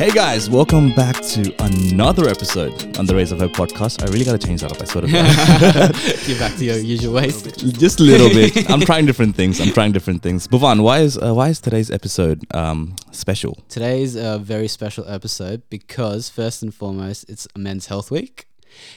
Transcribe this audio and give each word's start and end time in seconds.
Hey 0.00 0.10
guys, 0.10 0.48
welcome 0.48 0.94
back 0.94 1.20
to 1.20 1.54
another 1.62 2.26
episode 2.26 2.96
on 2.98 3.04
the 3.04 3.14
Rays 3.14 3.32
of 3.32 3.40
Hope 3.40 3.52
podcast. 3.52 4.02
I 4.02 4.10
really 4.10 4.24
got 4.24 4.40
to 4.40 4.46
change 4.46 4.62
that 4.62 4.72
up. 4.72 4.80
I 4.80 4.86
sort 4.86 5.04
of 5.04 5.10
Get 5.10 6.38
back 6.38 6.56
to 6.56 6.64
your 6.64 6.78
usual 6.78 7.12
ways. 7.12 7.42
just 7.78 8.00
a 8.00 8.02
little 8.02 8.30
bit. 8.30 8.70
I'm 8.70 8.80
trying 8.80 9.04
different 9.04 9.36
things. 9.36 9.60
I'm 9.60 9.74
trying 9.74 9.92
different 9.92 10.22
things. 10.22 10.48
Bhuvan, 10.48 10.82
why 10.82 11.00
is 11.00 11.18
uh, 11.18 11.34
why 11.34 11.50
is 11.50 11.60
today's 11.60 11.90
episode 11.90 12.46
um, 12.56 12.96
special? 13.10 13.58
Today's 13.68 14.16
a 14.16 14.38
very 14.38 14.68
special 14.68 15.06
episode 15.06 15.68
because 15.68 16.30
first 16.30 16.62
and 16.62 16.74
foremost, 16.74 17.28
it's 17.28 17.46
Men's 17.54 17.88
Health 17.88 18.10
Week. 18.10 18.48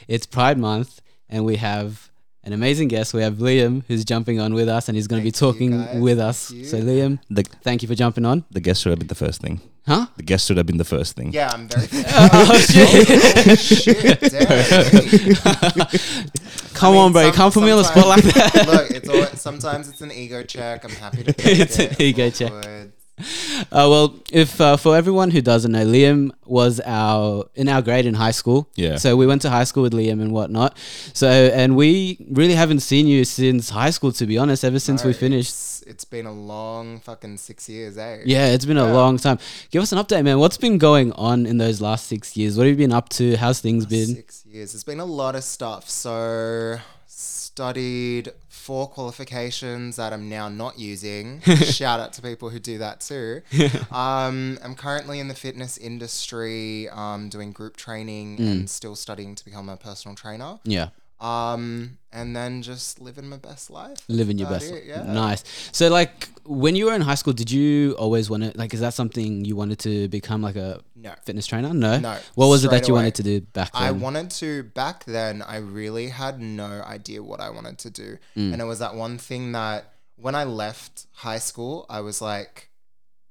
It's 0.08 0.26
Pride 0.26 0.58
Month, 0.58 1.02
and 1.28 1.44
we 1.44 1.58
have 1.58 2.13
an 2.44 2.54
amazing 2.54 2.88
guest. 2.90 3.14
We 3.14 3.22
have 3.22 3.36
Liam 3.36 3.84
who's 3.88 4.04
jumping 4.06 4.40
on 4.40 4.54
with 4.54 4.68
us, 4.70 4.88
and 4.90 4.96
he's 4.96 5.08
going 5.08 5.22
to 5.22 5.24
be 5.24 5.32
talking 5.32 6.00
with 6.02 6.20
us. 6.20 6.38
So, 6.40 6.80
Liam, 6.82 7.20
The 7.30 7.44
thank 7.62 7.82
you 7.82 7.88
for 7.88 7.96
jumping 7.96 8.26
on. 8.26 8.44
the 8.52 8.60
guest 8.62 8.82
should 8.82 8.90
have 8.92 9.00
been 9.00 9.08
the 9.08 9.16
first 9.16 9.42
thing. 9.42 9.62
Huh? 9.86 10.08
The 10.16 10.24
guest 10.24 10.48
should 10.48 10.56
have 10.58 10.66
been 10.66 10.78
the 10.78 10.86
first 10.86 11.16
thing. 11.18 11.34
Yeah, 11.34 11.52
I'm 11.54 11.68
very. 11.68 11.88
Oh, 12.16 12.58
shit. 12.58 13.10
Oh, 13.48 13.56
shit, 13.56 14.20
damn. 14.22 15.88
Come 16.74 16.90
I 16.90 16.96
mean, 16.96 17.02
on, 17.02 17.12
bro. 17.12 17.22
some- 17.24 17.34
Can't 17.34 17.54
put 17.54 17.64
me 17.64 17.72
on 17.72 17.78
the 17.80 17.84
spot 17.84 18.08
like 18.08 18.24
that. 18.24 18.66
Look, 18.68 18.92
it's 18.92 19.10
always, 19.10 19.42
sometimes 19.42 19.90
it's 19.90 20.02
an 20.02 20.12
ego 20.12 20.42
check. 20.44 20.84
I'm 20.86 20.92
happy 20.92 21.24
to 21.24 21.34
take 21.34 21.60
It's 21.60 21.78
it. 21.80 21.92
an 21.92 22.02
ego 22.02 22.26
All 22.26 22.32
check. 22.32 22.90
Good. 23.18 23.26
Uh, 23.72 23.88
well, 23.90 24.16
if 24.32 24.60
uh, 24.60 24.76
for 24.76 24.96
everyone 24.96 25.32
who 25.32 25.42
doesn't 25.42 25.72
know, 25.72 25.86
Liam 25.86 26.32
was 26.46 26.82
our 26.86 27.46
in 27.56 27.70
our 27.70 27.82
grade 27.82 28.06
in 28.06 28.14
high 28.14 28.32
school. 28.32 28.68
Yeah. 28.76 28.98
So 28.98 29.16
we 29.16 29.26
went 29.26 29.42
to 29.44 29.50
high 29.50 29.64
school 29.64 29.84
with 29.84 29.94
Liam 29.94 30.22
and 30.22 30.32
whatnot. 30.32 30.78
So 31.14 31.28
and 31.28 31.76
we 31.76 32.18
really 32.30 32.56
haven't 32.56 32.82
seen 32.82 33.08
you 33.08 33.24
since 33.24 33.70
high 33.70 33.92
school, 33.92 34.12
to 34.14 34.26
be 34.26 34.38
honest. 34.38 34.64
Ever 34.64 34.80
since 34.80 35.04
No, 35.04 35.08
we 35.08 35.14
finished. 35.14 35.50
It's, 35.50 35.82
it's 35.84 36.06
been 36.06 36.26
a 36.26 36.32
long 36.32 37.00
fucking 37.00 37.38
six 37.38 37.70
years, 37.70 37.98
eh? 37.98 38.24
Yeah, 38.26 38.48
it's 38.48 38.66
been 38.66 38.78
a 38.78 38.92
long 38.92 39.18
time. 39.18 39.40
Give 39.72 39.82
us 39.82 39.92
an 39.92 40.00
update, 40.00 40.24
man. 40.24 40.40
What's 40.40 40.58
been 40.58 40.78
going 40.78 41.12
on 41.14 41.46
in 41.46 41.58
those 41.58 41.80
last 41.82 42.08
six 42.08 42.36
years? 42.36 42.58
What 42.58 42.68
have 42.68 42.72
you 42.78 42.88
been 42.88 42.94
up 42.94 43.10
to? 43.10 43.38
How's 43.38 43.60
things 43.62 43.86
been? 43.86 44.08
Six 44.16 44.46
years. 44.46 44.74
It's 44.74 44.84
been 44.84 45.00
a 45.00 45.06
lot 45.06 45.36
of 45.36 45.44
stuff. 45.44 45.90
So, 45.90 46.80
studied 47.06 48.32
four 48.64 48.88
qualifications 48.88 49.98
that 49.98 50.14
I'm 50.14 50.30
now 50.30 50.48
not 50.50 50.80
using. 50.80 51.42
Shout 51.80 52.00
out 52.00 52.14
to 52.14 52.22
people 52.22 52.50
who 52.50 52.60
do 52.60 52.78
that 52.78 53.02
too. 53.02 53.42
Um, 53.92 54.58
I'm 54.64 54.76
currently 54.76 55.20
in 55.20 55.28
the 55.28 55.36
fitness 55.36 55.78
industry, 55.78 56.90
um, 56.90 57.30
doing 57.30 57.52
group 57.52 57.76
training 57.78 58.38
Mm. 58.38 58.52
and 58.52 58.70
still 58.70 58.96
studying 58.96 59.36
to 59.36 59.46
become 59.46 59.70
a 59.70 59.78
personal 59.78 60.16
trainer. 60.16 60.60
Yeah, 60.64 60.90
Um, 61.24 61.98
and 62.12 62.36
then 62.36 62.62
just 62.62 63.00
living 63.02 63.28
my 63.30 63.38
best 63.38 63.72
life. 63.72 63.98
living 64.08 64.38
your 64.38 64.50
best. 64.50 64.72
it, 64.72 64.84
yeah. 64.86 65.02
Nice. 65.04 65.44
So, 65.72 65.90
like, 65.90 66.30
when 66.46 66.76
you 66.76 66.86
were 66.88 66.94
in 66.94 67.02
high 67.02 67.16
school, 67.16 67.34
did 67.34 67.50
you 67.50 67.94
always 67.98 68.30
want 68.30 68.44
to? 68.44 68.52
Like, 68.58 68.74
is 68.74 68.82
that 68.82 68.94
something 68.94 69.46
you 69.46 69.56
wanted 69.56 69.80
to 69.80 70.08
become, 70.10 70.42
like 70.42 70.56
a 70.58 70.82
No. 70.96 71.14
fitness 71.26 71.48
trainer? 71.48 71.74
No. 71.74 72.00
No, 72.00 72.18
What 72.36 72.48
was 72.48 72.66
it 72.66 72.72
that 72.72 72.88
you 72.88 72.94
away. 72.94 73.04
wanted 73.04 73.16
to 73.16 73.24
do 73.24 73.42
back 73.42 73.72
then? 73.74 73.82
I 73.82 73.92
wanted 73.92 74.30
to 74.32 74.64
back 74.64 75.06
then. 75.06 75.42
I 75.42 75.58
really 75.58 76.10
had 76.10 76.40
no 76.42 76.84
idea 76.86 77.24
what 77.24 77.40
I 77.40 77.50
wanted 77.50 77.78
to 77.80 77.90
do, 77.90 78.18
Mm. 78.36 78.54
and 78.54 78.62
it 78.62 78.66
was 78.66 78.80
that 78.80 78.94
one 78.96 79.18
thing 79.18 79.54
that 79.54 79.94
when 80.18 80.36
I 80.36 80.44
left 80.44 81.08
high 81.14 81.40
school, 81.40 81.86
I 81.90 82.02
was 82.02 82.22
like, 82.22 82.70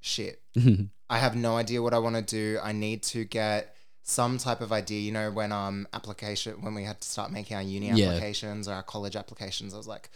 "Shit, 0.01 0.41
I 1.09 1.19
have 1.19 1.35
no 1.35 1.57
idea 1.57 1.81
what 1.81 1.93
I 1.93 1.99
want 1.99 2.15
to 2.15 2.21
do. 2.23 2.59
I 2.61 2.71
need 2.71 3.03
to 3.03 3.23
get 3.23 3.72
some 4.03 4.37
type 4.37 4.61
of 4.61 4.71
idea." 4.71 4.99
You 5.01 5.11
know, 5.11 5.31
when 5.31 5.51
um 5.51 5.87
application 5.93 6.61
when 6.61 6.75
we 6.75 6.83
had 6.83 7.01
to 7.01 7.07
start 7.07 7.31
making 7.31 7.57
our 7.57 7.63
uni 7.63 7.89
Yeah. 7.89 8.09
applications 8.09 8.67
or 8.67 8.73
our 8.73 8.83
college 8.83 9.15
applications, 9.15 9.73
I 9.73 9.77
was 9.77 9.87
like, 9.87 10.09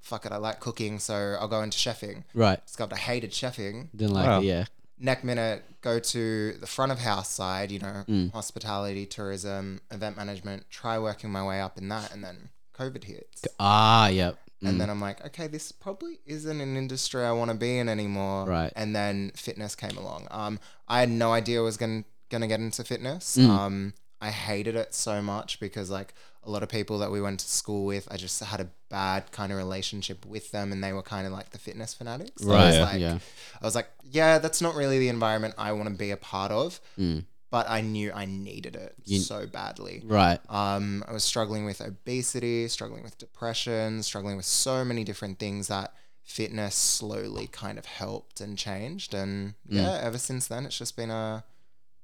"Fuck 0.00 0.26
it, 0.26 0.32
I 0.32 0.36
like 0.36 0.60
cooking, 0.60 0.98
so 0.98 1.36
I'll 1.40 1.48
go 1.48 1.62
into 1.62 1.78
chefing." 1.78 2.24
right. 2.34 2.64
Discovered 2.66 2.94
I 2.94 2.98
hated 2.98 3.30
chefing. 3.32 3.88
Didn't 3.96 4.14
like 4.14 4.26
Wow. 4.26 4.40
it. 4.40 4.44
Yeah. 4.44 4.64
next 5.02 5.24
minute 5.24 5.64
go 5.80 5.98
to 5.98 6.52
the 6.60 6.66
front 6.66 6.92
of 6.92 6.98
house 6.98 7.30
side, 7.30 7.70
you 7.72 7.78
know, 7.78 8.04
Mm. 8.06 8.30
hospitality, 8.32 9.06
tourism, 9.06 9.80
event 9.90 10.14
management, 10.14 10.68
try 10.68 10.98
working 10.98 11.30
my 11.32 11.42
way 11.42 11.58
up 11.58 11.78
in 11.78 11.88
that 11.88 12.12
and 12.12 12.22
then 12.22 12.50
COVID 12.78 13.04
hits. 13.04 13.46
Ah, 13.58 14.08
yep. 14.08 14.38
And 14.62 14.78
then 14.78 14.90
I'm 14.90 15.00
like, 15.00 15.24
okay, 15.24 15.46
this 15.46 15.72
probably 15.72 16.20
isn't 16.26 16.60
an 16.60 16.76
industry 16.76 17.24
I 17.24 17.32
want 17.32 17.50
to 17.50 17.56
be 17.56 17.78
in 17.78 17.88
anymore. 17.88 18.44
Right. 18.44 18.70
And 18.76 18.94
then 18.94 19.32
fitness 19.34 19.74
came 19.74 19.96
along. 19.96 20.28
Um, 20.30 20.60
I 20.86 21.00
had 21.00 21.08
no 21.08 21.32
idea 21.32 21.60
I 21.60 21.62
was 21.62 21.78
going 21.78 22.04
gonna 22.30 22.46
get 22.48 22.60
into 22.60 22.82
fitness. 22.84 23.36
Mm. 23.36 23.48
Um, 23.48 23.94
I 24.20 24.30
hated 24.30 24.76
it 24.76 24.94
so 24.94 25.20
much 25.22 25.60
because 25.60 25.90
like 25.90 26.14
a 26.44 26.50
lot 26.50 26.62
of 26.62 26.68
people 26.70 26.98
that 27.00 27.10
we 27.10 27.20
went 27.20 27.40
to 27.40 27.48
school 27.48 27.84
with, 27.84 28.08
I 28.10 28.16
just 28.16 28.42
had 28.42 28.60
a 28.60 28.68
bad 28.88 29.30
kind 29.32 29.52
of 29.52 29.58
relationship 29.58 30.24
with 30.24 30.50
them, 30.52 30.72
and 30.72 30.82
they 30.82 30.92
were 30.92 31.02
kind 31.02 31.26
of 31.26 31.32
like 31.32 31.50
the 31.50 31.58
fitness 31.58 31.92
fanatics. 31.94 32.42
So 32.42 32.50
I 32.52 32.66
was 32.66 32.78
Right, 32.78 32.92
like- 32.92 33.00
yeah. 33.00 33.18
I 33.60 33.64
was 33.64 33.74
like, 33.74 33.88
yeah, 34.10 34.38
that's 34.38 34.60
not 34.62 34.74
really 34.74 34.98
the 34.98 35.08
environment 35.08 35.54
I 35.58 35.72
want 35.72 35.88
to 35.90 35.94
be 35.94 36.10
a 36.10 36.16
part 36.16 36.50
of. 36.50 36.80
Mm. 36.98 37.24
But 37.50 37.68
I 37.68 37.80
knew 37.80 38.12
I 38.12 38.26
needed 38.26 38.76
it 38.76 38.94
You- 39.04 39.18
so 39.20 39.44
badly. 39.46 40.02
Right. 40.04 40.38
Um, 40.48 41.02
I 41.08 41.12
was 41.12 41.24
struggling 41.24 41.64
with 41.64 41.80
obesity, 41.80 42.68
struggling 42.68 43.02
with 43.02 43.18
depression, 43.18 44.02
struggling 44.04 44.36
with 44.36 44.46
so 44.46 44.84
many 44.84 45.02
different 45.04 45.38
things 45.40 45.66
that 45.68 45.92
fitness 46.22 46.74
slowly 46.76 47.48
kind 47.48 47.76
of 47.78 47.86
helped 47.86 48.40
and 48.40 48.56
changed. 48.56 49.14
And 49.14 49.54
Mm. 49.68 49.82
yeah, 49.82 49.98
ever 50.00 50.16
since 50.18 50.46
then, 50.46 50.64
it's 50.64 50.78
just 50.78 50.94
been 50.96 51.10
a 51.10 51.42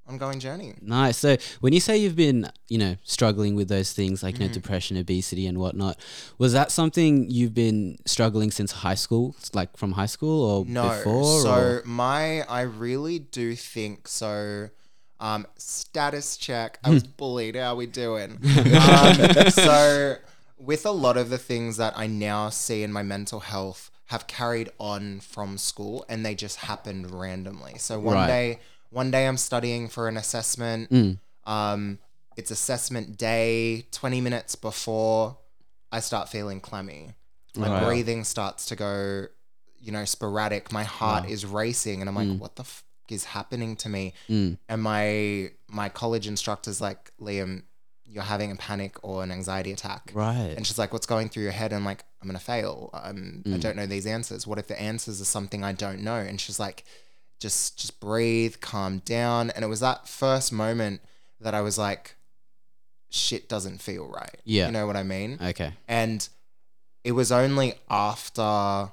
ongoing 0.08 0.38
journey. 0.40 0.74
Nice. 0.82 1.16
So 1.18 1.36
when 1.60 1.72
you 1.72 1.80
say 1.80 1.96
you've 1.96 2.16
been, 2.16 2.50
you 2.68 2.78
know, 2.78 2.96
struggling 3.04 3.54
with 3.56 3.68
those 3.68 3.92
things 3.92 4.22
like, 4.22 4.34
Mm-hmm. 4.34 4.42
you 4.42 4.48
know, 4.48 4.54
depression, 4.54 4.96
obesity 4.96 5.46
and 5.46 5.58
whatnot, 5.58 5.98
was 6.38 6.52
that 6.52 6.70
something 6.70 7.30
you've 7.30 7.54
been 7.54 7.98
struggling 8.06 8.50
since 8.50 8.72
high 8.72 8.94
school, 8.94 9.34
like 9.52 9.76
from 9.76 9.92
high 9.92 10.06
school 10.06 10.44
or 10.44 10.64
No, 10.66 10.88
before? 10.88 11.40
so 11.42 11.52
or? 11.54 11.82
my 11.84 12.42
I 12.42 12.62
really 12.62 13.18
do 13.18 13.54
think 13.56 14.08
so. 14.08 14.70
Um, 15.18 15.46
status 15.56 16.36
check. 16.36 16.78
I 16.84 16.90
was 16.90 17.02
bullied. 17.02 17.56
How 17.56 17.74
we 17.74 17.86
doing? 17.86 18.32
um, 18.42 19.14
so 19.50 20.16
with 20.58 20.84
a 20.86 20.90
lot 20.90 21.16
of 21.16 21.30
the 21.30 21.38
things 21.38 21.78
that 21.78 21.94
I 21.96 22.06
now 22.06 22.50
see 22.50 22.82
in 22.82 22.92
my 22.92 23.02
mental 23.02 23.40
health 23.40 23.90
have 24.06 24.26
carried 24.26 24.68
on 24.78 25.20
from 25.20 25.58
school, 25.58 26.04
and 26.08 26.24
they 26.24 26.34
just 26.34 26.56
happened 26.58 27.10
randomly. 27.10 27.76
So 27.78 27.98
one 27.98 28.14
Right. 28.14 28.26
day, 28.26 28.58
one 28.90 29.10
day 29.10 29.26
I'm 29.26 29.36
studying 29.36 29.88
for 29.88 30.08
an 30.08 30.16
assessment. 30.16 30.90
Mm. 30.90 31.18
Um, 31.44 31.98
it's 32.36 32.50
assessment 32.50 33.16
day. 33.16 33.86
Twenty 33.92 34.20
minutes 34.20 34.54
before, 34.56 35.38
I 35.92 36.00
start 36.00 36.28
feeling 36.28 36.60
clammy. 36.60 37.14
My 37.56 37.82
breathing 37.84 38.24
starts 38.24 38.66
to 38.66 38.76
go, 38.76 39.26
you 39.80 39.90
know, 39.92 40.04
sporadic. 40.04 40.72
My 40.72 40.84
heart 40.84 41.24
Wow. 41.24 41.30
is 41.30 41.46
racing, 41.46 42.00
and 42.02 42.08
I'm 42.08 42.14
like, 42.14 42.28
Mm. 42.28 42.38
what 42.38 42.56
the 42.56 42.64
f- 42.64 42.84
is 43.08 43.24
happening 43.24 43.76
to 43.76 43.88
me? 43.88 44.12
Mm. 44.28 44.58
And 44.68 44.82
my 44.82 45.50
my 45.68 45.88
college 45.88 46.26
instructor's 46.26 46.80
like, 46.80 47.10
Liam, 47.18 47.62
you're 48.04 48.22
having 48.24 48.50
a 48.52 48.56
panic 48.56 48.96
or 49.02 49.22
an 49.22 49.30
anxiety 49.32 49.72
attack. 49.72 50.10
Right. 50.12 50.52
And 50.56 50.66
she's 50.66 50.78
like, 50.78 50.92
what's 50.92 51.06
going 51.06 51.28
through 51.30 51.44
your 51.44 51.52
head? 51.52 51.72
And 51.72 51.78
I'm 51.80 51.84
like, 51.84 52.04
I'm 52.20 52.28
gonna 52.28 52.38
fail. 52.38 52.90
I'm, 52.92 53.42
I 53.46 53.48
Mm. 53.50 53.60
don't 53.60 53.76
know 53.76 53.86
these 53.86 54.06
answers. 54.06 54.46
What 54.46 54.58
if 54.58 54.66
the 54.66 54.78
answers 54.80 55.20
are 55.20 55.24
something 55.24 55.64
I 55.64 55.72
don't 55.72 56.00
know? 56.02 56.16
And 56.16 56.38
she's 56.40 56.60
like, 56.60 56.84
just 57.40 57.78
just 57.78 58.00
breathe, 58.00 58.56
calm 58.60 58.98
down. 59.04 59.50
And 59.50 59.64
it 59.64 59.68
was 59.68 59.80
that 59.80 60.08
first 60.08 60.52
moment 60.52 61.00
that 61.40 61.54
I 61.54 61.60
was 61.60 61.76
like, 61.78 62.16
shit 63.10 63.48
doesn't 63.48 63.80
feel 63.80 64.06
right. 64.08 64.36
Yeah. 64.44 64.66
You 64.66 64.72
know 64.72 64.86
what 64.86 64.96
I 64.96 65.02
mean? 65.02 65.38
Okay. 65.42 65.72
and 65.88 66.28
it 67.04 67.12
was 67.12 67.30
only 67.30 67.74
after 67.88 68.90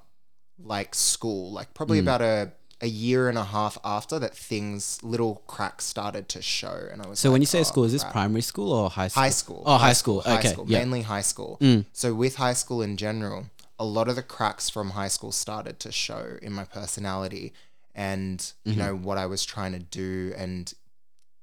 like 0.60 0.94
school 0.94 1.52
like 1.52 1.74
probably 1.74 1.98
Mm. 2.00 2.04
about 2.04 2.22
a 2.22 2.52
a 2.82 2.86
year 2.88 3.28
and 3.30 3.38
a 3.38 3.44
half 3.46 3.78
after 3.84 4.20
that 4.20 4.36
things 4.36 5.00
little 5.02 5.36
cracks 5.48 5.86
started 5.86 6.28
to 6.30 6.42
show 6.42 6.88
and 6.92 7.02
i 7.02 7.08
was 7.08 7.18
So 7.18 7.32
when 7.32 7.42
you 7.42 7.46
say 7.48 7.62
"Oh, 7.62 7.64
school, 7.64 7.86
is 7.86 7.92
this 7.94 8.04
crap." 8.04 8.12
primary 8.14 8.42
school 8.42 8.72
or 8.74 8.90
high 8.90 9.08
school? 9.08 9.24
high 9.24 9.30
school 9.30 9.64
Oh, 9.66 9.78
high 9.78 9.94
school. 9.94 10.22
high 10.22 10.38
Okay, 10.40 10.52
school 10.52 10.66
yeah. 10.68 10.80
mainly 10.80 11.02
high 11.04 11.22
school 11.22 11.58
Mm. 11.62 11.86
so 11.92 12.14
with 12.14 12.36
high 12.36 12.54
school 12.54 12.82
in 12.84 12.98
general 12.98 13.46
a 13.80 13.86
lot 13.86 14.08
of 14.10 14.16
the 14.16 14.22
cracks 14.22 14.70
from 14.70 14.92
high 14.92 15.08
school 15.08 15.32
started 15.32 15.80
to 15.80 15.92
show 15.92 16.38
in 16.42 16.52
my 16.54 16.66
personality 16.66 17.52
and 17.96 18.40
Mm-hmm. 18.40 18.70
you 18.72 18.76
know 18.78 18.96
what 18.96 19.18
i 19.18 19.26
was 19.26 19.46
trying 19.46 19.72
to 19.74 19.80
do 19.80 20.34
and 20.38 20.74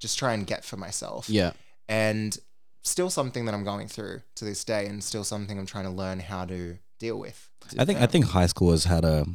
just 0.00 0.18
try 0.18 0.32
and 0.34 0.46
get 0.46 0.64
for 0.64 0.76
myself 0.76 1.28
Yeah. 1.28 1.52
and 1.88 2.36
still 2.82 3.10
something 3.10 3.44
that 3.46 3.54
i'm 3.54 3.64
going 3.64 3.86
through 3.88 4.22
to 4.36 4.44
this 4.44 4.64
day 4.64 4.86
and 4.86 5.02
still 5.04 5.24
something 5.24 5.58
i'm 5.58 5.66
trying 5.66 5.84
to 5.84 5.90
learn 5.90 6.18
how 6.20 6.44
to 6.46 6.78
deal 6.98 7.18
with 7.18 7.48
I 7.78 7.84
think 7.84 8.00
I 8.00 8.06
think 8.06 8.24
high 8.26 8.46
school 8.46 8.70
has 8.72 8.84
had 8.84 9.04
a 9.04 9.26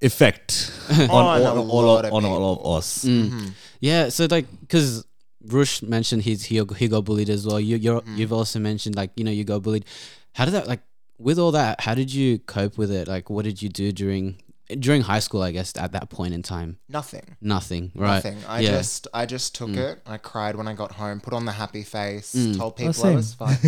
effect 0.00 0.72
on, 0.90 1.10
On 1.10 1.40
a 1.42 1.50
all, 1.50 1.70
all, 1.70 1.98
of, 1.98 2.04
of 2.06 2.12
on 2.12 2.24
all 2.24 2.52
of 2.66 2.78
us. 2.78 3.04
Mm. 3.04 3.30
Mhm. 3.30 3.50
Yeah. 3.80 4.08
So 4.08 4.26
like, 4.30 4.46
because 4.60 5.04
Rush 5.46 5.82
mentioned 5.82 6.22
he's 6.22 6.44
he, 6.44 6.62
he 6.76 6.88
got 6.88 7.04
bullied 7.04 7.30
as 7.30 7.46
well. 7.46 7.60
You 7.60 7.76
you're, 7.76 8.00
Mm-hmm. 8.00 8.16
you've 8.16 8.32
also 8.32 8.58
mentioned 8.58 8.96
like 8.96 9.10
you 9.16 9.24
know 9.24 9.30
you 9.30 9.44
got 9.44 9.62
bullied. 9.62 9.84
How 10.32 10.44
did 10.44 10.52
that 10.54 10.66
like 10.66 10.80
with 11.18 11.38
all 11.38 11.52
that? 11.52 11.82
How 11.82 11.94
did 11.94 12.12
you 12.12 12.38
cope 12.40 12.76
with 12.76 12.90
it? 12.90 13.06
Like, 13.06 13.30
what 13.30 13.44
did 13.44 13.62
you 13.62 13.68
do 13.68 13.92
during 13.92 14.36
during 14.80 15.02
high 15.02 15.18
school? 15.18 15.42
I 15.42 15.50
guess 15.52 15.72
at 15.76 15.92
that 15.92 16.08
point 16.10 16.32
in 16.34 16.42
time, 16.42 16.78
Nothing. 16.88 17.36
nothing. 17.40 17.92
Right. 17.94 18.14
Nothing. 18.14 18.38
I 18.48 18.60
Yeah. 18.60 18.70
just 18.70 19.06
I 19.12 19.26
just 19.26 19.54
took 19.54 19.70
it. 19.70 20.00
I 20.06 20.16
cried 20.16 20.56
when 20.56 20.66
I 20.68 20.74
got 20.74 20.92
home, 20.92 21.20
put 21.20 21.32
on 21.34 21.44
the 21.44 21.52
happy 21.52 21.82
face, 21.82 22.34
Mm. 22.34 22.56
told 22.56 22.76
people 22.76 23.06
I 23.06 23.14
was 23.14 23.34
fine. 23.34 23.58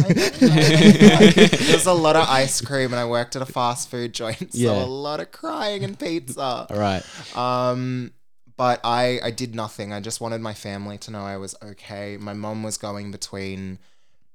There's 0.74 1.86
a 1.86 1.92
lot 1.92 2.16
of 2.16 2.28
ice 2.28 2.60
cream 2.60 2.92
and 2.92 2.96
I 3.00 3.04
worked 3.04 3.36
at 3.36 3.42
a 3.42 3.46
fast 3.46 3.90
food 3.90 4.12
joint, 4.14 4.38
so 4.52 4.58
Yeah. 4.58 4.84
a 4.84 4.86
lot 4.86 5.20
of 5.20 5.32
crying 5.32 5.84
and 5.84 5.98
pizza. 5.98 6.40
All 6.40 6.66
right. 6.70 7.02
Um 7.36 8.12
but 8.56 8.80
I 8.84 9.20
I 9.22 9.30
did 9.30 9.54
nothing. 9.54 9.92
I 9.92 10.00
just 10.00 10.20
wanted 10.20 10.40
my 10.40 10.54
family 10.54 10.98
to 10.98 11.10
know 11.10 11.20
I 11.24 11.36
was 11.36 11.54
okay. 11.62 12.16
My 12.18 12.32
mom 12.32 12.62
was 12.62 12.78
going 12.78 13.10
between. 13.10 13.78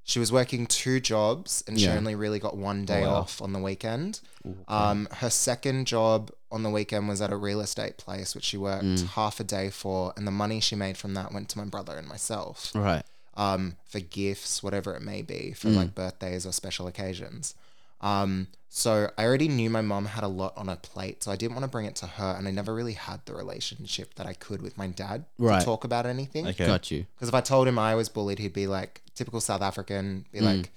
She 0.04 0.18
was 0.18 0.32
working 0.32 0.66
two 0.66 0.98
jobs 0.98 1.62
and 1.68 1.78
she 1.78 1.86
only 1.88 2.16
really 2.16 2.40
got 2.40 2.56
one 2.56 2.84
day 2.84 3.02
wow. 3.02 3.14
off 3.18 3.40
on 3.40 3.52
the 3.52 3.60
weekend. 3.60 4.18
Um, 4.66 5.06
her 5.12 5.30
second 5.30 5.86
job 5.86 6.32
on 6.52 6.62
the 6.62 6.70
weekend 6.70 7.08
was 7.08 7.20
at 7.22 7.32
a 7.32 7.36
real 7.36 7.60
estate 7.60 7.96
place, 7.96 8.34
which 8.34 8.44
she 8.44 8.56
worked 8.56 8.84
Mm. 8.84 9.06
half 9.08 9.40
a 9.40 9.44
day 9.44 9.70
for, 9.70 10.12
and 10.16 10.26
the 10.26 10.30
money 10.30 10.60
she 10.60 10.76
made 10.76 10.96
from 10.98 11.14
that 11.14 11.32
went 11.32 11.48
to 11.50 11.58
my 11.58 11.64
brother 11.64 11.96
and 11.98 12.06
myself 12.06 12.70
Right. 12.74 13.04
um, 13.34 13.76
for 13.84 13.98
gifts, 14.00 14.62
whatever 14.62 14.94
it 14.94 15.02
may 15.02 15.22
be, 15.22 15.52
Mm. 15.52 15.56
for 15.56 15.70
like 15.70 15.94
birthdays 15.94 16.44
or 16.46 16.52
special 16.52 16.86
occasions. 16.86 17.54
Um, 18.02 18.48
so 18.68 19.10
I 19.16 19.24
already 19.24 19.48
knew 19.48 19.70
my 19.70 19.80
mom 19.80 20.06
had 20.06 20.24
a 20.24 20.28
lot 20.28 20.52
on 20.56 20.68
her 20.68 20.76
plate, 20.76 21.22
so 21.22 21.30
I 21.30 21.36
didn't 21.36 21.52
want 21.54 21.64
to 21.64 21.68
bring 21.68 21.86
it 21.86 21.94
to 21.96 22.06
her, 22.06 22.34
and 22.36 22.48
I 22.48 22.50
never 22.50 22.74
really 22.74 22.94
had 22.94 23.20
the 23.26 23.34
relationship 23.34 24.14
that 24.16 24.26
I 24.26 24.32
could 24.34 24.60
with 24.60 24.76
my 24.76 24.88
dad 24.88 25.24
Right. 25.38 25.60
to 25.60 25.64
talk 25.64 25.84
about 25.84 26.04
anything. 26.06 26.46
Okay. 26.48 26.66
Got 26.66 26.90
you. 26.90 27.06
Because 27.14 27.28
if 27.28 27.34
I 27.34 27.40
told 27.40 27.68
him 27.68 27.78
I 27.78 27.94
was 27.94 28.08
bullied, 28.08 28.38
he'd 28.38 28.52
be 28.52 28.66
like, 28.66 29.02
typical 29.14 29.40
South 29.40 29.62
African, 29.62 30.26
be 30.32 30.40
like, 30.40 30.62
just 30.64 30.70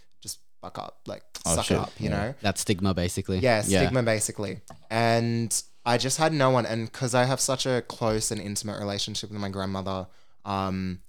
fuck 0.65 0.79
up, 0.79 1.00
like 1.06 1.23
Oh, 1.45 1.56
suck 1.56 1.65
shit. 1.65 1.77
it 1.77 1.79
up, 1.81 1.91
you 2.00 2.09
Yeah. 2.09 2.17
know? 2.17 2.33
That 2.41 2.57
stigma, 2.57 2.94
basically. 2.94 3.39
Yeah, 3.39 3.62
stigma 3.62 4.01
basically. 4.03 4.62
And 4.89 5.51
I 5.85 5.97
just 5.97 6.17
had 6.17 6.33
no 6.33 6.50
one, 6.50 6.65
and 6.65 6.91
because 6.91 7.13
I 7.13 7.25
have 7.25 7.39
such 7.39 7.65
a 7.67 7.83
close 7.83 8.31
and 8.31 8.41
intimate 8.41 8.79
relationship 8.79 9.29
with 9.29 9.39
my 9.39 9.50
grandmother, 9.50 10.07
um, 10.44 11.01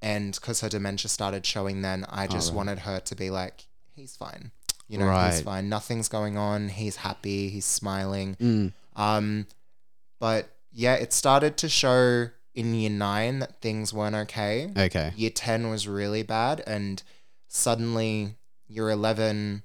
and 0.00 0.34
because 0.34 0.60
her 0.60 0.68
dementia 0.68 1.08
started 1.08 1.44
showing 1.44 1.82
then, 1.82 2.04
I 2.08 2.26
just 2.26 2.50
right. 2.50 2.56
wanted 2.56 2.78
her 2.80 3.00
to 3.00 3.14
be 3.16 3.30
like, 3.30 3.66
he's 3.94 4.14
fine. 4.16 4.52
You 4.88 4.98
know, 4.98 5.06
Right. 5.06 5.32
he's 5.32 5.40
fine. 5.42 5.68
Nothing's 5.68 6.08
going 6.08 6.36
on. 6.36 6.68
He's 6.68 6.96
happy. 6.96 7.48
He's 7.48 7.64
smiling. 7.64 8.36
Mm. 8.36 8.72
Um, 8.94 9.46
but 10.20 10.48
yeah, 10.72 10.94
it 10.94 11.12
started 11.12 11.56
to 11.58 11.68
show 11.68 12.28
in 12.54 12.74
year 12.74 12.90
nine 12.90 13.38
that 13.40 13.60
things 13.62 13.92
weren't 13.94 14.14
okay. 14.14 14.70
Okay. 14.76 15.12
Year 15.16 15.30
10 15.30 15.70
was 15.70 15.88
really 15.88 16.22
bad. 16.22 16.62
And 16.66 17.02
suddenly, 17.48 18.36
year 18.72 18.90
11, 18.90 19.62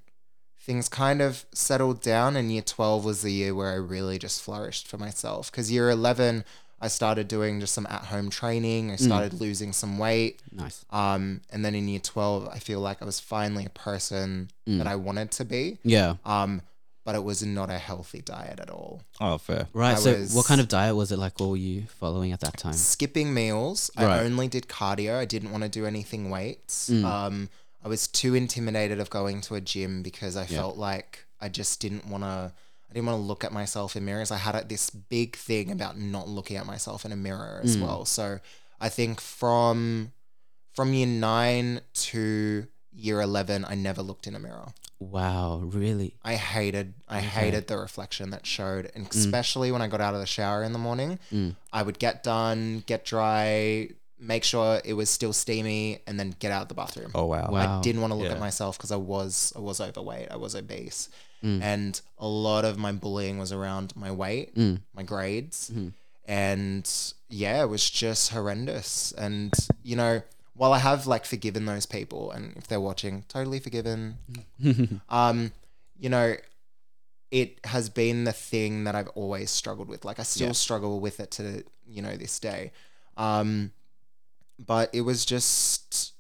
things 0.59 0.89
kind 0.89 1.21
of 1.21 1.45
settled 1.53 2.01
down. 2.01 2.35
And 2.35 2.51
year 2.51 2.61
12 2.61 3.05
was 3.05 3.21
the 3.21 3.31
year 3.31 3.55
where 3.55 3.71
I 3.71 3.75
really 3.75 4.17
just 4.17 4.41
flourished 4.41 4.87
for 4.87 4.97
myself. 4.97 5.51
Because 5.51 5.71
year 5.71 5.89
11, 5.89 6.43
I 6.79 6.87
started 6.89 7.27
doing 7.27 7.59
just 7.59 7.73
some 7.73 7.87
at 7.89 8.03
home 8.05 8.29
training. 8.29 8.91
I 8.91 8.97
started 8.97 9.33
losing 9.33 9.73
some 9.73 9.97
weight. 9.97 10.41
Nice. 10.51 10.85
Um, 10.91 11.41
and 11.49 11.65
then 11.65 11.73
in 11.73 11.87
year 11.87 11.99
12, 11.99 12.49
I 12.49 12.59
feel 12.59 12.79
like 12.79 13.01
I 13.01 13.05
was 13.05 13.19
finally 13.19 13.65
a 13.65 13.69
person 13.69 14.49
that 14.65 14.87
I 14.87 14.95
wanted 14.95 15.31
to 15.31 15.45
be. 15.45 15.79
Yeah. 15.83 16.15
Um, 16.25 16.61
but 17.07 17.15
it 17.15 17.23
was 17.23 17.41
not 17.41 17.69
a 17.69 17.77
healthy 17.77 18.21
diet 18.21 18.59
at 18.59 18.69
all. 18.69 19.01
Oh, 19.21 19.37
fair. 19.37 19.69
Right. 19.71 19.93
I 19.93 19.95
so, 19.95 20.13
what 20.35 20.45
kind 20.45 20.59
of 20.59 20.67
diet 20.67 20.93
was 20.93 21.09
it 21.09 21.17
like? 21.17 21.39
What 21.39 21.51
were 21.51 21.55
you 21.55 21.83
following 21.99 22.33
at 22.33 22.41
that 22.41 22.57
time? 22.57 22.73
skipping 22.73 23.33
meals. 23.33 23.89
Right. 23.97 24.07
I 24.07 24.25
only 24.25 24.49
did 24.49 24.67
cardio. 24.67 25.15
I 25.17 25.23
didn't 25.23 25.51
want 25.51 25.63
to 25.63 25.69
do 25.69 25.85
anything 25.85 26.29
weights. 26.29 26.89
Mm. 26.89 27.05
Um, 27.05 27.49
I 27.87 27.89
was 27.89 28.09
too 28.09 28.35
intimidated 28.35 28.99
of 28.99 29.09
going 29.09 29.39
to 29.43 29.55
a 29.55 29.61
gym 29.61 30.03
because 30.03 30.35
I 30.35 30.45
felt 30.45 30.75
like 30.75 31.25
I 31.39 31.47
just 31.47 31.79
didn't 31.79 32.05
want 32.05 32.25
to. 32.25 32.51
I 32.89 32.93
didn't 32.93 33.05
want 33.05 33.17
to 33.21 33.23
look 33.25 33.45
at 33.45 33.53
myself 33.53 33.95
in 33.95 34.03
mirrors. 34.03 34.29
I 34.29 34.35
had 34.37 34.67
this 34.67 34.89
big 34.89 35.37
thing 35.37 35.71
about 35.71 35.97
not 35.97 36.27
looking 36.27 36.57
at 36.57 36.65
myself 36.65 37.05
in 37.05 37.13
a 37.13 37.15
mirror 37.15 37.61
as 37.63 37.77
Mm. 37.77 37.81
well. 37.83 38.03
So 38.03 38.39
I 38.81 38.89
think 38.89 39.21
from 39.21 40.11
from 40.73 40.93
year 40.93 41.07
nine 41.07 41.79
to 41.93 42.67
year 42.91 43.21
eleven, 43.21 43.63
I 43.63 43.75
never 43.75 44.01
looked 44.01 44.27
in 44.27 44.35
a 44.35 44.39
mirror. 44.39 44.73
Wow. 44.99 45.61
Really? 45.63 46.15
I 46.23 46.35
hated 46.35 46.93
I 47.07 47.21
hated 47.21 47.67
the 47.67 47.77
reflection 47.77 48.31
that 48.31 48.45
showed, 48.45 48.91
and 48.95 49.05
Mm. 49.09 49.15
especially 49.15 49.71
when 49.71 49.81
I 49.81 49.87
got 49.87 50.01
out 50.01 50.13
of 50.13 50.19
the 50.19 50.25
shower 50.25 50.61
in 50.61 50.73
the 50.73 50.79
morning, 50.79 51.19
I 51.71 51.83
would 51.83 51.99
get 51.99 52.21
done, 52.21 52.83
get 52.85 53.05
dry, 53.05 53.91
make 54.19 54.43
sure 54.43 54.81
it 54.83 54.93
was 54.93 55.09
still 55.09 55.33
steamy, 55.33 55.99
and 56.07 56.19
then 56.19 56.35
get 56.39 56.51
out 56.51 56.63
of 56.63 56.67
the 56.69 56.73
bathroom. 56.73 57.11
Oh, 57.13 57.25
wow. 57.25 57.49
Wow. 57.51 57.79
I 57.79 57.81
didn't 57.81 58.01
want 58.01 58.11
to 58.11 58.15
look 58.17 58.27
Yeah. 58.27 58.33
at 58.33 58.39
myself 58.39 58.77
because 58.77 58.91
I 58.91 58.95
was 58.97 59.53
I 59.55 59.59
was 59.59 59.79
overweight, 59.79 60.27
I 60.31 60.35
was 60.37 60.55
obese, 60.55 61.09
Mm. 61.43 61.61
and 61.61 62.01
a 62.17 62.27
lot 62.27 62.65
of 62.65 62.77
my 62.79 62.91
bullying 62.91 63.37
was 63.37 63.51
around 63.51 63.95
my 63.95 64.11
weight, 64.11 64.55
Mm. 64.55 64.81
my 64.95 65.03
grades, 65.03 65.69
Mm-hmm. 65.69 65.89
and 66.25 66.89
yeah, 67.29 67.61
it 67.61 67.67
was 67.67 67.87
just 67.89 68.31
horrendous. 68.31 69.11
And 69.11 69.53
you 69.83 69.95
know, 69.95 70.21
while 70.55 70.73
I 70.73 70.79
have 70.79 71.05
like 71.07 71.25
forgiven 71.25 71.65
those 71.65 71.85
people, 71.85 72.31
and 72.31 72.55
if 72.57 72.67
they're 72.67 72.81
watching, 72.81 73.23
totally 73.27 73.59
forgiven. 73.59 74.17
um, 75.09 75.51
you 75.99 76.09
know, 76.09 76.35
it 77.31 77.59
has 77.65 77.89
been 77.89 78.23
the 78.23 78.31
thing 78.33 78.85
that 78.85 78.95
I've 78.95 79.09
always 79.09 79.51
struggled 79.51 79.89
with. 79.89 80.05
Like 80.05 80.19
I 80.19 80.23
still 80.23 80.47
Yeah. 80.47 80.53
struggle 80.53 80.99
with 80.99 81.19
it 81.19 81.31
to 81.31 81.63
you 81.87 82.01
know 82.01 82.15
this 82.17 82.39
day. 82.39 82.71
Um, 83.15 83.71
but 84.59 84.89
it 84.93 85.01
was 85.01 85.25
just 85.25 86.13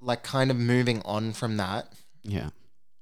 like 0.00 0.22
kind 0.22 0.50
of 0.50 0.56
moving 0.56 1.02
on 1.04 1.32
from 1.32 1.56
that. 1.56 1.92
Yeah. 2.22 2.50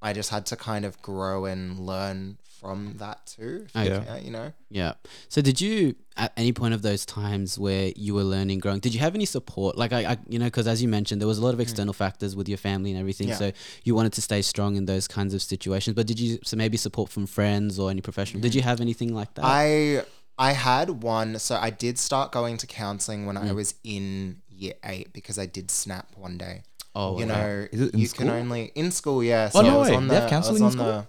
I 0.02 0.12
just 0.12 0.30
had 0.30 0.46
to 0.46 0.56
kind 0.56 0.84
of 0.84 1.00
grow 1.02 1.46
and 1.46 1.78
learn 1.80 2.38
from 2.60 2.94
that 2.98 3.26
too. 3.26 3.66
Okay. 3.76 3.88
Yeah, 3.88 4.16
you 4.18 4.30
know. 4.30 4.52
Yeah. 4.70 4.92
So 5.28 5.40
did 5.42 5.60
you 5.60 5.94
at 6.16 6.32
any 6.36 6.52
point 6.52 6.72
of 6.74 6.82
those 6.82 7.04
times 7.04 7.58
where 7.58 7.92
you 7.96 8.14
were 8.14 8.22
learning, 8.24 8.60
growing, 8.60 8.80
did 8.80 8.94
you 8.94 9.00
have 9.00 9.14
any 9.14 9.26
support? 9.26 9.76
Like 9.76 9.92
I, 9.92 10.12
I 10.12 10.16
you 10.28 10.38
know, 10.38 10.46
because 10.46 10.66
as 10.66 10.80
you 10.80 10.88
mentioned, 10.88 11.20
there 11.20 11.28
was 11.28 11.38
a 11.38 11.42
lot 11.44 11.54
of 11.54 11.60
external 11.60 11.92
factors 11.92 12.34
with 12.34 12.48
your 12.48 12.58
family 12.58 12.90
and 12.92 12.98
everything. 13.00 13.26
Mm. 13.28 13.30
Yeah. 13.30 13.36
So 13.36 13.52
you 13.84 13.94
wanted 13.94 14.12
to 14.14 14.22
stay 14.22 14.42
strong 14.42 14.76
in 14.76 14.86
those 14.86 15.06
kinds 15.06 15.34
of 15.34 15.42
situations. 15.42 15.94
But 15.94 16.06
did 16.06 16.18
you 16.18 16.38
so 16.44 16.56
maybe 16.56 16.76
support 16.76 17.10
from 17.10 17.26
friends 17.26 17.78
or 17.78 17.90
any 17.90 18.00
professional? 18.00 18.40
Did 18.40 18.54
you 18.54 18.62
have 18.62 18.80
anything 18.80 19.14
like 19.14 19.34
that? 19.34 19.44
I 19.44 20.02
I 20.38 20.52
had 20.52 21.02
one. 21.02 21.38
So 21.38 21.56
I 21.56 21.70
did 21.70 21.98
start 21.98 22.32
going 22.32 22.56
to 22.58 22.66
counseling 22.66 23.26
when 23.26 23.36
I 23.36 23.48
Mm. 23.48 23.54
was 23.54 23.74
in 23.84 24.42
year 24.56 24.74
eight 24.84 25.12
because 25.12 25.38
I 25.38 25.46
did 25.46 25.70
snap 25.70 26.08
one 26.16 26.38
day. 26.38 26.62
oh, 26.94 27.18
you 27.18 27.24
okay. 27.24 27.32
know, 27.34 27.68
Is 27.72 27.80
it 27.82 27.94
in 27.94 28.00
you 28.00 28.08
can 28.08 28.30
only 28.30 28.72
in 28.74 28.90
school. 28.90 29.22
Yeah. 29.22 29.50
Oh, 29.54 29.60
no 29.60 29.76
I 29.76 29.76
was 29.80 29.90
on 29.90 30.08
the- 30.08 30.24
I 30.24 30.28
counselling 30.30 30.62
was 30.64 30.74
in 30.74 30.80
on 30.80 30.86
the- 30.86 31.06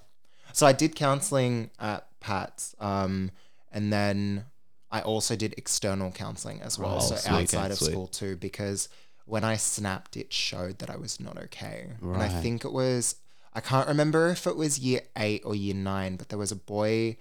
So 0.53 0.65
I 0.67 0.73
did 0.73 0.95
counseling 0.95 1.69
at 1.79 2.07
Pat's, 2.19 2.75
um, 2.79 3.31
and 3.71 3.93
then 3.93 4.45
I 4.91 5.01
also 5.01 5.35
did 5.35 5.53
external 5.57 6.11
counseling 6.11 6.61
as 6.61 6.77
well, 6.79 6.95
Right. 6.95 7.01
so 7.03 7.15
Oh, 7.15 7.17
sweet. 7.17 7.31
outside 7.31 7.71
of 7.71 7.77
sweet. 7.77 7.91
school 7.91 8.07
too, 8.07 8.35
because 8.35 8.89
when 9.25 9.43
I 9.43 9.55
snapped, 9.57 10.17
it 10.17 10.31
showed 10.33 10.79
that 10.79 10.89
I 10.89 10.95
was 10.97 11.19
not 11.19 11.37
okay, 11.37 11.91
and 12.01 12.17
I 12.21 12.27
think 12.29 12.65
it 12.65 12.71
was. 12.73 13.15
I 13.53 13.59
can't 13.61 13.87
remember 13.87 14.29
if 14.29 14.45
it 14.45 14.55
was 14.55 14.77
year 14.79 15.01
eight 15.17 15.41
or 15.45 15.55
year 15.55 15.73
nine, 15.73 16.15
but 16.15 16.29
there 16.29 16.37
was 16.39 16.51
a 16.51 16.55
boy 16.55 17.17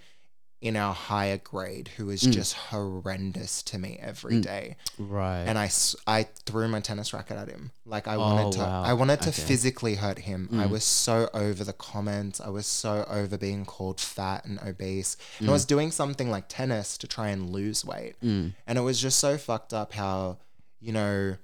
in 0.63 0.75
our 0.75 0.95
higher 0.95 1.37
grade 1.37 1.89
who 1.97 2.07
was 2.07 2.23
just 2.23 2.55
horrendous 2.55 3.63
to 3.63 3.79
me 3.79 3.99
every 4.01 4.41
day 4.41 4.75
right. 4.99 5.43
and 5.43 5.59
I, 5.59 5.69
I 6.07 6.23
threw 6.47 6.67
my 6.67 6.81
tennis 6.81 7.13
racket 7.13 7.37
at 7.37 7.49
him. 7.49 7.73
Like 7.85 8.09
I 8.09 8.17
wanted 8.17 8.47
Oh, 8.47 8.53
to 8.53 8.59
wow. 8.61 8.83
I 8.83 8.95
wanted 8.95 9.21
to 9.23 9.29
Okay. 9.29 9.43
Mm. 9.43 9.47
physically 9.47 9.95
hurt 9.97 10.21
him. 10.21 10.49
I 10.55 10.65
was 10.67 10.83
so 10.83 11.29
over 11.35 11.63
the 11.63 11.75
comments. 11.75 12.41
I 12.41 12.49
was 12.49 12.67
so 12.67 13.05
over 13.09 13.37
being 13.37 13.67
called 13.67 14.01
fat 14.01 14.47
and 14.47 14.59
obese. 14.67 15.17
And 15.39 15.51
I 15.51 15.53
was 15.53 15.65
Mm. 15.67 15.69
doing 15.69 15.91
something 15.91 16.31
like 16.31 16.47
tennis 16.49 16.97
to 16.99 17.07
try 17.07 17.29
and 17.29 17.51
lose 17.51 17.85
weight. 17.85 18.17
And 18.23 18.55
it 18.67 18.81
was 18.81 18.99
just 19.01 19.19
so 19.19 19.37
fucked 19.37 19.75
up 19.75 19.93
how, 19.93 20.39
you 20.81 20.93
know, 20.93 21.37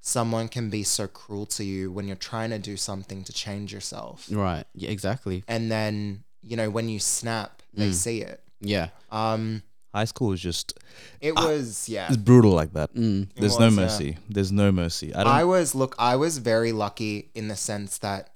someone 0.00 0.48
can 0.48 0.68
be 0.68 0.82
so 0.82 1.06
cruel 1.06 1.46
to 1.46 1.64
you 1.64 1.90
when 1.90 2.06
you're 2.06 2.16
trying 2.16 2.50
to 2.50 2.58
do 2.58 2.76
something 2.76 3.24
to 3.24 3.32
change 3.32 3.72
yourself. 3.72 4.28
right. 4.30 4.64
Yeah. 4.74 4.90
Exactly. 4.90 5.44
And 5.48 5.70
then, 5.72 6.24
you 6.42 6.56
know, 6.58 6.68
when 6.68 6.88
you 6.90 6.98
snap, 7.00 7.62
they 7.76 7.90
Mm. 7.90 7.94
see 7.94 8.20
it. 8.22 8.42
Yeah. 8.60 8.88
Um 9.10 9.62
High 9.94 10.06
school 10.06 10.32
is 10.32 10.40
just 10.40 10.78
it 11.20 11.34
was 11.36 11.88
yeah. 11.88 12.08
it's 12.08 12.16
brutal 12.16 12.50
like 12.50 12.72
that. 12.72 12.92
Mm. 12.94 13.28
There's 13.36 13.54
It 13.56 13.60
no 13.60 13.66
was, 13.66 13.76
yeah. 13.76 13.82
mercy. 13.84 14.18
There's 14.28 14.50
no 14.52 14.72
mercy. 14.72 15.14
I 15.14 15.22
don't. 15.24 15.32
I 15.32 15.44
was 15.44 15.74
look, 15.74 15.94
I 15.98 16.16
was 16.16 16.38
very 16.38 16.72
lucky 16.72 17.30
in 17.34 17.46
the 17.48 17.56
sense 17.56 17.98
that 17.98 18.30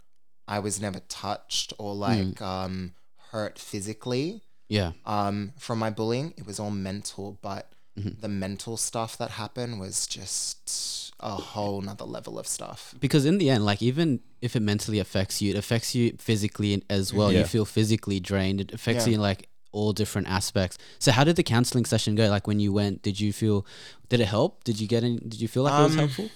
I 0.47 0.61
was 0.61 0.81
never 0.81 1.01
touched 1.09 1.73
or 1.79 1.95
Hmm. 1.95 2.01
like 2.01 2.43
um 2.43 2.95
hurt 3.33 3.59
physically 3.59 4.43
Yeah. 4.69 4.93
um 5.05 5.53
from 5.59 5.79
my 5.81 5.91
bullying. 5.91 6.33
It 6.37 6.47
was 6.47 6.59
all 6.61 6.71
mental, 6.71 7.39
but 7.43 7.73
Mm-hmm. 7.99 8.21
the 8.21 8.29
mental 8.29 8.77
stuff 8.77 9.19
that 9.19 9.31
happened 9.33 9.81
was 9.81 10.07
just 10.07 11.08
a 11.21 11.31
whole 11.37 11.81
nother 11.81 12.05
level 12.05 12.39
of 12.39 12.47
stuff. 12.47 12.95
because 13.01 13.25
in 13.25 13.39
the 13.39 13.51
end 13.51 13.65
like 13.65 13.83
even 13.83 14.21
if 14.41 14.55
it 14.55 14.61
mentally 14.61 14.99
affects 15.01 15.43
you 15.43 15.51
it 15.51 15.57
affects 15.57 15.95
you 15.95 16.15
physically 16.19 16.83
as 16.89 17.13
well 17.13 17.33
Yeah. 17.33 17.41
you 17.41 17.45
feel 17.45 17.65
physically 17.65 18.21
drained 18.21 18.61
it 18.61 18.73
affects 18.73 19.05
Yeah. 19.05 19.11
you 19.11 19.15
in 19.17 19.21
like 19.21 19.49
all 19.73 19.93
different 19.93 20.29
aspects 20.29 20.79
so 20.99 21.11
how 21.13 21.25
did 21.25 21.37
the 21.37 21.43
counseling 21.43 21.85
session 21.85 22.15
go 22.15 22.29
like 22.29 22.47
when 22.47 22.61
you 22.61 22.73
went 22.73 23.03
did 23.03 23.19
you 23.21 23.33
feel 23.33 23.67
did 24.09 24.21
it 24.21 24.27
help 24.27 24.63
did 24.65 24.81
you 24.81 24.87
get 24.87 25.03
any 25.05 25.19
did 25.19 25.41
you 25.41 25.49
feel 25.49 25.65
like 25.65 25.79
it 25.79 25.83
was 25.83 25.93
Um, 25.93 25.99
helpful 25.99 26.31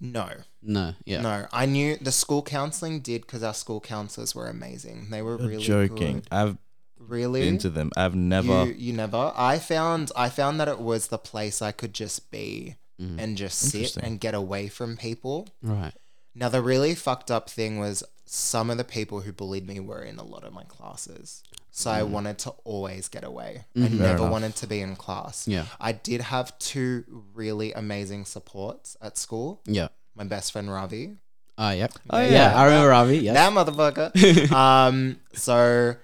No, 0.00 0.28
no 0.62 0.94
yeah 1.04 1.20
no. 1.22 1.46
I 1.52 1.66
knew 1.66 1.96
the 2.00 2.12
school 2.12 2.42
counseling 2.42 3.00
did 3.00 3.20
because 3.22 3.42
our 3.42 3.54
school 3.54 3.80
counselors 3.80 4.34
were 4.34 4.48
amazing. 4.48 5.10
They 5.10 5.22
were 5.22 5.38
You're 5.38 5.48
really 5.48 5.62
joking. 5.64 6.16
good. 6.20 6.28
I've 6.30 6.56
Really? 6.98 7.40
been 7.42 7.58
to 7.58 7.70
them. 7.70 7.90
I've 7.96 8.14
never. 8.16 8.66
You, 8.66 8.72
you 8.86 8.92
never. 8.92 9.32
I 9.36 9.58
found 9.58 10.10
I 10.16 10.28
found 10.28 10.58
that 10.60 10.68
it 10.68 10.80
was 10.80 11.06
the 11.08 11.18
place 11.18 11.62
I 11.62 11.72
could 11.72 11.94
just 11.94 12.30
be 12.30 12.74
Mm. 13.00 13.18
and 13.22 13.36
just 13.36 13.58
sit 13.60 13.96
and 13.96 14.18
get 14.18 14.34
away 14.34 14.66
from 14.68 14.96
people. 14.96 15.46
right 15.62 15.92
Now 16.34 16.48
the 16.48 16.60
really 16.62 16.94
fucked 16.96 17.30
up 17.30 17.48
thing 17.48 17.78
was 17.78 18.02
some 18.26 18.70
of 18.70 18.76
the 18.76 18.84
people 18.84 19.20
who 19.20 19.32
bullied 19.32 19.66
me 19.66 19.78
were 19.80 20.02
in 20.02 20.18
a 20.18 20.24
lot 20.24 20.42
of 20.44 20.52
my 20.52 20.64
classes. 20.64 21.42
so 21.70 21.90
I 21.92 22.02
wanted 22.02 22.38
to 22.40 22.50
always 22.64 23.06
get 23.08 23.22
away. 23.22 23.64
I 23.76 23.78
Mhm. 23.78 23.88
Fair 23.90 23.98
never 24.08 24.18
enough. 24.18 24.30
wanted 24.32 24.56
to 24.56 24.66
be 24.66 24.80
in 24.80 24.96
class. 24.96 25.46
Yeah. 25.46 25.66
I 25.80 25.92
did 25.92 26.20
have 26.22 26.58
two 26.58 27.04
really 27.34 27.72
amazing 27.72 28.24
supports 28.24 28.96
at 29.00 29.16
school. 29.16 29.60
Yeah. 29.64 29.88
My 30.16 30.24
best 30.24 30.50
friend 30.52 30.68
Ravi, 30.70 31.16
Oh, 31.56 31.70
yep. 31.70 31.92
Oh, 32.10 32.18
yeah. 32.20 32.30
yeah. 32.30 32.56
I 32.60 32.64
remember 32.64 32.88
Ravi. 32.88 33.18
Yes. 33.18 33.34
that 33.34 33.52
motherfucker. 33.52 34.50
um, 34.52 35.20
so 35.34 35.94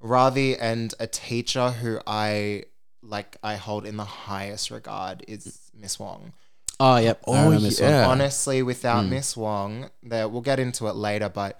Ravi 0.00 0.56
and 0.56 0.94
a 1.00 1.06
teacher 1.06 1.70
who 1.70 1.98
I 2.06 2.64
like, 3.02 3.36
I 3.42 3.56
hold 3.56 3.86
in 3.86 3.96
the 3.96 4.04
highest 4.04 4.70
regard 4.70 5.24
is 5.28 5.70
Miss 5.74 5.98
Wong. 5.98 6.32
Oh, 6.80 6.96
yep. 6.96 7.20
Oh, 7.26 7.34
remember 7.34 7.60
this 7.60 7.80
one. 7.80 7.90
yeah. 7.90 8.06
Honestly, 8.08 8.62
without 8.62 9.04
Mm. 9.04 9.08
Miss 9.10 9.36
Wong, 9.36 9.90
there 10.02 10.28
we'll 10.28 10.40
get 10.42 10.58
into 10.58 10.86
it 10.88 10.94
later, 10.96 11.28
but 11.28 11.58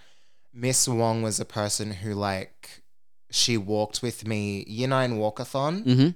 Miss 0.52 0.86
Wong 0.88 1.22
was 1.22 1.40
a 1.40 1.44
person 1.44 1.92
who 1.92 2.14
like 2.14 2.82
she 3.30 3.56
walked 3.56 4.02
with 4.02 4.26
me 4.26 4.64
year 4.68 4.88
nine 4.88 5.14
walkathon. 5.18 5.84
Mm-hmm. 5.84 6.08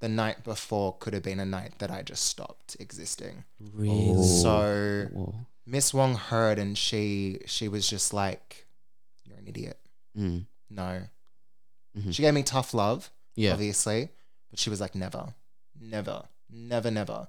The 0.00 0.08
night 0.08 0.44
before 0.44 0.96
could 0.98 1.14
have 1.14 1.22
been 1.22 1.40
a 1.40 1.46
night 1.46 1.78
that 1.78 1.90
I 1.90 2.02
just 2.02 2.26
stopped 2.26 2.76
existing. 2.78 3.44
Really? 3.72 4.10
Oh. 4.16 4.22
So 4.22 5.08
Whoa. 5.12 5.34
Miss 5.66 5.94
Wong 5.94 6.14
heard 6.16 6.58
and 6.58 6.76
she 6.76 7.40
she 7.46 7.68
was 7.68 7.88
just 7.88 8.12
like, 8.12 8.66
You're 9.24 9.38
an 9.38 9.48
idiot. 9.48 9.78
Mm. 10.16 10.46
No. 10.70 11.02
Mhm. 11.98 12.12
She 12.14 12.22
gave 12.22 12.34
me 12.34 12.42
tough 12.42 12.74
love, 12.74 13.10
Yeah. 13.34 13.52
obviously, 13.52 14.10
but 14.50 14.58
she 14.58 14.68
was 14.70 14.80
like, 14.80 14.94
Never, 14.94 15.32
never, 15.80 16.24
never, 16.50 16.90
never. 16.90 17.28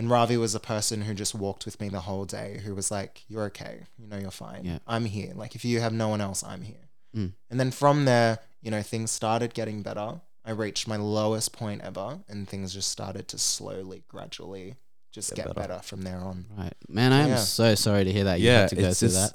And 0.00 0.08
Ravi 0.08 0.38
was 0.38 0.54
a 0.54 0.60
person 0.60 1.02
who 1.02 1.12
just 1.12 1.34
walked 1.34 1.66
with 1.66 1.78
me 1.78 1.90
the 1.90 2.00
whole 2.00 2.24
day, 2.24 2.62
who 2.64 2.74
was 2.74 2.90
like, 2.90 3.22
You're 3.28 3.44
okay. 3.52 3.82
You 3.98 4.06
know, 4.08 4.16
you're 4.16 4.30
fine. 4.30 4.64
Yeah. 4.64 4.78
I'm 4.86 5.04
here. 5.04 5.32
Like, 5.34 5.54
if 5.54 5.62
you 5.62 5.80
have 5.80 5.92
no 5.92 6.08
one 6.08 6.22
else, 6.22 6.42
I'm 6.42 6.62
here. 6.62 6.88
Mm. 7.14 7.32
And 7.50 7.60
then 7.60 7.70
from 7.70 8.06
there, 8.06 8.38
you 8.62 8.70
know, 8.70 8.80
things 8.80 9.10
started 9.10 9.52
getting 9.52 9.82
better. 9.82 10.22
I 10.42 10.52
reached 10.52 10.88
my 10.88 10.96
lowest 10.96 11.52
point 11.52 11.82
ever, 11.82 12.18
and 12.30 12.48
things 12.48 12.72
just 12.72 12.88
started 12.88 13.28
to 13.28 13.38
slowly, 13.38 14.02
gradually 14.08 14.76
just 15.12 15.30
Get 15.34 15.44
get, 15.44 15.54
better. 15.54 15.68
better. 15.68 15.82
from 15.82 16.00
there 16.02 16.18
on. 16.18 16.46
Right. 16.56 16.72
Man, 16.88 17.12
I 17.12 17.20
am 17.24 17.28
Yeah. 17.30 17.36
so 17.36 17.74
sorry 17.74 18.04
to 18.04 18.12
hear 18.12 18.24
that 18.24 18.40
you 18.40 18.46
yeah, 18.46 18.60
had 18.60 18.68
to 18.70 18.76
go 18.76 18.92
through 18.94 19.08
just- 19.08 19.34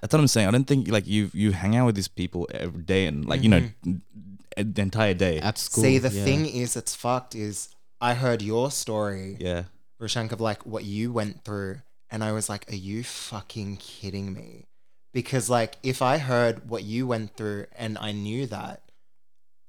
That's 0.00 0.12
what 0.14 0.20
I'm 0.20 0.28
saying. 0.28 0.48
I 0.48 0.50
don't 0.52 0.66
think 0.72 0.88
like 0.88 1.06
you 1.06 1.30
you 1.34 1.52
hang 1.52 1.74
out 1.76 1.84
with 1.86 1.94
these 1.96 2.08
people 2.08 2.46
every 2.54 2.84
day 2.84 3.06
and 3.06 3.24
like 3.26 3.42
you 3.42 3.48
know 3.50 3.60
Mm-hmm. 3.84 4.72
the 4.72 4.82
entire 4.82 5.14
day. 5.14 5.40
At 5.40 5.58
school. 5.58 5.82
See, 5.84 5.98
the 5.98 6.10
yeah. 6.10 6.24
thing 6.24 6.46
is, 6.46 6.76
it's 6.76 6.94
fucked. 6.94 7.34
Is 7.34 7.68
I 8.00 8.14
heard 8.14 8.40
your 8.40 8.70
story, 8.70 9.36
Yeah. 9.40 9.64
Roshank, 10.00 10.32
of 10.32 10.40
like 10.40 10.64
what 10.66 10.84
you 10.84 11.12
went 11.12 11.44
through, 11.44 11.80
and 12.10 12.22
I 12.22 12.32
was 12.32 12.48
like, 12.48 12.70
"Are 12.70 12.76
you 12.76 13.02
fucking 13.04 13.78
kidding 13.78 14.32
me?" 14.32 14.66
Because 15.12 15.48
like, 15.48 15.76
if 15.82 16.02
I 16.02 16.18
heard 16.18 16.68
what 16.68 16.82
you 16.84 17.06
went 17.06 17.36
through 17.36 17.66
and 17.76 17.96
I 17.98 18.12
knew 18.12 18.46
that, 18.48 18.82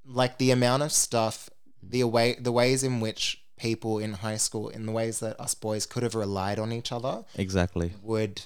like 0.06 0.38
the 0.38 0.52
amount 0.52 0.84
of 0.84 0.92
stuff, 0.92 1.50
the 1.82 2.04
way, 2.04 2.36
the 2.40 2.52
ways 2.52 2.84
in 2.84 3.00
which 3.00 3.42
people 3.58 3.98
in 3.98 4.14
high 4.14 4.36
school, 4.38 4.68
in 4.70 4.86
the 4.86 4.92
ways 4.92 5.20
that 5.22 5.40
us 5.40 5.56
boys 5.56 5.86
could 5.86 6.04
have 6.04 6.16
relied 6.16 6.60
on 6.60 6.72
each 6.74 6.92
other, 6.92 7.24
Exactly. 7.36 7.94
would 8.04 8.42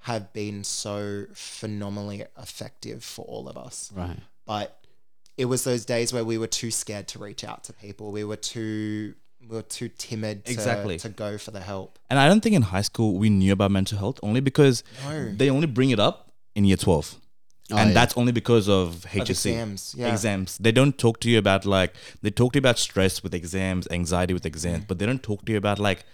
have 0.00 0.32
been 0.34 0.62
so 0.64 1.24
phenomenally 1.32 2.24
effective 2.38 3.02
for 3.02 3.24
all 3.24 3.48
of 3.48 3.56
us 3.56 3.90
Right. 3.94 4.18
but 4.46 4.84
it 5.38 5.46
was 5.46 5.64
those 5.64 5.84
days 5.86 6.12
where 6.12 6.24
we 6.24 6.36
were 6.38 6.46
too 6.46 6.70
scared 6.70 7.08
to 7.08 7.18
reach 7.18 7.42
out 7.42 7.64
to 7.64 7.72
people. 7.72 8.12
We 8.12 8.22
were 8.22 8.36
too 8.36 9.14
we 9.48 9.56
were 9.56 9.62
too 9.62 9.88
timid 9.88 10.44
to, 10.46 10.52
Exactly. 10.52 10.98
to 10.98 11.08
go 11.08 11.38
for 11.38 11.50
the 11.50 11.60
help. 11.60 11.98
And 12.10 12.18
I 12.18 12.28
don't 12.28 12.40
think 12.42 12.54
in 12.56 12.62
high 12.62 12.82
school 12.82 13.14
we 13.18 13.30
knew 13.30 13.52
about 13.52 13.70
mental 13.70 13.98
health 13.98 14.18
only 14.22 14.40
because 14.40 14.82
No. 15.04 15.32
they 15.34 15.50
only 15.50 15.66
bring 15.66 15.90
it 15.90 16.00
up 16.00 16.32
in 16.54 16.64
year 16.64 16.76
12. 16.76 17.16
Oh, 17.72 17.76
and 17.78 17.90
yeah. 17.90 17.94
that's 17.94 18.16
only 18.16 18.32
because 18.32 18.68
of 18.68 19.04
Of 19.04 19.10
HSC. 19.10 19.50
exams, 19.52 19.94
yeah. 19.96 20.12
Exams. 20.12 20.58
They 20.58 20.70
don't 20.72 20.96
talk 20.98 21.18
to 21.20 21.30
you 21.30 21.38
about 21.38 21.64
like 21.64 21.94
they 22.22 22.30
talk 22.30 22.52
to 22.52 22.56
you 22.58 22.60
about 22.60 22.78
stress 22.78 23.22
with 23.22 23.34
exams, 23.34 23.88
anxiety 23.90 24.34
with 24.34 24.44
exams, 24.46 24.84
Mm. 24.84 24.88
but 24.88 24.98
they 24.98 25.06
don't 25.06 25.22
talk 25.22 25.44
to 25.46 25.52
you 25.52 25.58
about 25.58 25.78
like 25.78 26.04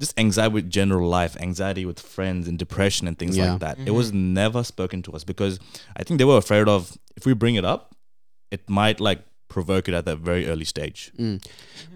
just 0.00 0.18
anxiety 0.18 0.54
with 0.54 0.70
general 0.70 1.08
life, 1.08 1.36
anxiety 1.40 1.84
with 1.84 2.00
friends 2.00 2.48
and 2.48 2.58
depression 2.58 3.06
and 3.08 3.18
things 3.18 3.36
Yeah. 3.36 3.52
like 3.52 3.60
that. 3.60 3.78
It 3.78 3.86
Mm-hmm. 3.86 3.94
was 3.94 4.12
never 4.12 4.64
spoken 4.64 5.02
to 5.02 5.12
us 5.12 5.24
because 5.24 5.58
I 5.96 6.02
think 6.02 6.18
they 6.18 6.24
were 6.24 6.38
afraid 6.38 6.66
of 6.68 6.96
if 7.16 7.24
we 7.26 7.32
bring 7.34 7.54
it 7.56 7.64
up, 7.64 7.94
it 8.50 8.68
might 8.68 8.98
like 9.00 9.20
provoke 9.58 9.88
it 9.90 9.94
at 9.98 10.04
that 10.04 10.18
very 10.30 10.44
early 10.52 10.64
stage. 10.74 10.98
Mm. 11.18 11.38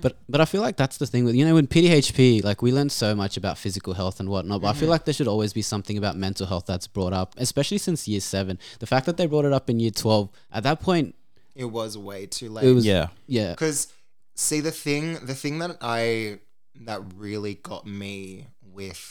But 0.03 0.13
but 0.33 0.41
I 0.41 0.47
feel 0.53 0.63
like 0.67 0.77
that's 0.83 0.97
the 1.03 1.07
thing 1.13 1.23
with 1.27 1.35
you 1.39 1.45
know 1.47 1.55
when 1.59 1.67
PDHPE 1.67 2.43
like 2.51 2.63
we 2.67 2.71
learn 2.79 2.89
so 3.03 3.09
much 3.23 3.35
about 3.43 3.59
physical 3.65 3.93
health 4.01 4.19
and 4.21 4.29
whatnot, 4.35 4.63
but 4.63 4.69
I 4.69 4.73
feel 4.73 4.81
Mm-hmm. 4.83 4.91
like 4.97 5.05
there 5.07 5.13
should 5.19 5.29
always 5.35 5.53
be 5.53 5.63
something 5.63 5.97
about 6.03 6.15
mental 6.17 6.47
health 6.53 6.65
that's 6.67 6.87
brought 6.97 7.13
up, 7.13 7.29
especially 7.37 7.79
since 7.79 8.09
year 8.09 8.21
seven. 8.21 8.59
The 8.79 8.87
fact 8.87 9.05
that 9.07 9.17
they 9.19 9.27
brought 9.27 9.45
it 9.45 9.53
up 9.53 9.69
in 9.71 9.79
year 9.79 9.91
twelve 10.05 10.31
at 10.57 10.63
that 10.69 10.81
point, 10.81 11.15
It 11.55 11.67
was 11.81 11.99
way 11.99 12.21
too 12.27 12.49
late. 12.55 12.65
it 12.69 12.73
was 12.73 12.87
Yeah. 12.87 13.09
yeah 13.27 13.51
because 13.53 13.89
see 14.35 14.61
the 14.61 14.71
thing 14.85 15.05
the 15.31 15.35
thing 15.43 15.59
that 15.63 15.77
I 15.83 16.39
that 16.89 17.01
really 17.27 17.55
got 17.71 17.83
me 17.87 18.47
with 18.79 19.03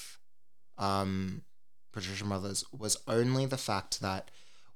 um 0.77 1.43
Patrician 1.93 2.27
Brothers 2.29 2.63
was 2.83 2.97
only 3.07 3.45
the 3.45 3.57
fact 3.69 4.01
that 4.01 4.23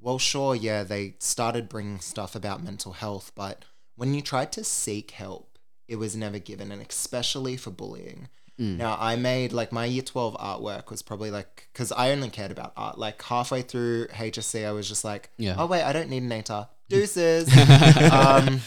well 0.03 0.19
sure 0.19 0.53
yeah 0.55 0.83
they 0.83 1.15
started 1.19 1.69
bringing 1.69 1.99
stuff 1.99 2.35
about 2.35 2.63
mental 2.63 2.93
health 2.93 3.31
but 3.35 3.63
when 3.95 4.13
you 4.13 4.21
tried 4.21 4.51
to 4.51 4.63
seek 4.63 5.11
help 5.11 5.57
it 5.87 5.95
was 5.95 6.15
never 6.15 6.39
given 6.39 6.71
and 6.71 6.81
especially 6.87 7.55
for 7.57 7.71
bullying 7.71 8.27
Mm. 8.59 8.77
now 8.77 8.95
i 8.99 9.15
made 9.15 9.51
like 9.51 9.71
my 9.71 9.85
year 9.85 10.03
12 10.03 10.35
artwork 10.35 10.91
was 10.91 11.01
probably 11.01 11.31
like 11.31 11.67
because 11.73 11.91
i 11.91 12.11
only 12.11 12.29
cared 12.29 12.51
about 12.51 12.71
art 12.77 12.99
like 12.99 13.19
halfway 13.23 13.63
through 13.63 14.05
hsc 14.09 14.63
i 14.63 14.71
was 14.71 14.87
just 14.87 15.03
like 15.03 15.31
Yeah. 15.37 15.55
oh 15.57 15.65
wait 15.65 15.81
i 15.81 15.91
don't 15.91 16.07
need 16.07 16.21
an 16.21 16.29
ATAR. 16.29 16.67
deuces 16.89 17.49
um 18.11 18.61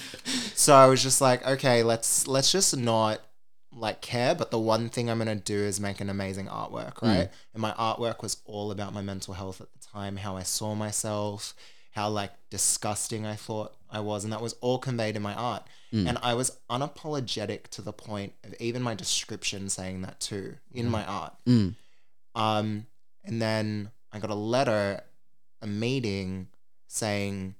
so 0.56 0.74
I 0.74 0.86
was 0.86 1.02
just 1.02 1.20
like, 1.20 1.46
okay, 1.46 1.82
let's 1.82 2.26
let's 2.26 2.50
just 2.50 2.76
not 2.76 3.20
like 3.76 4.00
care, 4.00 4.34
but 4.34 4.50
the 4.50 4.58
one 4.58 4.88
thing 4.88 5.10
I'm 5.10 5.18
gonna 5.18 5.36
do 5.36 5.56
is 5.56 5.78
make 5.78 6.00
an 6.00 6.08
amazing 6.08 6.46
artwork, 6.46 7.02
right? 7.02 7.28
And 7.52 7.62
my 7.62 7.72
artwork 7.72 8.22
was 8.22 8.38
all 8.44 8.70
about 8.70 8.94
my 8.94 9.02
mental 9.02 9.34
health 9.34 9.60
at 9.60 9.68
the 9.72 9.86
time, 9.86 10.16
how 10.16 10.36
I 10.36 10.42
saw 10.42 10.74
myself, 10.74 11.54
how 11.92 12.08
like 12.08 12.32
disgusting 12.50 13.26
I 13.26 13.34
thought 13.34 13.74
I 13.90 14.00
was, 14.00 14.24
and 14.24 14.32
that 14.32 14.40
was 14.40 14.54
all 14.60 14.78
conveyed 14.78 15.16
in 15.16 15.22
my 15.22 15.34
art. 15.34 15.66
And 16.08 16.18
I 16.22 16.34
was 16.34 16.58
unapologetic 16.68 17.68
to 17.68 17.82
the 17.82 17.92
point 17.92 18.34
of 18.44 18.54
even 18.60 18.82
my 18.82 18.94
description 18.94 19.68
saying 19.68 20.02
that 20.02 20.20
too 20.20 20.56
in 20.72 20.90
my 20.90 21.04
art. 21.04 21.34
Mm. 21.46 21.74
Um, 22.34 22.86
and 23.24 23.40
then 23.40 23.90
I 24.12 24.18
got 24.18 24.30
a 24.30 24.34
letter, 24.34 25.02
a 25.62 25.66
meeting 25.66 26.48
saying, 26.86 27.54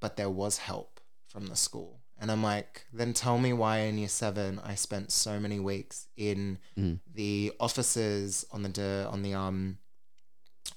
but 0.00 0.16
there 0.16 0.28
was 0.28 0.58
help 0.58 1.00
from 1.26 1.46
the 1.46 1.56
school. 1.56 2.01
And 2.22 2.30
I'm 2.30 2.42
like, 2.42 2.86
then 2.92 3.12
tell 3.14 3.36
me 3.36 3.52
why 3.52 3.78
in 3.80 3.98
year 3.98 4.06
seven 4.08 4.60
I 4.64 4.76
spent 4.76 5.10
so 5.10 5.40
many 5.40 5.58
weeks 5.58 6.06
in 6.16 6.58
Mm. 6.78 7.00
the 7.12 7.52
offices 7.58 8.46
on 8.52 8.62
the 8.62 8.68
de- 8.68 9.06
on 9.10 9.22
the 9.22 9.34
um 9.34 9.78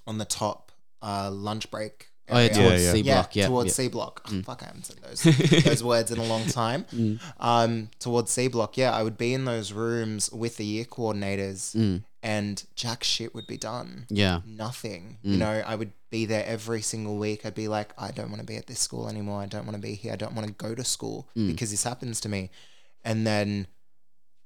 on 0.08 0.18
the 0.18 0.26
top 0.26 0.72
uh 1.04 1.30
lunch 1.32 1.70
break. 1.70 2.08
oh 2.30 2.40
yeah 2.40 2.48
towards 2.48 2.84
yeah. 2.84 2.92
C 2.94 3.00
Yeah, 3.02 3.14
block 3.14 3.36
yeah 3.36 3.48
towards 3.48 3.68
yeah. 3.78 3.86
C 3.86 3.88
block. 3.90 4.22
Oh, 4.26 4.32
Mm. 4.32 4.44
fuck, 4.46 4.64
I 4.64 4.66
haven't 4.66 4.86
said 4.88 4.98
those 5.04 5.22
those 5.64 5.84
words 5.84 6.10
in 6.12 6.18
a 6.18 6.24
long 6.24 6.46
time. 6.48 6.86
Mm. 6.92 7.20
Um, 7.40 7.90
towards 8.00 8.32
C 8.32 8.48
block, 8.48 8.76
yeah, 8.78 8.92
I 8.92 9.04
would 9.04 9.18
be 9.18 9.32
in 9.36 9.46
those 9.46 9.72
rooms 9.72 10.32
with 10.32 10.58
the 10.58 10.66
year 10.66 10.86
coordinators, 10.86 11.76
Mm. 11.76 12.04
And 12.34 12.56
jack 12.76 13.04
shit 13.04 13.34
would 13.36 13.48
be 13.48 13.58
done. 13.72 13.90
yeah 14.10 14.38
Nothing. 14.46 15.04
Mm. 15.24 15.32
You 15.32 15.38
know, 15.44 15.56
I 15.72 15.76
would 15.80 15.94
be 16.10 16.26
there 16.26 16.46
every 16.56 16.82
single 16.82 17.18
week. 17.26 17.46
I'd 17.46 17.54
be 17.64 17.68
like, 17.78 17.90
I 17.98 18.10
don't 18.18 18.30
want 18.32 18.42
to 18.42 18.46
be 18.54 18.58
at 18.62 18.68
this 18.68 18.80
school 18.88 19.08
anymore. 19.14 19.40
I 19.42 19.46
don't 19.54 19.66
want 19.68 19.76
to 19.76 19.82
be 19.90 19.94
here. 19.94 20.14
I 20.14 20.16
don't 20.24 20.34
want 20.38 20.48
to 20.48 20.54
go 20.68 20.72
to 20.76 20.84
school 20.84 21.18
Mm. 21.38 21.48
because 21.52 21.70
this 21.72 21.84
happens 21.92 22.20
to 22.22 22.30
me. 22.36 22.42
And 23.10 23.18
then 23.28 23.68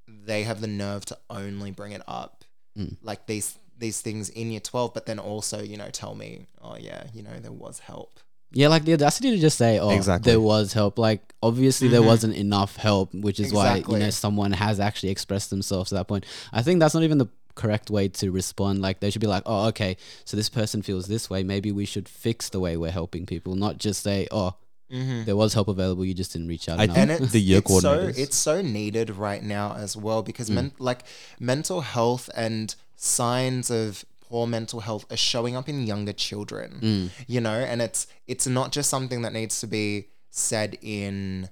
they 0.07 0.43
have 0.43 0.59
the 0.61 0.67
nerve 0.67 1.05
to 1.05 1.17
only 1.29 1.71
bring 1.71 1.91
it 1.93 2.01
up, 2.07 2.43
Mm. 2.77 2.97
like 3.01 3.25
these 3.27 3.57
these 3.77 4.01
things 4.01 4.27
in 4.29 4.51
year 4.51 4.59
twelve, 4.59 4.93
but 4.93 5.05
then 5.05 5.19
also, 5.19 5.57
you 5.63 5.77
know, 5.77 5.89
tell 5.89 6.13
me, 6.15 6.47
oh 6.61 6.75
yeah, 6.77 7.03
you 7.13 7.23
know, 7.23 7.39
there 7.39 7.51
was 7.65 7.79
help. 7.79 8.19
yeah 8.51 8.67
like 8.67 8.83
the 8.83 8.93
audacity 8.93 9.29
to 9.29 9.37
just 9.37 9.57
say 9.63 9.77
oh 9.77 9.91
Exactly. 9.91 10.31
there 10.31 10.41
was 10.41 10.73
help 10.73 10.97
like 10.97 11.21
obviously 11.49 11.87
there 11.87 12.01
Mhm. 12.01 12.11
wasn't 12.13 12.33
enough 12.35 12.77
help 12.77 13.13
which 13.27 13.39
is 13.39 13.53
why 13.53 13.83
you 13.87 13.97
know 13.99 14.09
someone 14.09 14.51
has 14.65 14.79
actually 14.79 15.11
expressed 15.15 15.51
themselves 15.51 15.89
to 15.89 15.95
that 15.95 16.07
point 16.07 16.25
I 16.51 16.63
think 16.63 16.79
that's 16.79 16.95
not 16.97 17.03
even 17.03 17.19
the 17.19 17.27
correct 17.61 17.87
way 17.97 18.05
to 18.07 18.25
respond 18.41 18.75
like 18.87 18.97
they 19.01 19.09
should 19.11 19.21
be 19.27 19.31
like 19.35 19.43
oh 19.51 19.67
okay 19.71 19.93
so 20.25 20.31
this 20.37 20.49
person 20.59 20.81
feels 20.89 21.05
this 21.07 21.29
way 21.29 21.41
maybe 21.53 21.69
we 21.81 21.85
should 21.93 22.07
fix 22.25 22.37
the 22.49 22.59
way 22.65 22.73
we're 22.77 22.97
helping 23.01 23.25
people 23.33 23.55
not 23.65 23.77
just 23.85 23.99
say 24.09 24.27
oh 24.31 24.51
Mm-hmm. 24.91 25.25
there 25.25 25.35
was 25.43 25.53
help 25.53 25.67
available 25.67 26.03
you 26.03 26.15
just 26.15 26.31
didn't 26.33 26.47
reach 26.47 26.67
out 26.69 26.79
I 26.79 26.85
enough. 26.85 26.97
and 26.97 27.09
think 27.11 27.21
it's, 27.21 27.31
the 27.37 27.39
year 27.49 27.59
it's 27.59 27.81
so 27.81 27.93
it's 28.23 28.35
so 28.49 28.55
needed 28.63 29.07
right 29.27 29.43
now 29.43 29.67
as 29.85 29.91
well 30.05 30.23
because 30.23 30.49
Mm. 30.49 30.55
men, 30.55 30.71
like 30.79 31.01
mental 31.39 31.81
health 31.81 32.25
and 32.35 32.73
signs 32.95 33.69
of 33.69 34.03
poor 34.27 34.45
mental 34.47 34.79
health 34.87 35.05
are 35.11 35.17
showing 35.31 35.55
up 35.55 35.67
in 35.69 35.85
younger 35.85 36.13
children 36.27 36.69
Mm. 36.81 37.09
you 37.27 37.39
know 37.39 37.59
and 37.71 37.81
it's 37.87 38.07
it's 38.27 38.47
not 38.47 38.71
just 38.77 38.89
something 38.89 39.21
that 39.23 39.33
needs 39.33 39.59
to 39.61 39.67
be 39.67 40.07
said 40.31 40.75
in 40.81 41.49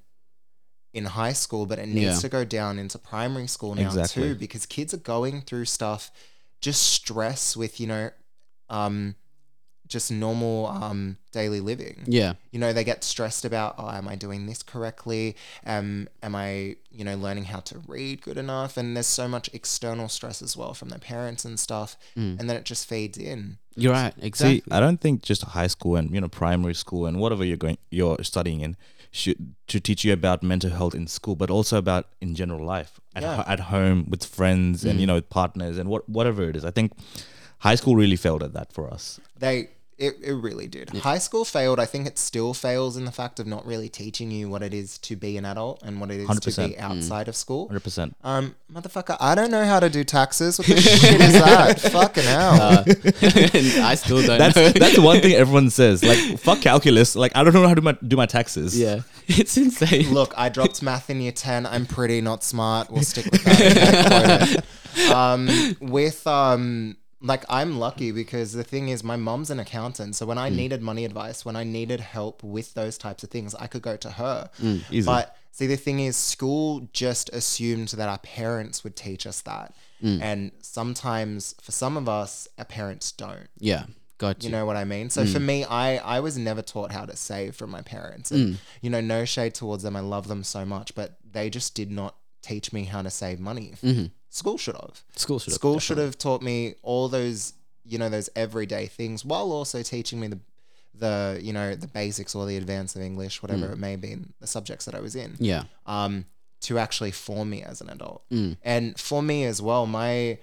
in 0.97 1.05
high 1.05 1.33
school 1.33 1.65
but 1.65 1.79
it 1.79 1.87
needs 1.87 2.15
Yeah. 2.15 2.19
to 2.19 2.29
go 2.29 2.43
down 2.43 2.77
into 2.79 2.97
primary 2.97 3.47
school 3.47 3.75
now 3.75 3.87
Exactly. 3.87 4.23
too 4.23 4.35
because 4.35 4.65
kids 4.65 4.93
are 4.93 4.97
going 5.15 5.41
through 5.41 5.65
stuff 5.65 6.11
just 6.61 6.81
stress 6.83 7.55
with 7.55 7.79
you 7.79 7.87
know 7.87 8.09
um 8.69 9.15
just 9.87 10.11
normal 10.11 10.67
um, 10.67 11.15
daily 11.31 11.61
living. 11.61 12.03
Yeah. 12.07 12.33
You 12.51 12.59
know, 12.59 12.73
they 12.73 12.83
get 12.83 13.05
stressed 13.05 13.45
about, 13.45 13.75
oh, 13.77 13.89
am 13.89 14.05
I 14.09 14.15
doing 14.15 14.45
this 14.45 14.61
correctly? 14.61 15.37
Um, 15.65 16.09
am 16.21 16.35
I, 16.35 16.75
you 16.91 17.05
know, 17.05 17.15
learning 17.15 17.45
how 17.45 17.61
to 17.61 17.79
read 17.87 18.21
good 18.21 18.37
enough? 18.37 18.75
And 18.75 18.97
there's 18.97 19.07
so 19.07 19.29
much 19.29 19.49
external 19.53 20.09
stress 20.09 20.41
as 20.41 20.57
well 20.57 20.73
from 20.73 20.89
their 20.89 20.99
parents 20.99 21.45
and 21.45 21.57
stuff. 21.57 21.95
Mm. 22.17 22.37
And 22.37 22.49
then 22.49 22.57
it 22.57 22.65
just 22.65 22.85
feeds 22.89 23.17
in. 23.17 23.59
You're 23.77 23.93
right. 23.93 24.13
Exactly. 24.21 24.57
See, 24.57 24.63
I 24.71 24.81
don't 24.81 24.99
think 24.99 25.21
just 25.21 25.41
high 25.43 25.67
school 25.67 25.95
and 25.95 26.11
you 26.11 26.19
know 26.19 26.27
primary 26.27 26.75
school 26.75 27.05
and 27.05 27.17
whatever 27.17 27.45
you're 27.45 27.55
going 27.55 27.77
you're 27.89 28.21
studying 28.23 28.59
in 28.59 28.75
should 29.17 29.53
to 29.67 29.79
teach 29.79 30.05
you 30.05 30.13
about 30.13 30.43
mental 30.43 30.69
health 30.69 30.95
in 30.95 31.07
school, 31.07 31.35
but 31.35 31.49
also 31.49 31.77
about 31.77 32.07
in 32.21 32.35
general 32.35 32.65
life 32.65 32.99
at, 33.15 33.23
Yeah. 33.23 33.43
at 33.47 33.59
home 33.59 34.05
with 34.09 34.23
friends 34.23 34.85
and 34.85 34.99
you 34.99 35.05
mm. 35.05 35.09
know 35.09 35.15
with 35.15 35.29
partners 35.29 35.77
and 35.77 35.89
what 35.89 36.07
whatever 36.07 36.49
it 36.49 36.55
is. 36.55 36.63
I 36.63 36.71
think 36.71 36.93
high 37.59 37.75
school 37.75 37.95
really 37.95 38.15
failed 38.15 38.43
at 38.43 38.53
that 38.53 38.71
for 38.71 38.89
us. 38.89 39.19
They, 39.39 39.69
it, 39.97 40.15
it 40.21 40.33
really 40.33 40.67
did. 40.67 40.89
High 40.89 41.17
school 41.17 41.43
failed. 41.43 41.79
I 41.79 41.85
think 41.85 42.05
it 42.05 42.19
still 42.19 42.53
fails 42.53 42.97
in 42.97 43.05
the 43.05 43.11
fact 43.11 43.39
of 43.39 43.47
not 43.47 43.65
really 43.65 43.89
teaching 43.89 44.29
you 44.29 44.47
what 44.47 44.61
it 44.61 44.73
is 44.73 44.97
to 44.99 45.15
be 45.15 45.37
an 45.37 45.45
adult 45.45 45.81
and 45.83 45.99
what 45.99 46.11
it 46.11 46.19
is 46.19 46.27
to 46.27 46.33
100%. 46.51 46.67
be 46.69 46.77
outside 46.77 47.27
of 47.27 47.35
school. 47.35 47.67
Hundred 47.67 47.83
percent. 47.83 48.15
Um, 48.23 48.55
motherfucker, 48.71 49.17
I 49.19 49.33
don't 49.33 49.49
know 49.49 49.65
how 49.65 49.79
to 49.79 49.89
do 49.89 50.03
taxes. 50.03 50.59
What 50.59 50.67
the 50.67 50.79
shit 50.81 51.19
is 51.21 51.33
that? 51.33 51.81
Fucking 51.81 52.23
hell. 52.23 52.61
Uh, 52.61 52.83
I 53.87 53.95
still 53.95 54.21
don't 54.23 54.37
That's 54.37 54.55
know. 54.55 54.69
that's 54.69 54.99
one 54.99 55.19
thing 55.21 55.33
everyone 55.33 55.69
says. 55.71 56.03
Like 56.03 56.39
fuck 56.39 56.61
calculus. 56.61 57.15
Like 57.15 57.31
I 57.35 57.43
don't 57.43 57.53
know 57.53 57.63
how 57.67 57.73
to 57.73 57.81
do 57.81 57.85
my, 57.85 57.97
do 58.07 58.15
my 58.15 58.25
taxes. 58.27 58.79
yeah. 58.79 59.01
It's 59.29 59.57
insane. 59.57 60.13
Look, 60.13 60.33
I 60.37 60.47
dropped 60.47 60.81
math 60.81 61.09
in 61.09 61.19
year 61.19 61.33
10. 61.33 61.65
I'm 61.65 61.85
pretty 61.85 62.21
not 62.21 62.45
smart. 62.45 62.89
We'll 62.89 63.03
stick 63.03 63.25
with 63.29 63.43
that. 63.43 64.63
um, 65.13 65.49
with, 65.81 66.25
um, 66.25 66.95
like, 67.21 67.43
I'm 67.49 67.79
lucky 67.79 68.11
because 68.11 68.53
the 68.53 68.63
thing 68.63 68.89
is, 68.89 69.03
my 69.03 69.15
mom's 69.15 69.49
an 69.49 69.59
accountant. 69.59 70.15
So 70.15 70.25
when 70.25 70.37
I 70.37 70.49
hmm. 70.49 70.55
needed 70.55 70.81
money 70.81 71.05
advice, 71.05 71.43
when 71.43 71.55
I 71.55 71.63
needed 71.63 71.99
help 71.99 72.43
with 72.43 72.73
those 72.73 72.97
types 72.97 73.23
of 73.23 73.29
things, 73.29 73.55
I 73.55 73.67
could 73.67 73.81
go 73.81 73.97
to 73.97 74.11
her. 74.11 74.49
Hmm, 74.59 74.77
easy. 74.91 75.05
But 75.05 75.35
see, 75.51 75.67
the 75.67 75.77
thing 75.77 75.99
is, 75.99 76.15
school 76.15 76.87
just 76.93 77.29
assumed 77.29 77.89
that 77.89 78.07
our 78.07 78.19
parents 78.19 78.83
would 78.83 78.95
teach 78.95 79.25
us 79.25 79.41
that. 79.41 79.73
Hmm. 79.99 80.21
And 80.21 80.51
sometimes, 80.61 81.55
for 81.61 81.71
some 81.71 81.97
of 81.97 82.07
us, 82.07 82.47
our 82.59 82.65
parents 82.65 83.11
don't. 83.11 83.47
Yeah. 83.57 83.85
Got 84.19 84.43
You 84.43 84.49
you. 84.49 84.55
know 84.55 84.65
what 84.65 84.77
I 84.77 84.83
mean? 84.83 85.09
So 85.11 85.25
for 85.27 85.39
me, 85.39 85.63
I 85.63 85.97
I 85.97 86.19
was 86.21 86.39
never 86.39 86.63
taught 86.63 86.91
how 86.91 87.05
to 87.05 87.15
save 87.15 87.55
from 87.55 87.69
my 87.69 87.83
parents, 87.83 88.31
and 88.31 88.57
you 88.81 88.89
know, 88.89 88.99
no 88.99 89.25
shade 89.25 89.53
towards 89.53 89.83
them. 89.83 89.95
I 89.95 89.99
love 89.99 90.27
them 90.27 90.43
so 90.43 90.65
much, 90.65 90.95
but 90.95 91.17
they 91.31 91.51
just 91.51 91.75
did 91.75 91.91
not 91.91 92.15
teach 92.41 92.73
me 92.73 92.85
how 92.85 93.03
to 93.03 93.11
save 93.11 93.39
money. 93.39 93.73
Mm-hmm. 93.83 94.05
School 94.29 94.57
should 94.57 94.75
have. 94.75 95.01
School 95.15 95.39
should 95.39 95.51
have. 95.51 95.55
School 95.55 95.79
should 95.79 95.97
have 95.97 96.17
taught 96.17 96.41
me 96.41 96.75
all 96.83 97.07
those 97.09 97.53
you 97.85 97.97
know 97.97 98.09
those 98.09 98.29
everyday 98.35 98.85
things, 98.87 99.23
while 99.23 99.51
also 99.51 99.81
teaching 99.81 100.19
me 100.19 100.27
the 100.27 100.39
the 100.93 101.39
you 101.41 101.53
know 101.53 101.75
the 101.75 101.87
basics 101.87 102.35
or 102.35 102.45
the 102.45 102.57
advance 102.57 102.95
of 102.95 103.01
English, 103.01 103.41
whatever 103.41 103.71
it 103.71 103.77
may 103.77 103.95
be, 103.95 104.11
in 104.11 104.33
the 104.39 104.47
subjects 104.47 104.85
that 104.85 104.95
I 104.95 104.99
was 104.99 105.15
in 105.15 105.35
Yeah. 105.39 105.63
um, 105.85 106.25
to 106.61 106.79
actually 106.79 107.11
form 107.11 107.49
me 107.51 107.61
as 107.63 107.81
an 107.81 107.89
adult. 107.89 108.27
Mm. 108.31 108.57
And 108.63 108.99
for 108.99 109.21
me 109.21 109.45
as 109.45 109.61
well, 109.61 109.85
my 109.85 110.39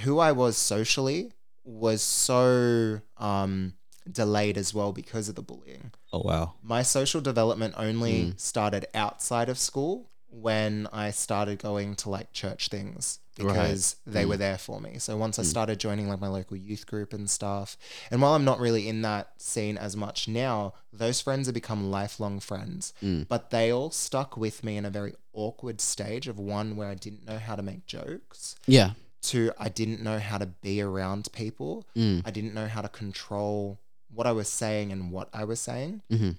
who 0.00 0.18
I 0.18 0.32
was 0.32 0.56
socially 0.56 1.32
was 1.64 2.00
so 2.02 3.00
um, 3.18 3.74
delayed 4.10 4.56
as 4.58 4.72
well 4.74 4.92
because 4.92 5.28
of 5.28 5.34
the 5.34 5.42
bullying. 5.42 5.90
oh 6.12 6.20
wow. 6.24 6.54
My 6.62 6.82
social 6.82 7.20
development 7.20 7.74
only 7.76 8.24
Mm. 8.24 8.40
started 8.40 8.86
outside 8.94 9.48
of 9.48 9.58
school 9.58 10.08
when 10.30 10.86
I 10.92 11.10
started 11.10 11.58
going 11.58 11.94
to 11.96 12.10
like 12.10 12.32
church 12.32 12.68
things 12.68 13.20
Right. 13.38 13.48
because 13.48 13.96
they 14.06 14.24
Mm. 14.24 14.28
were 14.30 14.36
there 14.38 14.56
for 14.58 14.80
me. 14.80 14.98
So 14.98 15.16
once 15.18 15.38
I 15.38 15.42
started 15.42 15.78
joining 15.78 16.08
like 16.08 16.20
my 16.20 16.28
local 16.28 16.56
youth 16.56 16.86
group 16.86 17.12
and 17.12 17.28
stuff, 17.28 17.76
and 18.10 18.22
while 18.22 18.34
I'm 18.34 18.44
not 18.46 18.58
really 18.60 18.88
in 18.88 19.02
that 19.02 19.34
scene 19.42 19.76
as 19.76 19.94
much 19.94 20.26
now, 20.26 20.72
those 20.90 21.20
friends 21.20 21.46
have 21.46 21.54
become 21.54 21.90
lifelong 21.90 22.40
friends. 22.40 22.94
Mm. 23.02 23.28
But 23.28 23.50
they 23.50 23.70
all 23.70 23.90
stuck 23.90 24.36
with 24.38 24.64
me 24.64 24.78
in 24.78 24.86
a 24.86 24.90
very 24.90 25.14
awkward 25.34 25.80
stage 25.82 26.28
of 26.28 26.38
one 26.38 26.76
where 26.76 26.88
I 26.88 26.94
didn't 26.94 27.26
know 27.26 27.38
how 27.38 27.56
to 27.56 27.62
make 27.62 27.84
jokes, 27.86 28.56
Yeah. 28.66 28.92
to 29.24 29.52
I 29.58 29.68
didn't 29.68 30.00
know 30.02 30.18
how 30.18 30.38
to 30.38 30.46
be 30.46 30.80
around 30.80 31.28
people. 31.32 31.84
Mm. 31.94 32.22
I 32.24 32.30
didn't 32.30 32.54
know 32.54 32.68
how 32.68 32.80
to 32.80 32.88
control 32.88 33.78
what 34.10 34.26
I 34.26 34.32
was 34.32 34.48
saying 34.48 34.92
and 34.92 35.12
what 35.12 35.28
I 35.34 35.44
was 35.44 35.60
saying. 35.60 36.00
hmm 36.10 36.30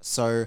So 0.00 0.46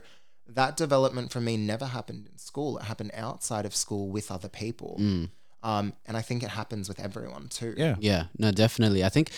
that 0.49 0.77
development 0.77 1.31
for 1.31 1.41
me 1.41 1.57
never 1.57 1.85
happened 1.85 2.27
in 2.31 2.37
school. 2.37 2.77
It 2.77 2.83
happened 2.83 3.11
outside 3.13 3.65
of 3.65 3.75
school 3.75 4.09
with 4.09 4.31
other 4.31 4.49
people. 4.49 4.97
Mm. 4.99 5.29
Um, 5.63 5.93
and 6.05 6.15
I 6.15 6.21
think 6.21 6.43
it 6.43 6.49
happens 6.49 6.87
with 6.87 6.99
everyone 6.99 7.47
too. 7.49 7.73
Yeah. 7.77 7.95
Yeah, 7.99 8.25
no, 8.37 8.51
definitely. 8.51 9.03
I 9.03 9.09
think 9.09 9.31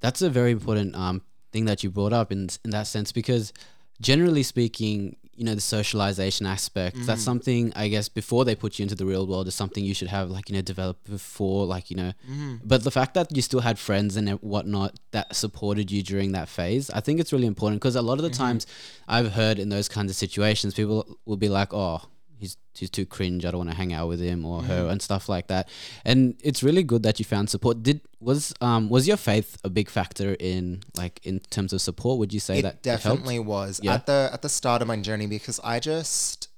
that's 0.00 0.20
a 0.20 0.28
very 0.28 0.50
important 0.50 0.94
um, 0.94 1.22
thing 1.52 1.64
that 1.66 1.82
you 1.82 1.90
brought 1.90 2.12
up 2.12 2.32
in 2.32 2.48
in 2.64 2.70
that 2.70 2.86
sense 2.86 3.12
because 3.12 3.52
generally 4.02 4.42
speaking, 4.42 5.16
you 5.34 5.44
know, 5.46 5.54
the 5.54 5.60
socialization 5.78 6.44
aspect, 6.56 6.94
Mm. 6.96 7.06
that's 7.06 7.22
something 7.30 7.72
I 7.74 7.88
guess 7.88 8.06
before 8.20 8.44
they 8.44 8.54
put 8.54 8.78
you 8.78 8.82
into 8.82 8.94
the 8.94 9.06
real 9.06 9.26
world 9.26 9.46
is 9.48 9.54
something 9.54 9.82
you 9.90 9.94
should 9.94 10.08
have 10.18 10.26
like, 10.36 10.48
you 10.50 10.54
know, 10.56 10.60
developed 10.62 11.04
before, 11.18 11.60
like, 11.74 11.90
you 11.90 11.96
know, 11.96 12.12
Mm-hmm. 12.30 12.56
but 12.72 12.84
the 12.84 12.90
fact 12.98 13.14
that 13.14 13.26
you 13.36 13.42
still 13.42 13.60
had 13.68 13.78
friends 13.78 14.12
and 14.18 14.28
whatnot 14.52 14.90
that 15.12 15.34
supported 15.34 15.90
you 15.94 16.02
during 16.02 16.32
that 16.32 16.48
phase, 16.58 16.90
I 16.90 17.00
think 17.00 17.18
it's 17.20 17.32
really 17.32 17.46
important 17.54 17.80
because 17.80 17.96
a 17.96 18.02
lot 18.10 18.18
of 18.20 18.24
the 18.28 18.30
Mm-hmm. 18.30 18.44
times 18.44 18.66
I've 19.08 19.32
heard 19.32 19.58
in 19.58 19.68
those 19.70 19.88
kinds 19.88 20.10
of 20.12 20.16
situations, 20.16 20.74
people 20.74 20.98
will 21.24 21.38
be 21.46 21.48
like, 21.48 21.72
oh, 21.72 22.02
he's 22.42 22.54
he's 22.78 22.90
too 22.90 23.06
cringe. 23.16 23.44
I 23.46 23.50
don't 23.50 23.58
want 23.64 23.70
to 23.70 23.76
hang 23.82 23.92
out 23.98 24.08
with 24.12 24.20
him 24.30 24.44
or 24.44 24.58
her 24.70 24.80
Mm-hmm. 24.82 24.90
and 24.92 25.00
stuff 25.08 25.24
like 25.34 25.46
that. 25.52 25.64
And 26.04 26.18
it's 26.48 26.62
really 26.68 26.82
good 26.92 27.02
that 27.06 27.18
you 27.20 27.24
found 27.34 27.46
support. 27.50 27.82
Did 27.88 27.98
was 28.20 28.52
um 28.60 28.88
was 28.94 29.06
your 29.10 29.16
faith 29.30 29.50
a 29.64 29.70
big 29.78 29.88
factor 29.98 30.30
in 30.52 30.82
like 31.02 31.20
in 31.30 31.40
terms 31.56 31.72
of 31.72 31.80
support? 31.80 32.18
Would 32.20 32.32
you 32.36 32.40
say 32.48 32.58
it 32.58 32.62
that 32.62 32.74
it 32.74 32.82
definitely 32.82 33.38
was 33.54 33.80
Yeah. 33.82 33.94
at 33.94 34.06
the 34.06 34.30
at 34.32 34.40
the 34.42 34.48
start 34.48 34.82
of 34.82 34.88
my 34.88 34.98
journey 35.08 35.26
because 35.38 35.58
I 35.74 35.80
just 35.80 36.48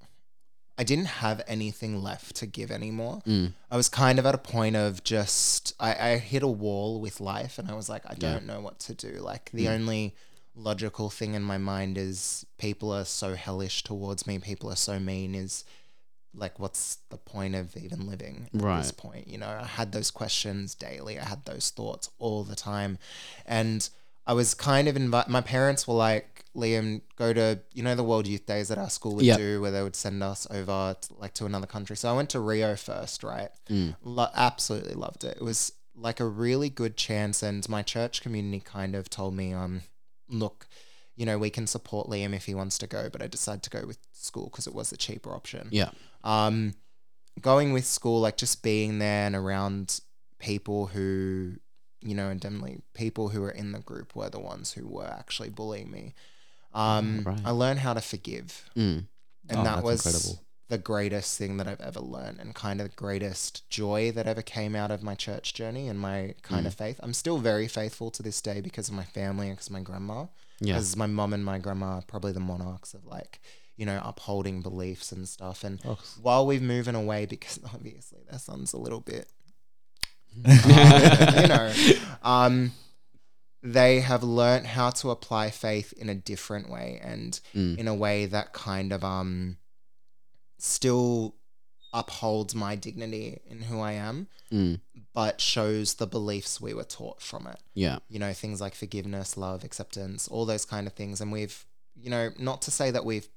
I 0.77 0.83
didn't 0.83 1.11
have 1.23 1.39
anything 1.47 2.03
left 2.03 2.35
to 2.41 2.47
give 2.47 2.71
anymore. 2.73 3.23
Mm. 3.27 3.53
I 3.71 3.77
was 3.77 3.89
kind 3.89 4.19
of 4.19 4.27
at 4.27 4.35
a 4.35 4.39
point 4.57 4.75
of 4.75 5.05
just 5.05 5.73
I, 5.79 5.91
I 6.09 6.11
hit 6.19 6.43
a 6.43 6.49
wall 6.65 7.01
with 7.01 7.21
life 7.21 7.59
and 7.61 7.71
I 7.71 7.75
was 7.75 7.89
like 7.89 8.03
I 8.13 8.15
don't 8.15 8.45
know 8.51 8.61
what 8.61 8.77
to 8.87 8.93
do. 8.95 9.13
Like 9.31 9.51
the 9.53 9.69
only 9.69 10.15
logical 10.57 11.11
thing 11.11 11.35
in 11.35 11.43
my 11.43 11.59
mind 11.59 11.99
is 11.99 12.47
people 12.59 12.93
are 12.93 13.05
so 13.05 13.35
hellish 13.35 13.83
towards 13.83 14.27
me, 14.27 14.39
people 14.39 14.71
are 14.71 14.77
so 14.77 14.99
mean 15.01 15.35
is 15.35 15.65
like 16.37 16.59
what's 16.59 16.97
the 17.11 17.17
point 17.17 17.55
of 17.55 17.77
even 17.77 18.09
living 18.09 18.49
at 18.53 18.61
this 18.83 18.91
point 18.91 19.29
you 19.29 19.39
know 19.39 19.47
i 19.47 19.65
had 19.65 19.93
those 19.93 20.11
questions 20.11 20.75
daily 20.75 21.17
i 21.17 21.25
had 21.25 21.45
those 21.45 21.71
thoughts 21.71 22.11
all 22.19 22.43
the 22.43 22.57
time 22.57 22.99
and 23.47 23.89
i 24.27 24.33
was 24.33 24.53
kind 24.53 24.89
of 24.89 24.97
invited. 24.97 25.31
my 25.31 25.41
parents 25.41 25.87
were 25.87 25.95
like 25.95 26.45
liam 26.57 27.01
go 27.15 27.33
to 27.33 27.61
you 27.73 27.85
know 27.85 27.95
the 27.95 28.03
world 28.03 28.27
youth 28.27 28.47
days 28.47 28.67
that 28.67 28.79
our 28.79 28.91
school 28.91 29.15
would 29.15 29.25
Yep. 29.25 29.37
do 29.39 29.61
where 29.61 29.71
they 29.71 29.81
would 29.81 29.95
send 29.95 30.25
us 30.25 30.45
over 30.51 30.97
to, 31.01 31.15
like 31.21 31.35
to 31.35 31.47
another 31.47 31.69
country 31.69 31.97
so 31.97 32.11
i 32.11 32.13
went 32.13 32.31
to 32.31 32.41
rio 32.41 32.75
first 32.75 33.23
right 33.23 33.51
Mm. 33.71 33.95
Lo- 34.03 34.27
absolutely 34.35 34.95
loved 34.95 35.23
it 35.23 35.37
it 35.37 35.43
was 35.43 35.73
like 35.95 36.19
a 36.19 36.27
really 36.27 36.69
good 36.69 36.97
chance 36.97 37.45
and 37.45 37.69
my 37.69 37.83
church 37.83 38.23
community 38.23 38.59
kind 38.59 38.97
of 38.97 39.09
told 39.09 39.35
me 39.37 39.53
um 39.53 39.83
look 40.29 40.67
you 41.17 41.25
know 41.27 41.39
we 41.39 41.51
can 41.51 41.67
support 41.67 42.09
liam 42.09 42.35
if 42.35 42.47
he 42.47 42.55
wants 42.55 42.79
to 42.79 42.87
go 42.87 43.09
but 43.11 43.23
i 43.23 43.27
decided 43.27 43.63
to 43.63 43.71
go 43.71 43.87
with 43.87 43.99
school 44.13 44.47
because 44.51 44.67
it 44.67 44.75
was 44.75 44.91
the 44.91 44.97
cheaper 44.97 45.33
option 45.35 45.69
Yeah. 45.71 45.91
um, 46.25 46.75
going 47.41 47.73
with 47.73 47.85
school, 47.85 48.21
like 48.21 48.37
just 48.37 48.63
being 48.63 49.01
there 49.01 49.27
and 49.27 49.35
around 49.35 50.01
people 50.39 50.87
who, 50.87 51.55
you 52.01 52.15
know, 52.15 52.29
and 52.29 52.41
definitely 52.41 52.81
people 52.95 53.31
who 53.31 53.41
were 53.41 53.51
in 53.51 53.73
the 53.73 53.81
group 53.81 54.15
were 54.15 54.31
the 54.31 54.39
ones 54.39 54.73
who 54.75 54.87
were 54.87 55.09
actually 55.09 55.49
bullying 55.51 55.91
me. 55.91 56.15
Um, 56.73 57.23
right. 57.27 57.41
I 57.45 57.51
learned 57.51 57.81
how 57.81 57.93
to 57.95 58.01
forgive, 58.01 58.71
Mm. 58.77 59.07
and 59.49 59.59
Oh, 59.59 59.65
that 59.65 59.83
was 59.83 60.07
incredible. 60.07 60.44
The 60.69 60.79
greatest 60.79 61.37
thing 61.39 61.59
that 61.59 61.69
I've 61.69 61.81
ever 61.81 62.01
learned, 62.01 62.41
and 62.41 62.55
kind 62.55 62.81
of 62.81 62.89
the 62.89 62.97
greatest 62.97 63.69
joy 63.69 64.11
that 64.13 64.27
ever 64.27 64.43
came 64.43 64.75
out 64.75 64.91
of 64.91 65.03
my 65.03 65.15
church 65.15 65.53
journey 65.55 65.89
and 65.89 66.01
my 66.01 66.35
kind 66.43 66.67
of 66.67 66.75
faith. 66.75 66.99
I'm 67.03 67.13
still 67.13 67.39
very 67.39 67.69
faithful 67.69 68.11
to 68.13 68.23
this 68.23 68.41
day 68.41 68.61
because 68.63 68.89
of 68.89 68.95
my 68.95 69.05
family 69.05 69.49
and 69.49 69.57
because 69.57 69.71
my 69.71 69.81
grandma 69.81 70.27
Yeah. 70.61 70.77
as 70.77 70.97
my 70.97 71.07
mom 71.07 71.33
and 71.35 71.45
my 71.45 71.59
grandma 71.59 71.97
are 71.97 72.03
probably 72.03 72.33
the 72.33 72.41
monarchs 72.41 72.95
of 72.95 73.05
like 73.05 73.41
you 73.77 73.85
know 73.85 74.01
upholding 74.05 74.63
beliefs 74.63 75.11
and 75.13 75.29
stuff 75.29 75.65
and 75.65 75.81
Oh. 75.85 75.99
while 76.23 76.47
we've 76.47 76.63
moving 76.63 76.95
away 76.95 77.27
because 77.35 77.59
obviously 77.75 78.21
their 78.31 78.39
son's 78.39 78.73
a 78.73 78.79
little 78.79 79.01
bit 79.01 79.27
um, 80.45 80.53
you 81.43 81.49
know 81.49 81.73
um 82.23 82.73
they 83.63 84.01
have 84.01 84.23
learnt 84.23 84.67
how 84.67 84.91
to 84.91 85.11
apply 85.11 85.51
faith 85.51 85.93
in 85.95 86.09
a 86.09 86.15
different 86.15 86.69
way 86.71 87.01
and 87.03 87.41
Mm. 87.55 87.79
in 87.79 87.89
a 87.89 87.95
way 87.95 88.27
that 88.27 88.53
kind 88.53 88.93
of 88.93 89.03
um 89.05 89.57
still 90.65 91.35
upholds 91.93 92.55
my 92.55 92.75
dignity 92.75 93.41
in 93.49 93.61
who 93.63 93.81
I 93.81 93.93
am 93.93 94.27
Mm. 94.53 94.81
but 95.15 95.41
shows 95.41 95.95
the 95.95 96.07
beliefs 96.07 96.61
we 96.61 96.75
were 96.75 96.85
taught 96.85 97.21
from 97.23 97.47
it 97.47 97.59
Yeah. 97.75 97.99
you 98.09 98.19
know 98.19 98.33
things 98.33 98.61
like 98.61 98.75
forgiveness 98.75 99.37
love 99.37 99.65
acceptance 99.65 100.29
all 100.29 100.45
those 100.45 100.65
kind 100.65 100.87
of 100.87 100.93
things 100.93 101.21
and 101.21 101.33
we've 101.33 101.65
you 101.97 102.11
know 102.11 102.31
not 102.39 102.63
to 102.63 102.71
say 102.71 102.91
that 102.91 103.05
we've 103.05 103.29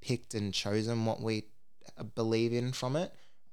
picked 0.00 0.34
and 0.34 0.54
chosen 0.54 1.04
what 1.04 1.20
we 1.20 1.44
uh, 1.98 2.04
believe 2.04 2.52
in 2.52 2.72
from 2.72 2.96
it 2.96 3.12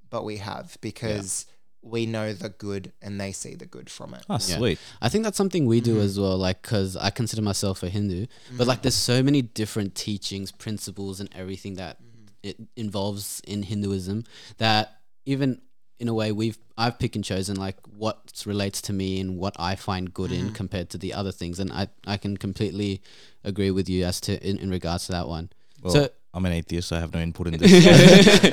but 0.09 0.23
we 0.23 0.37
have 0.37 0.77
because 0.81 1.45
we 1.81 2.05
know 2.05 2.31
the 2.31 2.49
good 2.49 2.93
and 3.01 3.19
they 3.19 3.31
see 3.33 3.55
the 3.55 3.65
good 3.65 3.89
from 3.89 4.13
it. 4.13 4.23
Oh, 4.29 4.35
Yeah. 4.35 4.57
sweet. 4.57 4.79
I 5.01 5.09
think 5.09 5.25
that's 5.25 5.35
something 5.35 5.65
we 5.65 5.81
do 5.81 5.99
as 5.99 6.17
well, 6.17 6.37
like, 6.37 6.61
because 6.61 6.95
I 6.95 7.09
consider 7.09 7.41
myself 7.41 7.83
a 7.83 7.89
Hindu, 7.89 8.27
but 8.55 8.67
like, 8.67 8.83
there's 8.83 8.95
so 8.95 9.21
many 9.21 9.41
different 9.41 9.93
teachings, 9.93 10.49
principles, 10.53 11.19
and 11.19 11.27
everything 11.35 11.73
that 11.75 11.97
it 12.43 12.57
involves 12.75 13.41
in 13.47 13.63
Hinduism 13.63 14.25
that 14.57 14.99
even 15.25 15.61
in 15.99 16.09
a 16.09 16.13
way 16.13 16.31
we've 16.31 16.57
I've 16.77 16.99
picked 16.99 17.15
and 17.15 17.23
chosen 17.23 17.55
like 17.55 17.77
what 17.87 18.43
relates 18.45 18.81
to 18.83 18.93
me 18.93 19.19
and 19.19 19.37
what 19.37 19.55
I 19.57 19.75
find 19.75 20.13
good 20.13 20.31
in 20.31 20.45
mm-hmm. 20.45 20.53
compared 20.53 20.89
to 20.91 20.97
the 20.97 21.13
other 21.13 21.31
things, 21.31 21.59
and 21.59 21.71
I 21.71 21.87
I 22.05 22.17
can 22.17 22.37
completely 22.37 23.01
agree 23.43 23.71
with 23.71 23.89
you 23.89 24.03
as 24.05 24.19
to 24.21 24.47
in, 24.47 24.57
in 24.57 24.69
regards 24.69 25.05
to 25.05 25.13
that 25.13 25.27
one. 25.27 25.51
Well, 25.81 25.93
so 25.93 26.09
I'm 26.33 26.45
an 26.45 26.51
atheist, 26.51 26.89
so 26.89 26.97
I 26.97 26.99
have 26.99 27.13
no 27.13 27.19
input 27.19 27.47
in 27.47 27.57
this. 27.57 28.43
no. 28.43 28.49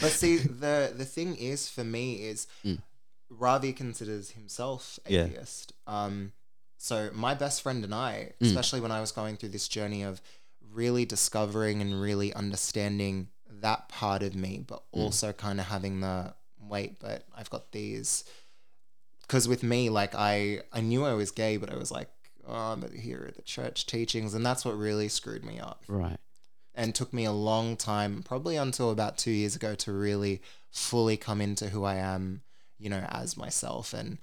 But 0.00 0.10
see, 0.10 0.36
the 0.64 0.92
the 0.96 1.04
thing 1.04 1.36
is 1.36 1.68
for 1.68 1.84
me 1.84 2.14
is 2.14 2.46
mm. 2.64 2.82
Ravi 3.30 3.72
considers 3.72 4.32
himself 4.32 4.98
Yeah. 5.08 5.24
atheist. 5.24 5.72
Um, 5.86 6.32
so 6.76 7.10
my 7.12 7.34
best 7.34 7.62
friend 7.62 7.84
and 7.84 7.94
I, 7.94 8.32
mm. 8.40 8.46
especially 8.46 8.80
when 8.80 8.90
I 8.90 9.00
was 9.00 9.12
going 9.12 9.36
through 9.36 9.50
this 9.50 9.68
journey 9.68 10.02
of 10.02 10.20
really 10.72 11.04
discovering 11.04 11.80
and 11.80 12.00
really 12.00 12.32
understanding 12.34 13.28
that 13.60 13.88
part 13.88 14.22
of 14.22 14.34
me, 14.34 14.64
but 14.66 14.82
mm. 14.94 15.00
also 15.00 15.32
kind 15.32 15.60
of 15.60 15.66
having 15.66 16.00
the 16.00 16.34
wait, 16.60 16.98
but 17.00 17.24
I've 17.36 17.50
got 17.50 17.72
these. 17.72 18.24
Because 19.22 19.46
with 19.46 19.62
me, 19.62 19.90
like 19.90 20.14
I, 20.14 20.60
I 20.72 20.80
knew 20.80 21.04
I 21.04 21.14
was 21.14 21.30
gay, 21.30 21.56
but 21.56 21.72
I 21.72 21.76
was 21.76 21.90
like, 21.90 22.08
oh, 22.48 22.76
but 22.76 22.92
here 22.92 23.26
are 23.26 23.30
the 23.30 23.42
church 23.42 23.86
teachings, 23.86 24.34
and 24.34 24.44
that's 24.44 24.64
what 24.64 24.76
really 24.76 25.08
screwed 25.08 25.44
me 25.44 25.60
up. 25.60 25.84
Right, 25.88 26.18
and 26.74 26.94
took 26.94 27.12
me 27.12 27.24
a 27.24 27.32
long 27.32 27.76
time, 27.76 28.22
probably 28.22 28.56
until 28.56 28.90
about 28.90 29.18
two 29.18 29.30
years 29.30 29.56
ago, 29.56 29.74
to 29.76 29.92
really 29.92 30.40
fully 30.70 31.16
come 31.16 31.40
into 31.40 31.68
who 31.68 31.84
I 31.84 31.96
am, 31.96 32.42
you 32.78 32.88
know, 32.88 33.04
as 33.08 33.36
myself 33.36 33.92
and 33.92 34.18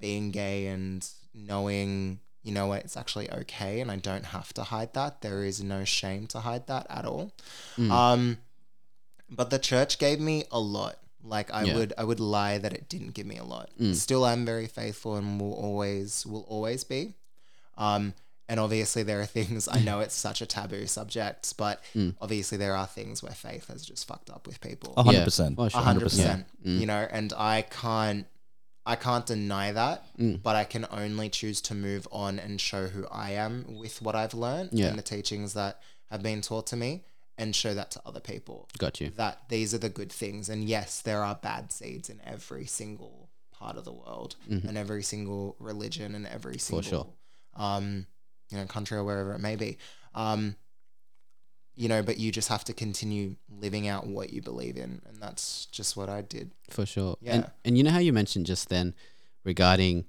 being 0.00 0.30
gay 0.30 0.66
and 0.66 1.06
knowing, 1.34 2.20
you 2.42 2.52
know, 2.52 2.66
what, 2.66 2.84
it's 2.84 2.96
actually 2.96 3.30
okay 3.30 3.80
and 3.80 3.90
I 3.90 3.96
don't 3.96 4.26
have 4.26 4.52
to 4.54 4.62
hide 4.64 4.94
that. 4.94 5.20
There 5.20 5.44
is 5.44 5.62
no 5.62 5.84
shame 5.84 6.26
to 6.28 6.40
hide 6.40 6.66
that 6.68 6.86
at 6.88 7.04
all. 7.04 7.32
Um, 7.78 8.38
but 9.28 9.50
the 9.50 9.58
church 9.58 9.98
gave 9.98 10.20
me 10.20 10.44
a 10.50 10.58
lot. 10.60 10.96
Like 11.22 11.52
I 11.52 11.64
Yeah. 11.64 11.74
would, 11.76 11.92
I 11.98 12.04
would 12.04 12.18
lie 12.20 12.56
that 12.58 12.72
it 12.72 12.88
didn't 12.88 13.12
give 13.14 13.26
me 13.26 13.36
a 13.36 13.44
lot. 13.44 13.70
Still, 13.94 14.24
I'm 14.24 14.44
very 14.46 14.66
faithful 14.66 15.16
and 15.16 15.40
will 15.40 15.52
always, 15.52 16.24
will 16.26 16.46
always 16.48 16.82
be. 16.84 17.14
Um, 17.76 18.14
and 18.48 18.58
obviously, 18.58 19.02
there 19.04 19.20
are 19.20 19.26
things 19.26 19.68
I 19.68 19.80
know 19.80 20.00
it's 20.00 20.14
such 20.14 20.40
a 20.42 20.46
taboo 20.46 20.86
subject, 20.86 21.56
but 21.56 21.82
obviously, 22.20 22.58
there 22.58 22.74
are 22.74 22.86
things 22.86 23.22
where 23.22 23.32
faith 23.32 23.68
has 23.68 23.84
just 23.84 24.08
fucked 24.08 24.28
up 24.30 24.46
with 24.46 24.60
people. 24.60 24.94
A 24.96 25.02
hundred 25.04 25.24
percent. 25.24 25.56
A 25.78 25.82
hundred 25.84 26.00
percent. 26.04 26.46
You 26.80 26.86
know, 26.86 27.06
and 27.10 27.32
I 27.34 27.62
can't, 27.62 28.26
I 28.92 28.96
can't 28.96 29.26
deny 29.26 29.72
that, 29.72 29.98
but 30.42 30.54
I 30.56 30.64
can 30.64 30.84
only 30.90 31.28
choose 31.30 31.60
to 31.68 31.74
move 31.74 32.06
on 32.10 32.38
and 32.38 32.60
show 32.60 32.88
who 32.88 33.06
I 33.10 33.30
am 33.46 33.52
with 33.82 34.02
what 34.02 34.14
I've 34.16 34.34
learned 34.34 34.70
Yeah. 34.72 34.88
and 34.88 34.98
the 34.98 35.02
teachings 35.02 35.52
that 35.54 35.80
have 36.10 36.22
been 36.22 36.40
taught 36.40 36.66
to 36.68 36.76
me, 36.76 37.04
and 37.38 37.54
show 37.56 37.72
that 37.74 37.90
to 37.92 38.00
other 38.04 38.20
people 38.20 38.68
got 38.78 39.00
you. 39.00 39.08
that 39.16 39.48
these 39.48 39.72
are 39.74 39.78
the 39.78 39.88
good 40.00 40.12
things. 40.12 40.48
And 40.50 40.64
yes, 40.64 41.00
there 41.00 41.22
are 41.22 41.36
bad 41.36 41.72
seeds 41.72 42.10
in 42.10 42.20
every 42.34 42.66
single 42.66 43.30
part 43.52 43.76
of 43.76 43.84
the 43.84 43.92
world 43.92 44.36
and 44.48 44.76
every 44.76 45.02
single 45.02 45.56
religion 45.58 46.14
and 46.14 46.26
every 46.26 46.58
single 46.58 46.82
sure. 46.82 47.06
um, 47.64 48.06
you 48.50 48.58
know, 48.58 48.66
country 48.66 48.98
or 48.98 49.04
wherever 49.04 49.32
it 49.34 49.38
may 49.40 49.56
be. 49.56 49.78
Um, 50.14 50.56
you 51.76 51.88
know, 51.88 52.02
but 52.02 52.18
you 52.18 52.30
just 52.32 52.48
have 52.48 52.64
to 52.64 52.72
continue 52.72 53.36
living 53.60 53.88
out 53.88 54.06
what 54.06 54.32
you 54.32 54.42
believe 54.42 54.76
in, 54.76 55.00
and 55.06 55.16
that's 55.20 55.66
just 55.66 55.96
what 55.96 56.08
I 56.08 56.20
did. 56.22 56.50
For 56.70 56.84
sure. 56.86 57.16
Yeah. 57.20 57.34
And 57.34 57.50
and 57.64 57.78
you 57.78 57.84
know 57.84 57.90
how 57.90 57.98
you 58.00 58.12
mentioned 58.12 58.46
just 58.46 58.68
then 58.68 58.94
regarding 59.44 60.04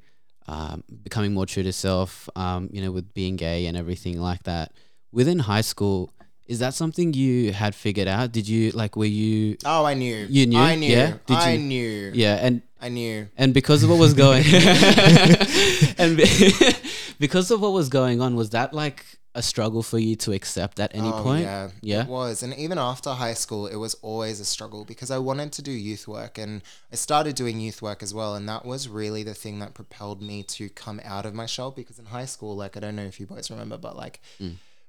um, 0.47 0.83
becoming 1.03 1.33
more 1.33 1.45
true 1.45 1.63
to 1.63 1.71
self, 1.71 2.27
um, 2.35 2.69
you 2.73 2.81
know, 2.81 2.91
with 2.91 3.13
being 3.13 3.35
gay 3.35 3.65
and 3.67 3.77
everything 3.77 4.19
like 4.19 4.43
that. 4.43 4.73
Within 5.13 5.39
high 5.39 5.61
school, 5.61 6.11
is 6.47 6.59
that 6.59 6.73
something 6.73 7.13
you 7.13 7.53
had 7.53 7.75
figured 7.75 8.07
out? 8.07 8.31
Did 8.31 8.47
you 8.47 8.71
like 8.71 8.95
were 8.95 9.05
you 9.05 9.57
Oh, 9.65 9.85
I 9.85 9.93
knew. 9.93 10.25
You 10.29 10.47
knew? 10.47 10.59
I 10.59 10.75
knew. 10.75 10.89
Yeah? 10.89 11.13
Did 11.25 11.37
I 11.37 11.51
you- 11.53 11.59
knew. 11.59 12.11
yeah, 12.13 12.35
and 12.41 12.61
I 12.81 12.89
knew. 12.89 13.27
and 13.37 13.53
because 13.53 13.83
of 13.83 13.89
what 13.89 13.99
was 13.99 14.13
going 14.13 14.43
and 15.97 16.17
because 17.19 17.51
of 17.51 17.61
what 17.61 17.71
was 17.71 17.89
going 17.89 18.19
on, 18.21 18.35
was 18.35 18.49
that 18.51 18.73
like 18.73 19.05
a 19.33 19.41
struggle 19.41 19.81
for 19.81 19.97
you 19.97 20.15
to 20.17 20.33
accept 20.33 20.79
at 20.79 20.93
any 20.93 21.07
Oh, 21.09 21.23
point? 21.23 21.43
Yeah, 21.43 21.69
Yeah? 21.81 22.01
it 22.03 22.07
was. 22.09 22.43
And 22.43 22.53
even 22.55 22.77
after 22.77 23.11
high 23.11 23.33
school, 23.33 23.65
it 23.65 23.77
was 23.77 23.93
always 24.01 24.39
a 24.41 24.45
struggle 24.45 24.83
because 24.83 25.09
I 25.09 25.19
wanted 25.19 25.53
to 25.53 25.61
do 25.61 25.71
youth 25.71 26.05
work 26.07 26.37
and 26.37 26.61
I 26.91 26.95
started 26.95 27.35
doing 27.35 27.59
youth 27.61 27.81
work 27.81 28.03
as 28.03 28.13
well. 28.13 28.35
And 28.35 28.47
that 28.49 28.65
was 28.65 28.89
really 28.89 29.23
the 29.23 29.33
thing 29.33 29.59
that 29.59 29.73
propelled 29.73 30.21
me 30.21 30.43
to 30.43 30.67
come 30.69 30.99
out 31.05 31.25
of 31.25 31.33
my 31.33 31.45
shell 31.45 31.71
because 31.71 31.97
in 31.97 32.05
high 32.07 32.25
school, 32.25 32.55
like, 32.57 32.75
I 32.75 32.81
don't 32.81 32.95
know 32.97 33.03
if 33.05 33.19
you 33.21 33.25
boys 33.25 33.49
remember, 33.49 33.77
but 33.77 33.95
like, 33.95 34.19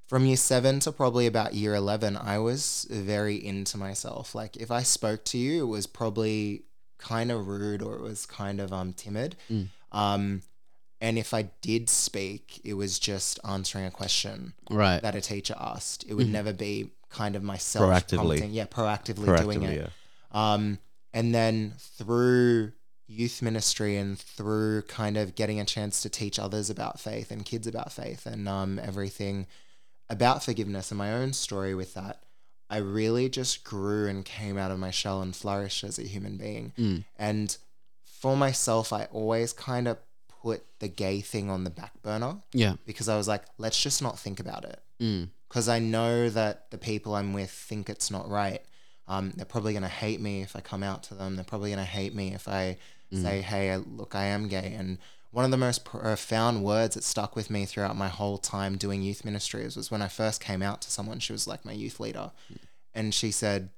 from 0.09 0.27
year 0.27 0.37
seven 0.37 0.81
to 0.81 0.91
probably 0.93 1.27
about 1.27 1.55
year 1.55 1.75
11, 1.77 2.17
I 2.17 2.39
was 2.39 2.87
very 2.91 3.37
into 3.37 3.79
myself. 3.79 4.35
Like, 4.35 4.57
if 4.57 4.71
I 4.73 4.83
spoke 4.83 5.25
to 5.27 5.39
you, 5.39 5.63
it 5.63 5.69
was 5.69 5.87
probably 5.87 6.65
kind 6.99 7.31
of 7.33 7.47
rude 7.49 7.81
or 7.83 7.95
it 7.95 8.03
was 8.03 8.27
kind 8.27 8.61
of 8.61 8.73
um 8.73 8.93
timid. 8.93 9.37
Um, 9.93 10.43
and 11.03 11.19
if 11.19 11.35
I 11.35 11.43
did 11.61 11.91
speak, 11.91 12.61
it 12.65 12.75
was 12.75 12.99
just 12.99 13.39
answering 13.45 13.85
a 13.85 13.91
question 13.91 14.55
Right. 14.71 15.03
that 15.03 15.15
a 15.15 15.21
teacher 15.21 15.55
asked. 15.59 16.05
It 16.09 16.15
would 16.15 16.29
never 16.31 16.53
be 16.55 16.93
kind 17.11 17.37
of 17.37 17.43
myself 17.43 17.85
Proactively. 17.85 18.39
prompting- 18.39 18.53
Yeah, 18.53 18.65
proactively, 18.67 19.37
doing 19.43 19.63
it. 19.65 19.77
yeah. 19.83 19.89
Um, 20.31 20.79
and 21.13 21.35
then 21.35 21.75
through 21.79 22.73
youth 23.07 23.43
ministry 23.43 23.97
and 23.99 24.19
through 24.19 24.83
kind 24.83 25.17
of 25.19 25.35
getting 25.35 25.61
a 25.61 25.65
chance 25.67 26.01
to 26.03 26.09
teach 26.09 26.39
others 26.39 26.71
about 26.71 26.99
faith 26.99 27.31
and 27.31 27.45
kids 27.45 27.67
about 27.67 27.93
faith 27.93 28.25
and 28.25 28.49
um, 28.49 28.79
everything 28.79 29.47
about 30.09 30.43
forgiveness 30.43 30.91
and 30.91 30.97
my 30.99 31.13
own 31.13 31.33
story 31.33 31.75
with 31.75 31.93
that, 31.95 32.23
I 32.71 32.79
really 32.79 33.29
just 33.29 33.65
grew 33.65 34.09
and 34.09 34.25
came 34.25 34.57
out 34.57 34.71
of 34.71 34.79
my 34.79 34.91
shell 34.91 35.21
and 35.21 35.35
flourished 35.37 35.85
as 35.85 35.99
a 35.99 36.05
human 36.05 36.39
being. 36.39 37.05
And 37.19 37.55
for 38.05 38.37
myself, 38.37 38.93
I 38.93 39.05
always 39.07 39.53
kind 39.53 39.87
of 39.89 39.99
put 40.43 40.65
the 40.81 40.89
gay 40.89 41.21
thing 41.21 41.49
on 41.51 41.65
the 41.65 41.71
back 41.71 41.93
burner 42.03 42.37
Yeah. 42.53 42.75
because 42.87 43.09
I 43.09 43.17
was 43.17 43.29
like, 43.29 43.43
let's 43.59 43.81
just 43.81 44.03
not 44.03 44.19
think 44.19 44.41
about 44.41 44.65
it. 44.65 44.81
Mm. 45.01 45.29
Because 45.49 45.69
I 45.69 45.79
know 45.79 46.29
that 46.31 46.71
the 46.71 46.79
people 46.79 47.15
I'm 47.15 47.33
with 47.33 47.51
think 47.51 47.89
it's 47.89 48.11
not 48.11 48.29
right. 48.29 48.63
Um, 49.07 49.33
they're 49.37 49.45
probably 49.45 49.73
going 49.73 49.83
to 49.83 49.89
hate 49.89 50.21
me 50.21 50.43
if 50.43 50.57
I 50.57 50.61
come 50.61 50.83
out 50.83 51.03
to 51.05 51.15
them. 51.15 51.37
They're 51.37 51.45
probably 51.45 51.71
going 51.71 51.79
to 51.85 51.85
hate 51.85 52.15
me 52.15 52.35
if 52.35 52.49
I 52.49 52.79
say, 53.13 53.43
hey, 53.43 53.77
look, 53.77 54.15
I 54.15 54.25
am 54.25 54.49
gay. 54.49 54.75
And 54.79 54.97
one 55.33 55.45
of 55.45 55.51
the 55.51 55.59
most 55.59 55.85
profound 55.85 56.65
words 56.65 56.95
that 56.95 57.05
stuck 57.05 57.37
with 57.37 57.51
me 57.51 57.67
throughout 57.67 57.95
my 57.97 58.09
whole 58.09 58.39
time 58.39 58.77
doing 58.79 59.03
youth 59.03 59.25
ministries 59.25 59.77
was 59.77 59.91
when 59.91 60.01
I 60.03 60.09
first 60.09 60.41
came 60.41 60.63
out 60.63 60.81
to 60.83 60.91
someone. 60.91 61.19
She 61.21 61.33
was 61.33 61.47
like 61.47 61.65
my 61.65 61.73
youth 61.73 62.01
leader. 62.01 62.31
And 62.95 63.13
she 63.13 63.31
said, 63.31 63.69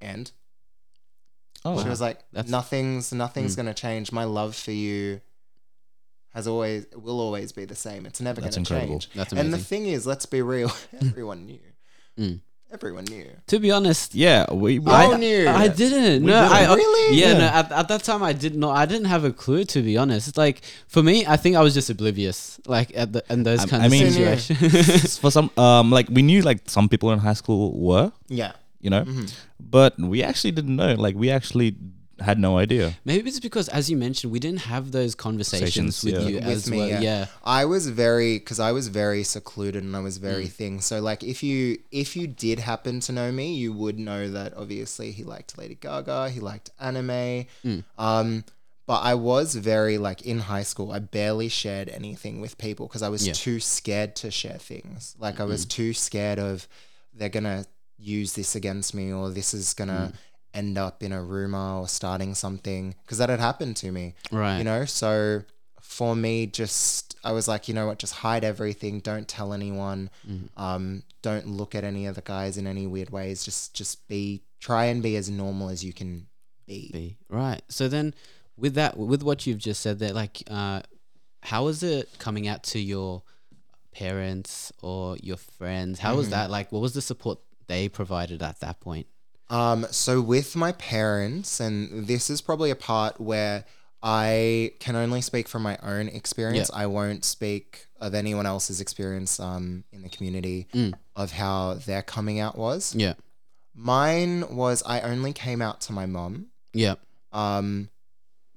and 0.00 0.30
Oh, 1.64 1.82
she 1.82 1.88
was 1.88 2.00
like, 2.00 2.18
That's- 2.32 2.50
"Nothing's 2.50 3.12
nothing's 3.12 3.56
gonna 3.56 3.72
change. 3.74 4.12
My 4.12 4.24
love 4.24 4.54
for 4.54 4.70
you 4.72 5.20
has 6.34 6.46
always 6.46 6.86
will 6.94 7.20
always 7.20 7.52
be 7.52 7.64
the 7.64 7.74
same. 7.76 8.06
It's 8.06 8.20
never 8.20 8.40
gonna 8.40 8.56
incredible. 8.56 8.98
change." 9.00 9.10
That's 9.14 9.32
And 9.32 9.52
the 9.52 9.58
thing 9.58 9.86
is, 9.86 10.06
let's 10.06 10.26
be 10.26 10.42
real. 10.42 10.70
Everyone 11.00 11.46
knew. 11.46 11.60
Mm. 12.18 12.40
Everyone 12.72 13.04
knew. 13.04 13.26
To 13.46 13.60
be 13.60 13.70
honest, 13.70 14.16
yeah. 14.16 14.52
We, 14.52 14.80
we 14.80 14.90
I 14.90 15.04
I 15.12 15.16
knew. 15.16 15.48
I 15.48 15.68
didn't. 15.68 16.24
We 16.24 16.30
no, 16.32 16.42
didn't. 16.42 16.52
I 16.70 16.74
Really? 16.74 17.16
Yeah, 17.20 17.26
Yeah. 17.32 17.38
no. 17.38 17.44
At, 17.46 17.70
at 17.70 17.86
that 17.88 18.02
time, 18.02 18.22
I 18.24 18.32
did 18.32 18.56
not. 18.56 18.60
know. 18.68 18.74
I 18.74 18.84
didn't 18.84 19.06
have 19.06 19.22
a 19.24 19.30
clue. 19.32 19.64
To 19.64 19.80
be 19.80 19.96
honest, 19.96 20.36
like 20.36 20.62
for 20.88 21.00
me, 21.00 21.24
I 21.24 21.36
think 21.36 21.54
I 21.54 21.60
was 21.62 21.72
just 21.72 21.88
oblivious. 21.88 22.58
Like 22.66 22.90
at 22.96 23.12
the 23.12 23.22
in 23.30 23.44
those 23.44 23.60
I- 23.60 23.66
kind 23.68 23.82
I 23.84 23.86
of 23.86 23.92
mean- 23.92 24.10
situations. 24.10 25.18
for 25.22 25.30
some 25.30 25.50
um 25.56 25.92
like 25.92 26.08
we 26.10 26.22
knew 26.22 26.42
like 26.42 26.60
some 26.68 26.88
people 26.88 27.12
in 27.12 27.20
high 27.20 27.34
school 27.42 27.78
were 27.78 28.10
Yeah. 28.28 28.52
you 28.80 28.90
know 28.90 29.04
Mm-hmm. 29.04 29.26
but 29.60 29.92
we 29.98 30.22
actually 30.24 30.50
didn't 30.58 30.74
know 30.76 30.94
like 31.06 31.14
we 31.14 31.30
actually 31.30 31.76
had 32.20 32.38
no 32.38 32.58
idea 32.58 32.94
Maybe 33.04 33.28
it's 33.28 33.40
because, 33.40 33.68
as 33.68 33.90
you 33.90 33.96
mentioned, 33.96 34.32
we 34.32 34.38
didn't 34.38 34.60
have 34.60 34.92
those 34.92 35.14
conversations 35.14 36.00
Conversations, 36.00 36.04
with 36.04 36.14
yeah. 36.14 36.28
you 36.28 36.34
With 36.36 36.44
as 36.58 36.70
me, 36.70 36.76
well. 36.78 36.88
yeah. 36.88 37.00
Yeah. 37.00 37.26
I 37.44 37.64
was 37.64 37.88
very 37.88 38.38
because 38.38 38.60
I 38.60 38.72
was 38.72 38.88
very 38.88 39.24
secluded 39.24 39.82
and 39.82 39.94
I 39.96 40.00
was 40.00 40.18
very 40.18 40.46
Mm. 40.46 40.52
thing. 40.52 40.80
So 40.80 41.00
like 41.00 41.22
if 41.24 41.42
you 41.42 41.78
if 41.90 42.14
you 42.16 42.26
did 42.26 42.60
happen 42.60 43.00
to 43.00 43.12
know 43.12 43.30
me, 43.32 43.54
you 43.54 43.72
would 43.72 43.98
know 43.98 44.28
that 44.30 44.54
obviously 44.56 45.10
he 45.12 45.24
liked 45.24 45.58
Lady 45.58 45.74
Gaga, 45.74 46.30
he 46.30 46.40
liked 46.40 46.70
anime. 46.80 47.46
Mm. 47.64 47.84
Um 47.98 48.44
but 48.86 49.00
I 49.00 49.14
was 49.14 49.54
very 49.54 49.96
like 49.96 50.22
in 50.22 50.40
high 50.40 50.62
school, 50.62 50.92
I 50.92 50.98
barely 50.98 51.48
shared 51.48 51.88
anything 51.88 52.40
with 52.42 52.58
people 52.58 52.86
because 52.86 53.02
I 53.02 53.08
was 53.08 53.26
Yeah. 53.26 53.32
Mm. 53.32 53.36
too 53.46 53.60
scared 53.60 54.14
to 54.16 54.30
share 54.30 54.58
things. 54.58 55.16
Like 55.18 55.40
I 55.40 55.44
was 55.44 55.64
too 55.64 55.92
scared 55.94 56.38
of 56.38 56.68
they're 57.14 57.28
gonna 57.30 57.64
use 57.98 58.34
this 58.34 58.54
against 58.54 58.94
me 58.94 59.10
or 59.12 59.30
this 59.30 59.54
is 59.54 59.72
gonna 59.74 60.12
Mm. 60.12 60.18
End 60.54 60.78
up 60.78 61.02
in 61.02 61.12
a 61.12 61.22
rumor 61.22 61.80
or 61.80 61.88
starting 61.88 62.34
something 62.34 62.94
because 63.02 63.18
that 63.18 63.28
had 63.28 63.40
happened 63.40 63.76
to 63.76 63.90
me 63.92 64.14
Right. 64.30 64.58
you 64.58 64.64
know 64.64 64.84
so 64.84 65.42
for 65.80 66.14
me 66.16 66.46
just 66.46 67.16
i 67.24 67.32
was 67.32 67.46
like 67.48 67.68
you 67.68 67.74
know 67.74 67.86
what 67.86 67.98
just 67.98 68.14
hide 68.14 68.44
everything 68.44 69.00
don't 69.00 69.28
tell 69.28 69.52
anyone 69.52 70.08
um, 70.56 71.02
don't 71.22 71.46
look 71.46 71.74
at 71.74 71.84
any 71.84 72.06
of 72.06 72.14
the 72.14 72.22
guys 72.22 72.56
in 72.56 72.66
any 72.66 72.86
weird 72.86 73.10
ways 73.10 73.44
just 73.44 73.74
just 73.74 74.06
be 74.08 74.42
try 74.60 74.84
and 74.86 75.02
be 75.02 75.16
as 75.16 75.28
normal 75.28 75.68
as 75.68 75.84
you 75.84 75.92
can 75.92 76.26
be. 76.66 76.88
be 76.92 77.16
right. 77.28 77.60
So 77.68 77.88
then, 77.88 78.14
with 78.56 78.72
that, 78.76 78.96
with 78.96 79.22
what 79.22 79.46
you've 79.46 79.58
just 79.58 79.82
said 79.82 79.98
there, 79.98 80.14
like, 80.14 80.42
uh, 80.50 80.80
how 81.42 81.66
is 81.66 81.82
it 81.82 82.08
coming 82.18 82.48
out 82.48 82.62
to 82.72 82.78
your 82.78 83.22
parents 83.92 84.72
or 84.82 85.16
your 85.22 85.36
friends? 85.36 85.98
How 85.98 86.16
was 86.16 86.30
that? 86.30 86.50
Like, 86.50 86.72
what 86.72 86.80
was 86.80 86.94
the 86.94 87.02
support 87.02 87.38
they 87.66 87.88
provided 87.88 88.42
at 88.42 88.60
that 88.60 88.80
point? 88.80 89.06
Um, 89.50 89.86
so 89.90 90.20
with 90.20 90.56
my 90.56 90.72
parents, 90.72 91.60
and 91.60 92.06
this 92.06 92.30
is 92.30 92.40
probably 92.40 92.70
a 92.70 92.76
part 92.76 93.20
where 93.20 93.64
I 94.02 94.72
can 94.80 94.96
only 94.96 95.20
speak 95.20 95.48
from 95.48 95.62
my 95.62 95.78
own 95.82 96.08
experience. 96.08 96.70
I 96.74 96.86
won't 96.86 97.24
speak 97.24 97.86
of 98.00 98.14
anyone 98.14 98.44
else's 98.46 98.80
experience 98.80 99.40
um, 99.40 99.84
in 99.92 100.02
the 100.02 100.08
community 100.10 100.66
of 101.16 101.32
how 101.32 101.74
their 101.74 102.02
coming 102.02 102.38
out 102.40 102.56
was. 102.58 102.94
Yeah, 102.94 103.14
Mine 103.74 104.54
was 104.54 104.82
I 104.86 105.00
only 105.00 105.32
came 105.32 105.60
out 105.62 105.80
to 105.82 105.92
my 105.92 106.06
mom. 106.06 106.46
yeah, 106.72 106.94
Um, 107.32 107.88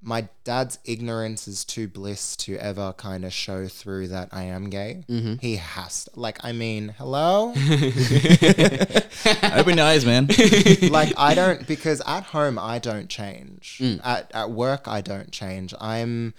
my 0.02 0.30
dad's 0.44 0.78
ignorance 0.86 1.48
is 1.48 1.66
too 1.66 1.88
bliss 1.88 2.36
to 2.38 2.56
ever 2.58 2.94
kind 2.94 3.26
of 3.26 3.34
show 3.34 3.68
through 3.68 4.10
that 4.10 4.30
I 4.32 4.44
am 4.44 4.70
gay. 4.70 5.04
Mm-hmm. 5.10 5.36
He 5.42 5.56
has 5.58 6.06
to. 6.06 6.12
Like, 6.20 6.38
I 6.44 6.52
mean, 6.52 6.94
hello? 6.98 7.50
Open 9.54 9.78
your 9.78 9.86
eyes, 9.86 10.06
man. 10.06 10.28
like 10.90 11.14
I 11.18 11.34
don't 11.36 11.68
because 11.68 12.02
at 12.06 12.24
home 12.24 12.58
I 12.60 12.80
don't 12.80 13.10
change. 13.10 13.80
Mm. 13.82 14.02
At 14.04 14.32
at 14.34 14.52
work 14.52 14.88
I 14.88 15.02
don't 15.02 15.32
change. 15.32 15.74
I'm 15.80 16.34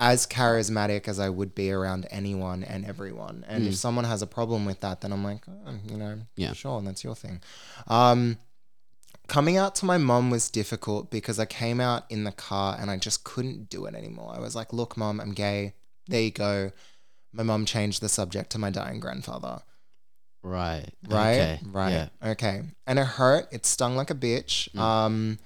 as 0.00 0.26
charismatic 0.26 1.08
as 1.08 1.18
I 1.18 1.28
would 1.28 1.54
be 1.54 1.72
around 1.72 2.06
anyone 2.10 2.62
and 2.62 2.84
everyone. 2.84 3.44
And 3.48 3.66
if 3.66 3.74
someone 3.74 4.04
has 4.04 4.22
a 4.22 4.28
problem 4.28 4.64
with 4.64 4.78
that, 4.80 5.00
then 5.00 5.12
I'm 5.12 5.24
like, 5.24 5.42
oh, 5.48 5.72
you 5.88 5.96
know, 5.96 6.04
Mm. 6.08 6.26
Yeah. 6.36 6.52
sure, 6.52 6.78
and 6.78 6.86
that's 6.86 7.02
your 7.02 7.16
thing. 7.16 7.40
Um, 7.88 8.38
coming 9.28 9.56
out 9.56 9.74
to 9.76 9.84
my 9.84 9.98
mom 9.98 10.30
was 10.30 10.50
difficult 10.50 11.10
because 11.10 11.38
I 11.38 11.44
came 11.44 11.80
out 11.80 12.04
in 12.10 12.24
the 12.24 12.32
car 12.32 12.76
and 12.80 12.90
I 12.90 12.96
just 12.96 13.22
couldn't 13.24 13.68
do 13.68 13.84
it 13.86 13.94
anymore. 13.94 14.32
I 14.34 14.40
was 14.40 14.56
like, 14.56 14.72
look, 14.72 14.96
mom, 14.96 15.20
I'm 15.20 15.32
gay. 15.32 15.74
There 16.08 16.20
you 16.20 16.30
go. 16.32 16.72
My 17.32 17.42
mom 17.42 17.64
changed 17.66 18.00
the 18.00 18.08
subject 18.08 18.50
to 18.50 18.58
my 18.58 18.70
dying 18.70 18.98
grandfather. 19.00 19.60
right, 20.42 20.86
Right. 21.06 21.32
okay, 21.40 21.60
Right. 21.66 21.90
yeah, 21.92 22.08
Okay. 22.30 22.62
And 22.86 22.98
it 22.98 23.04
hurt. 23.06 23.48
It 23.52 23.66
stung 23.66 23.96
like 23.96 24.10
a 24.10 24.14
bitch. 24.14 24.70
Mm. 24.72 24.78
Um, 24.80 25.38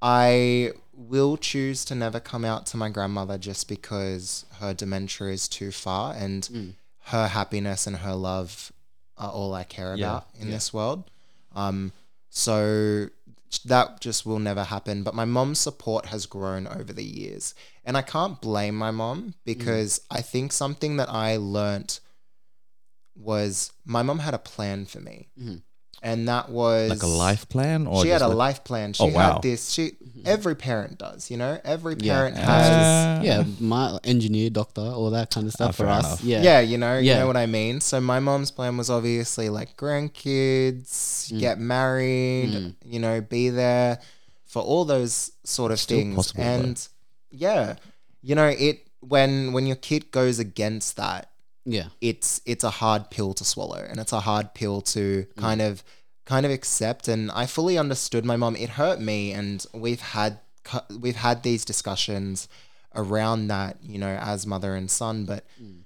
I 0.00 0.72
will 0.94 1.36
choose 1.36 1.84
to 1.86 1.94
never 1.94 2.20
come 2.20 2.44
out 2.44 2.64
to 2.66 2.76
my 2.78 2.88
grandmother 2.88 3.36
just 3.38 3.68
because 3.68 4.46
her 4.60 4.72
dementia 4.72 5.28
is 5.28 5.46
too 5.48 5.72
far 5.72 6.14
and 6.14 6.42
Mm. 6.44 6.74
her 7.12 7.28
happiness 7.28 7.86
and 7.86 7.96
her 7.98 8.14
love 8.14 8.72
are 9.18 9.30
all 9.30 9.52
I 9.52 9.64
care 9.64 9.94
Yeah. 9.94 10.06
about 10.06 10.28
in 10.38 10.46
Yeah. 10.48 10.54
this 10.54 10.72
world. 10.72 11.10
Um, 11.54 11.92
so 12.30 13.08
that 13.64 14.00
just 14.00 14.24
will 14.26 14.38
never 14.38 14.64
happen. 14.64 15.02
But 15.02 15.14
my 15.14 15.24
mom's 15.24 15.60
support 15.60 16.06
has 16.06 16.26
grown 16.26 16.66
over 16.66 16.92
the 16.92 17.04
years. 17.04 17.54
And 17.84 17.96
I 17.96 18.02
can't 18.02 18.40
blame 18.40 18.76
my 18.76 18.90
mom 18.90 19.34
because 19.44 20.00
I 20.10 20.22
think 20.22 20.52
something 20.52 20.96
that 20.96 21.08
I 21.08 21.36
learnt 21.36 22.00
was 23.14 23.72
my 23.84 24.02
mom 24.02 24.18
had 24.20 24.34
a 24.34 24.38
plan 24.38 24.86
for 24.86 25.00
me. 25.00 25.28
Mhm. 25.38 25.62
And 26.02 26.28
that 26.28 26.50
was 26.50 26.90
Like 26.90 27.02
a 27.02 27.06
life 27.06 27.48
plan, 27.48 27.86
or 27.86 28.02
she 28.02 28.10
had 28.10 28.22
a 28.22 28.28
like- 28.28 28.36
life 28.36 28.64
plan. 28.64 28.92
She 28.92 29.02
Oh, 29.02 29.06
wow. 29.06 29.32
had 29.34 29.42
this. 29.42 29.70
She 29.70 29.92
every 30.24 30.54
parent 30.54 30.98
does, 30.98 31.30
you 31.30 31.36
know. 31.36 31.58
Every 31.64 31.96
Yeah. 31.98 32.14
parent 32.14 32.36
has. 32.36 32.70
Uh, 32.70 33.22
yeah. 33.24 33.44
My 33.58 33.98
engineer, 34.04 34.50
doctor, 34.50 34.82
all 34.82 35.10
that 35.10 35.30
kind 35.30 35.46
of 35.46 35.52
stuff 35.52 35.74
for 35.76 35.86
us. 35.88 36.04
enough. 36.04 36.22
Yeah, 36.24 36.42
Yeah, 36.42 36.60
you 36.60 36.78
know, 36.78 36.98
you 36.98 37.14
know 37.14 37.26
what 37.26 37.36
I 37.36 37.46
mean. 37.46 37.80
So 37.80 38.00
my 38.00 38.20
mom's 38.20 38.50
plan 38.50 38.76
was 38.76 38.88
obviously 38.90 39.48
like 39.48 39.76
grandkids, 39.76 41.32
Mm. 41.32 41.40
get 41.40 41.58
married, 41.58 42.74
you 42.84 42.98
know, 42.98 43.20
be 43.20 43.48
there 43.50 43.98
for 44.46 44.62
all 44.62 44.84
those 44.84 45.32
sort 45.44 45.72
of 45.72 45.80
Still 45.80 45.98
things. 45.98 46.16
possible, 46.16 46.44
though. 46.44 46.50
and 46.50 46.88
yeah, 47.30 47.76
you 48.22 48.34
know, 48.34 48.46
it 48.48 48.86
when 49.00 49.52
when 49.52 49.66
your 49.66 49.76
kid 49.76 50.10
goes 50.10 50.38
against 50.38 50.96
that, 50.96 51.30
yeah, 51.68 51.88
it's 52.00 52.40
it's 52.46 52.64
a 52.64 52.70
hard 52.70 53.10
pill 53.10 53.34
to 53.34 53.44
swallow 53.44 53.84
and 53.90 53.98
it's 54.00 54.12
a 54.12 54.20
hard 54.20 54.54
pill 54.54 54.80
to 54.94 55.26
Mm. 55.36 55.40
kind 55.46 55.60
of 55.62 55.82
kind 56.24 56.46
of 56.46 56.52
accept 56.52 57.08
and 57.08 57.30
I 57.32 57.46
fully 57.46 57.76
understood 57.76 58.24
my 58.24 58.36
mom 58.36 58.56
it 58.56 58.70
hurt 58.70 59.00
me 59.00 59.32
and 59.32 59.64
we've 59.74 60.00
had 60.00 60.38
we've 61.00 61.16
had 61.16 61.42
these 61.42 61.64
discussions 61.64 62.48
around 62.94 63.48
that 63.48 63.76
you 63.82 63.98
know 63.98 64.16
as 64.20 64.46
mother 64.46 64.74
and 64.74 64.90
son 64.90 65.24
but 65.24 65.44
Mm. 65.62 65.82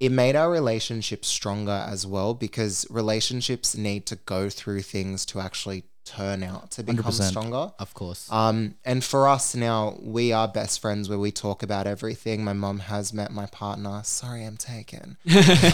It 0.00 0.12
made 0.12 0.36
our 0.36 0.50
relationship 0.50 1.24
stronger 1.24 1.84
as 1.88 2.06
well 2.06 2.34
because 2.34 2.86
relationships 2.90 3.76
need 3.76 4.06
to 4.06 4.16
go 4.16 4.48
through 4.48 4.82
things 4.82 5.26
to 5.26 5.40
actually 5.40 5.84
turn 6.04 6.42
out 6.42 6.70
to 6.70 6.82
become 6.82 7.12
stronger 7.12 7.70
of 7.78 7.92
course. 7.92 8.32
um, 8.32 8.74
and 8.84 9.04
for 9.04 9.28
us 9.28 9.54
now, 9.54 9.98
we 10.00 10.32
are 10.32 10.48
best 10.48 10.80
friends 10.80 11.08
where 11.08 11.18
we 11.18 11.30
talk 11.30 11.62
about 11.62 11.86
everything. 11.86 12.42
My 12.42 12.54
mom 12.54 12.78
has 12.78 13.12
met 13.12 13.30
my 13.30 13.44
partner. 13.46 14.00
Sorry, 14.04 14.44
I'm 14.44 14.56
taken. 14.56 15.18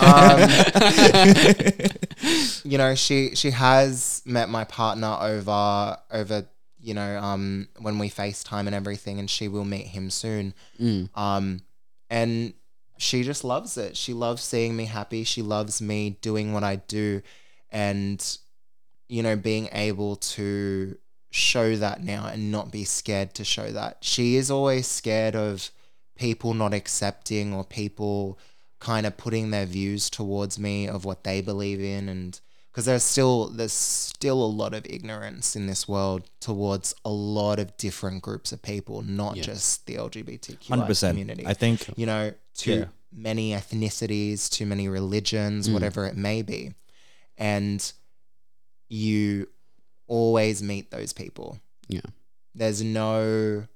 um, 0.03 0.41
you 2.65 2.79
know, 2.79 2.97
she 2.97 3.37
she 3.37 3.53
has 3.53 4.23
met 4.27 4.49
my 4.49 4.65
partner 4.65 5.17
over 5.21 5.97
over 6.11 6.47
you 6.81 6.95
know 6.95 7.19
um, 7.19 7.69
when 7.79 8.01
we 8.01 8.11
FaceTime 8.11 8.67
and 8.67 8.75
everything, 8.75 9.21
and 9.21 9.31
she 9.31 9.47
will 9.47 9.65
meet 9.65 9.87
him 9.87 10.11
soon. 10.11 10.53
Mm. 10.81 11.17
Um, 11.17 11.63
and 12.11 12.55
she 12.99 13.23
just 13.23 13.45
loves 13.45 13.77
it. 13.77 13.97
She 13.97 14.13
loves 14.13 14.43
seeing 14.43 14.77
me 14.77 14.87
happy. 14.87 15.25
She 15.25 15.43
loves 15.43 15.81
me 15.83 16.19
doing 16.21 16.53
what 16.53 16.65
I 16.65 16.77
do, 16.77 17.23
and 17.71 18.39
you 19.09 19.23
know, 19.23 19.37
being 19.37 19.69
able 19.73 20.17
to 20.17 20.97
show 21.31 21.77
that 21.77 22.03
now 22.03 22.27
and 22.27 22.51
not 22.51 22.71
be 22.71 22.85
scared 22.85 23.35
to 23.35 23.45
show 23.45 23.71
that. 23.73 23.99
She 24.01 24.37
is 24.37 24.51
always 24.51 24.87
scared 24.87 25.35
of 25.35 25.71
people 26.17 26.55
not 26.55 26.73
accepting 26.73 27.53
or 27.53 27.65
people 27.65 28.39
kind 28.79 29.05
of 29.07 29.17
putting 29.17 29.51
their 29.51 29.67
views 29.67 30.09
towards 30.09 30.59
me 30.59 30.87
of 30.87 31.05
what 31.05 31.25
they 31.25 31.41
believe 31.41 31.81
in 31.81 32.09
and 32.09 32.41
because 32.75 32.87
there's 32.87 33.05
still 33.05 33.51
there's 33.51 33.73
still 33.73 34.43
a 34.43 34.47
lot 34.47 34.75
of 34.75 34.85
ignorance 34.87 35.55
in 35.55 35.69
this 35.69 35.87
world 35.87 36.29
towards 36.41 36.93
a 37.05 37.11
lot 37.11 37.61
of 37.61 37.77
different 37.77 38.21
groups 38.21 38.51
of 38.51 38.61
people, 38.63 39.03
not 39.03 39.37
Yeah. 39.37 39.45
just 39.45 39.87
the 39.87 39.95
LGBTQ 39.95 40.99
community 40.99 41.47
I 41.47 41.55
think 41.55 41.89
you 41.97 42.05
know, 42.05 42.33
too 42.57 42.73
Yeah. 42.81 42.85
many 43.13 43.53
ethnicities, 43.53 44.51
too 44.51 44.67
many 44.67 44.89
religions, 44.89 45.69
mm. 45.69 45.73
whatever 45.73 46.05
it 46.07 46.17
may 46.17 46.43
be. 46.43 46.75
And 47.39 47.93
you 48.89 49.49
always 50.09 50.61
meet 50.61 50.91
those 50.91 51.13
people. 51.13 51.61
Yeah. 51.87 52.01
There's 52.57 52.83
no 52.83 53.69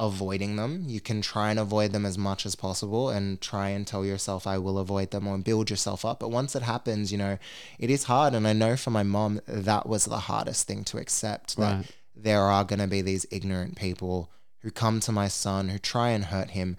avoiding 0.00 0.56
them. 0.56 0.84
You 0.88 1.00
can 1.00 1.20
try 1.20 1.50
and 1.50 1.60
avoid 1.60 1.92
them 1.92 2.04
as 2.06 2.16
much 2.18 2.46
as 2.46 2.56
possible 2.56 3.10
and 3.10 3.40
try 3.40 3.68
and 3.68 3.86
tell 3.86 4.04
yourself, 4.04 4.46
I 4.46 4.58
will 4.58 4.78
avoid 4.78 5.10
them 5.12 5.28
or 5.28 5.38
build 5.38 5.70
yourself 5.70 6.04
up. 6.04 6.18
But 6.18 6.30
once 6.30 6.56
it 6.56 6.62
happens, 6.62 7.12
you 7.12 7.18
know, 7.18 7.38
it 7.78 7.90
is 7.90 8.04
hard. 8.04 8.34
And 8.34 8.48
I 8.48 8.54
know 8.54 8.76
for 8.76 8.90
my 8.90 9.02
mom, 9.02 9.40
that 9.46 9.86
was 9.86 10.06
the 10.06 10.20
hardest 10.20 10.66
thing 10.66 10.82
to 10.84 10.98
accept 10.98 11.56
that 11.56 11.76
Right. 11.76 11.90
there 12.16 12.42
are 12.42 12.64
going 12.64 12.80
to 12.80 12.86
be 12.88 13.02
these 13.02 13.26
ignorant 13.30 13.76
people 13.76 14.30
who 14.62 14.70
come 14.70 15.00
to 15.00 15.12
my 15.12 15.28
son 15.28 15.68
who 15.68 15.78
try 15.78 16.08
and 16.10 16.24
hurt 16.26 16.50
him. 16.50 16.76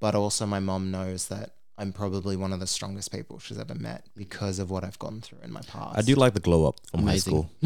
But 0.00 0.14
also, 0.14 0.46
my 0.46 0.60
mom 0.60 0.90
knows 0.90 1.26
that 1.28 1.50
I'm 1.80 1.92
probably 1.92 2.36
one 2.36 2.52
of 2.52 2.58
the 2.58 2.66
strongest 2.66 3.12
people 3.12 3.38
she's 3.38 3.56
ever 3.58 3.74
met 3.74 4.04
because 4.16 4.58
of 4.58 4.68
what 4.68 4.82
I've 4.82 4.98
gone 4.98 5.20
through 5.20 5.38
in 5.44 5.52
my 5.52 5.60
past. 5.60 5.96
I 5.96 6.02
do 6.02 6.16
like 6.16 6.34
the 6.34 6.40
glow 6.40 6.66
up 6.66 6.74
from 6.90 7.04
high 7.04 7.10
Amazing. 7.12 7.30
school. 7.32 7.50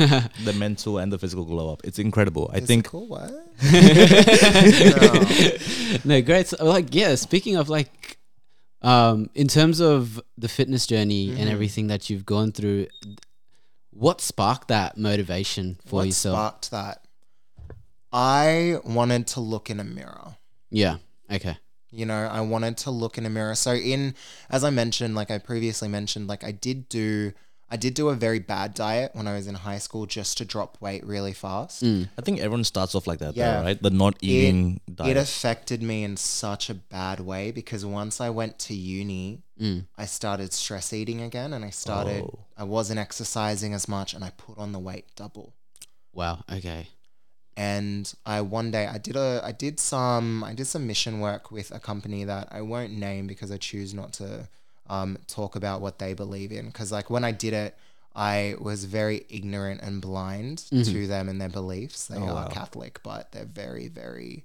the 0.45 0.53
mental 0.59 0.99
and 0.99 1.11
the 1.11 1.19
physical 1.19 1.47
glow 1.47 1.73
up. 1.73 1.81
It's 1.83 1.99
incredible. 1.99 2.51
I 2.53 2.61
think 2.61 2.85
Physical 2.91 3.07
what? 3.09 3.31
no, 6.05 6.21
great. 6.23 6.49
So, 6.49 6.65
like, 6.65 6.95
yeah. 6.95 7.15
Speaking 7.15 7.57
of 7.57 7.69
like, 7.69 8.19
um, 8.83 9.31
in 9.35 9.49
terms 9.49 9.81
of 9.81 10.21
the 10.37 10.49
fitness 10.49 10.87
journey 10.87 11.31
and 11.31 11.49
Mhm. 11.49 11.53
everything 11.53 11.87
that 11.87 12.11
you've 12.11 12.27
gone 12.27 12.53
through, 12.53 12.89
what 13.91 14.21
sparked 14.21 14.69
that 14.69 14.99
motivation 14.99 15.79
for 15.87 15.97
what 15.97 16.07
yourself? 16.07 16.35
sparked 16.37 16.71
that? 16.73 17.05
I 18.13 18.79
wanted 18.85 19.27
to 19.29 19.41
look 19.41 19.71
in 19.71 19.81
a 19.81 19.85
mirror. 19.85 20.37
yeah. 20.71 20.97
Okay. 21.31 21.57
You 21.93 22.07
know, 22.07 22.27
I 22.27 22.41
wanted 22.41 22.77
to 22.79 22.91
look 22.91 23.19
in 23.19 23.27
a 23.27 23.31
mirror. 23.31 23.55
So 23.55 23.75
in 23.75 24.15
as 24.51 24.65
I 24.65 24.71
mentioned, 24.71 25.15
like 25.15 25.31
I 25.31 25.39
previously 25.39 25.89
mentioned, 25.89 26.27
like 26.29 26.43
I 26.45 26.51
did 26.53 26.89
do 26.89 27.33
I 27.71 27.77
did 27.77 27.95
do 27.95 28.11
a 28.11 28.15
very 28.15 28.39
bad 28.39 28.75
diet 28.75 29.13
when 29.15 29.27
I 29.27 29.33
was 29.35 29.47
in 29.47 29.55
high 29.55 29.79
school 29.79 30.05
just 30.05 30.37
to 30.39 30.45
drop 30.45 30.77
weight 30.83 31.07
really 31.07 31.33
fast. 31.33 31.83
Mm. 31.83 32.09
I 32.19 32.21
think 32.21 32.39
everyone 32.39 32.65
starts 32.65 32.95
off 32.95 33.07
like 33.07 33.19
that, 33.21 33.35
Yeah. 33.35 33.61
though, 33.61 33.63
right? 33.65 33.83
The 33.83 33.89
not 33.89 34.17
eating 34.21 34.81
diet. 34.95 35.17
It 35.17 35.21
affected 35.21 35.83
me 35.83 36.05
in 36.05 36.19
such 36.19 36.69
a 36.69 36.75
bad 36.75 37.21
way 37.21 37.51
because 37.51 37.83
once 37.87 38.21
I 38.21 38.29
went 38.31 38.59
to 38.61 38.75
uni, 38.75 39.41
Mm. 39.61 39.87
I 39.97 40.05
started 40.07 40.53
stress 40.53 40.93
eating 40.93 41.21
again 41.23 41.53
and 41.55 41.65
I 41.65 41.71
started 41.71 42.25
Oh. 42.25 42.41
I 42.59 42.65
wasn't 42.65 42.99
exercising 42.99 43.73
as 43.75 43.87
much 43.89 44.13
and 44.13 44.23
I 44.25 44.31
put 44.31 44.59
on 44.59 44.73
the 44.73 44.79
weight 44.79 45.07
double. 45.17 45.55
Wow. 46.13 46.45
Okay. 46.53 46.89
And 47.57 48.13
I 48.25 48.41
one 48.41 48.71
day 48.71 48.87
I 48.87 48.99
did 48.99 49.17
a 49.17 49.41
I 49.45 49.53
did 49.53 49.79
some 49.79 50.43
I 50.45 50.55
did 50.55 50.67
some 50.67 50.87
mission 50.87 51.21
work 51.21 51.51
with 51.51 51.71
a 51.71 51.79
company 51.79 52.25
that 52.25 52.49
I 52.51 52.63
won't 52.63 52.93
name 52.93 53.27
because 53.27 53.51
I 53.51 53.57
choose 53.59 53.93
not 53.95 54.13
to 54.15 54.49
um, 54.89 55.19
talk 55.27 55.55
about 55.57 55.81
what 55.81 55.99
they 55.99 56.13
believe 56.15 56.51
in 56.53 56.67
because 56.67 56.91
like 56.93 57.11
when 57.11 57.25
I 57.25 57.33
did 57.33 57.53
it 57.53 57.77
I 58.15 58.57
was 58.61 58.85
very 58.85 59.25
ignorant 59.31 59.81
and 59.83 60.01
blind 60.03 60.59
to 60.69 61.07
them 61.07 61.31
and 61.31 61.41
their 61.41 61.49
beliefs. 61.49 62.07
They 62.09 62.17
Oh, 62.17 62.25
are 62.25 62.35
wow. 62.35 62.49
Catholic, 62.49 63.01
but 63.03 63.33
they're 63.33 63.47
very, 63.47 63.89
very 63.89 64.45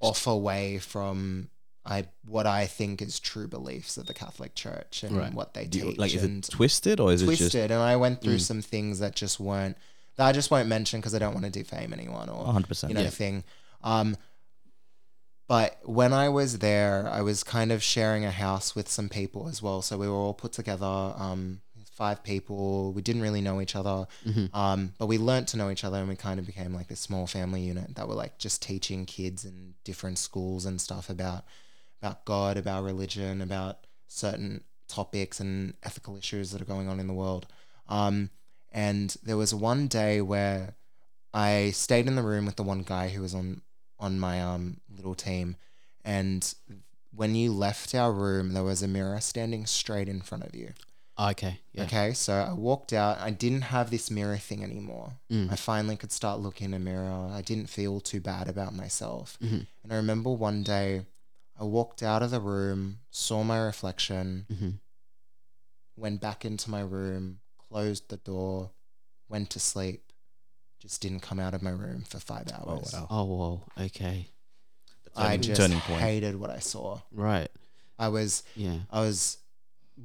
off 0.00 0.26
away 0.26 0.78
from 0.78 1.48
I 1.86 2.06
what 2.26 2.46
I 2.46 2.64
think 2.66 3.02
is 3.02 3.20
true 3.20 3.46
beliefs 3.46 3.98
of 3.98 4.06
the 4.06 4.14
Catholic 4.14 4.54
Church 4.54 5.02
and 5.02 5.14
Right. 5.18 5.34
what 5.34 5.52
they 5.52 5.66
Do 5.66 5.78
you- 5.78 5.84
teach. 5.90 5.98
like, 5.98 6.14
is 6.14 6.24
it 6.24 6.44
twisted 6.50 7.00
or 7.00 7.12
is 7.12 7.20
it 7.20 7.26
twisted. 7.26 7.70
and 7.70 7.82
I 7.82 7.96
went 7.96 8.22
through 8.22 8.38
some 8.38 8.62
things 8.62 8.98
that 9.00 9.14
just 9.14 9.38
weren't 9.38 9.76
that 10.16 10.26
I 10.26 10.32
just 10.32 10.50
won't 10.50 10.68
mention 10.68 11.00
because 11.00 11.14
I 11.14 11.18
don't 11.18 11.34
want 11.34 11.44
to 11.46 11.50
defame 11.50 11.92
anyone 11.92 12.28
or 12.28 12.46
100%? 12.46 12.88
you 12.88 12.94
know 12.94 13.02
Yeah. 13.02 13.10
thing. 13.10 13.44
Um, 13.82 14.16
but 15.46 15.78
when 15.84 16.12
I 16.12 16.30
was 16.30 16.58
there, 16.60 17.06
I 17.08 17.20
was 17.20 17.44
kind 17.44 17.70
of 17.70 17.82
sharing 17.82 18.24
a 18.24 18.30
house 18.30 18.74
with 18.74 18.88
some 18.88 19.08
people 19.10 19.48
as 19.48 19.60
well. 19.60 19.82
So 19.82 19.98
we 19.98 20.08
were 20.08 20.14
all 20.14 20.32
put 20.34 20.52
together, 20.52 20.86
um, 20.86 21.60
five 21.92 22.24
people. 22.24 22.92
We 22.92 23.02
didn't 23.02 23.22
really 23.22 23.40
know 23.40 23.60
each 23.60 23.76
other, 23.76 24.08
um, 24.52 24.94
but 24.98 25.06
we 25.06 25.16
learnt 25.16 25.46
to 25.48 25.56
know 25.56 25.70
each 25.70 25.84
other, 25.84 25.98
and 25.98 26.08
we 26.08 26.16
kind 26.16 26.40
of 26.40 26.46
became 26.46 26.74
like 26.74 26.88
this 26.88 26.98
small 26.98 27.26
family 27.28 27.60
unit 27.60 27.94
that 27.94 28.08
were 28.08 28.14
like 28.16 28.36
just 28.38 28.62
teaching 28.62 29.06
kids 29.06 29.44
in 29.44 29.74
different 29.84 30.18
schools 30.18 30.64
and 30.66 30.80
stuff 30.80 31.08
about 31.08 31.44
about 32.02 32.24
God, 32.24 32.56
about 32.56 32.82
religion, 32.82 33.40
about 33.40 33.86
certain 34.08 34.64
topics 34.88 35.38
and 35.40 35.74
ethical 35.84 36.16
issues 36.16 36.50
that 36.50 36.60
are 36.60 36.64
going 36.66 36.88
on 36.88 36.98
in 36.98 37.06
the 37.06 37.14
world. 37.14 37.46
Um, 37.88 38.30
and 38.74 39.16
there 39.22 39.36
was 39.38 39.54
one 39.54 39.86
day 39.86 40.20
where 40.20 40.74
I 41.32 41.70
stayed 41.70 42.06
in 42.06 42.16
the 42.16 42.22
room 42.22 42.44
with 42.44 42.56
the 42.56 42.62
one 42.64 42.82
guy 42.82 43.08
who 43.08 43.22
was 43.22 43.34
on 43.34 43.62
on 43.98 44.18
my 44.18 44.42
um 44.42 44.80
little 44.94 45.14
team, 45.14 45.56
and 46.04 46.42
when 47.14 47.34
you 47.36 47.52
left 47.52 47.94
our 47.94 48.12
room, 48.12 48.52
there 48.52 48.64
was 48.64 48.82
a 48.82 48.88
mirror 48.88 49.20
standing 49.20 49.64
straight 49.66 50.08
in 50.08 50.20
front 50.20 50.44
of 50.44 50.54
you. 50.54 50.72
Oh, 51.16 51.30
okay. 51.30 51.60
Yeah. 51.72 51.84
Okay, 51.84 52.12
so 52.12 52.32
I 52.32 52.52
walked 52.52 52.92
out. 52.92 53.18
I 53.20 53.30
didn't 53.30 53.62
have 53.62 53.88
this 53.92 54.10
mirror 54.10 54.36
thing 54.36 54.64
anymore. 54.64 55.12
Mm. 55.30 55.52
I 55.52 55.54
finally 55.54 55.96
could 55.96 56.10
start 56.10 56.40
looking 56.40 56.66
in 56.70 56.74
a 56.74 56.78
mirror. 56.80 57.30
I 57.32 57.40
didn't 57.40 57.68
feel 57.70 58.00
too 58.00 58.20
bad 58.20 58.48
about 58.48 58.74
myself. 58.74 59.38
Mhm. 59.40 59.66
And 59.84 59.92
I 59.92 59.96
remember 59.96 60.30
one 60.30 60.64
day, 60.64 61.06
I 61.56 61.62
walked 61.62 62.02
out 62.02 62.22
of 62.24 62.32
the 62.32 62.40
room, 62.40 62.98
saw 63.12 63.44
my 63.44 63.58
reflection, 63.58 64.46
Mhm. 64.52 64.80
went 65.96 66.20
back 66.20 66.44
into 66.44 66.68
my 66.68 66.80
room, 66.80 67.38
closed 67.74 68.08
the 68.08 68.16
door, 68.18 68.70
went 69.28 69.50
to 69.50 69.58
sleep, 69.58 70.12
just 70.80 71.00
didn't 71.02 71.20
come 71.20 71.40
out 71.40 71.54
of 71.54 71.62
my 71.62 71.70
room 71.70 72.04
for 72.08 72.20
five 72.20 72.46
hours. 72.52 72.92
wow. 72.92 73.06
Oh, 73.10 73.24
whoa. 73.24 73.62
Okay. 73.86 74.28
I 75.16 75.22
Turning- 75.24 75.42
just 75.42 75.60
turning 75.60 75.80
point. 75.80 76.00
hated 76.00 76.36
what 76.38 76.50
I 76.50 76.60
saw. 76.60 77.00
Right. 77.10 77.50
I 77.98 78.08
was, 78.08 78.44
Yeah. 78.54 78.78
I 78.92 79.00
was, 79.00 79.38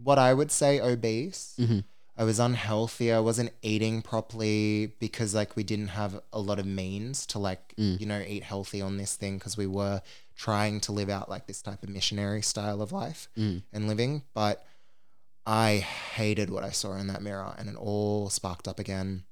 what 0.03 0.17
I 0.17 0.33
would 0.33 0.51
say, 0.51 0.79
obese. 0.79 1.55
Mhm. 1.59 1.83
I 2.17 2.23
was 2.23 2.39
unhealthy. 2.39 3.11
I 3.13 3.19
wasn't 3.19 3.51
eating 3.61 4.01
properly 4.01 4.87
because 4.99 5.33
like 5.35 5.55
we 5.55 5.63
didn't 5.63 5.89
have 5.89 6.21
a 6.33 6.39
lot 6.39 6.59
of 6.59 6.65
means 6.65 7.25
to 7.27 7.39
like 7.39 7.73
Mm. 7.77 7.99
you 7.99 8.05
know 8.05 8.19
eat 8.19 8.43
healthy 8.43 8.81
on 8.81 8.97
this 8.97 9.15
thing 9.15 9.37
because 9.37 9.55
we 9.57 9.67
were 9.67 10.01
trying 10.35 10.79
to 10.81 10.91
live 10.91 11.09
out 11.09 11.29
like 11.29 11.45
this 11.47 11.61
type 11.61 11.81
of 11.83 11.89
missionary 11.89 12.41
style 12.41 12.81
of 12.81 12.91
life 12.91 13.29
Mm. 13.37 13.63
and 13.71 13.87
living. 13.87 14.23
But 14.33 14.65
I 15.49 15.77
hated 15.77 16.51
what 16.51 16.63
I 16.63 16.69
saw 16.69 16.93
in 16.93 17.07
that 17.07 17.23
mirror, 17.23 17.55
and 17.57 17.67
it 17.69 17.75
all 17.75 18.29
sparked 18.29 18.67
up 18.67 18.79
again. 18.79 19.23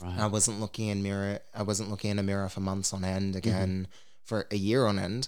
Right. 0.00 0.18
I 0.18 0.26
wasn't 0.28 0.60
looking 0.60 0.88
in 0.88 1.02
mirror. 1.02 1.40
I 1.52 1.62
wasn't 1.64 1.90
looking 1.90 2.10
in 2.12 2.18
a 2.20 2.22
mirror 2.22 2.48
for 2.48 2.60
months 2.60 2.92
on 2.92 3.04
end 3.04 3.34
again, 3.34 3.88
for 4.24 4.46
a 4.52 4.56
year 4.56 4.86
on 4.86 4.98
end. 4.98 5.26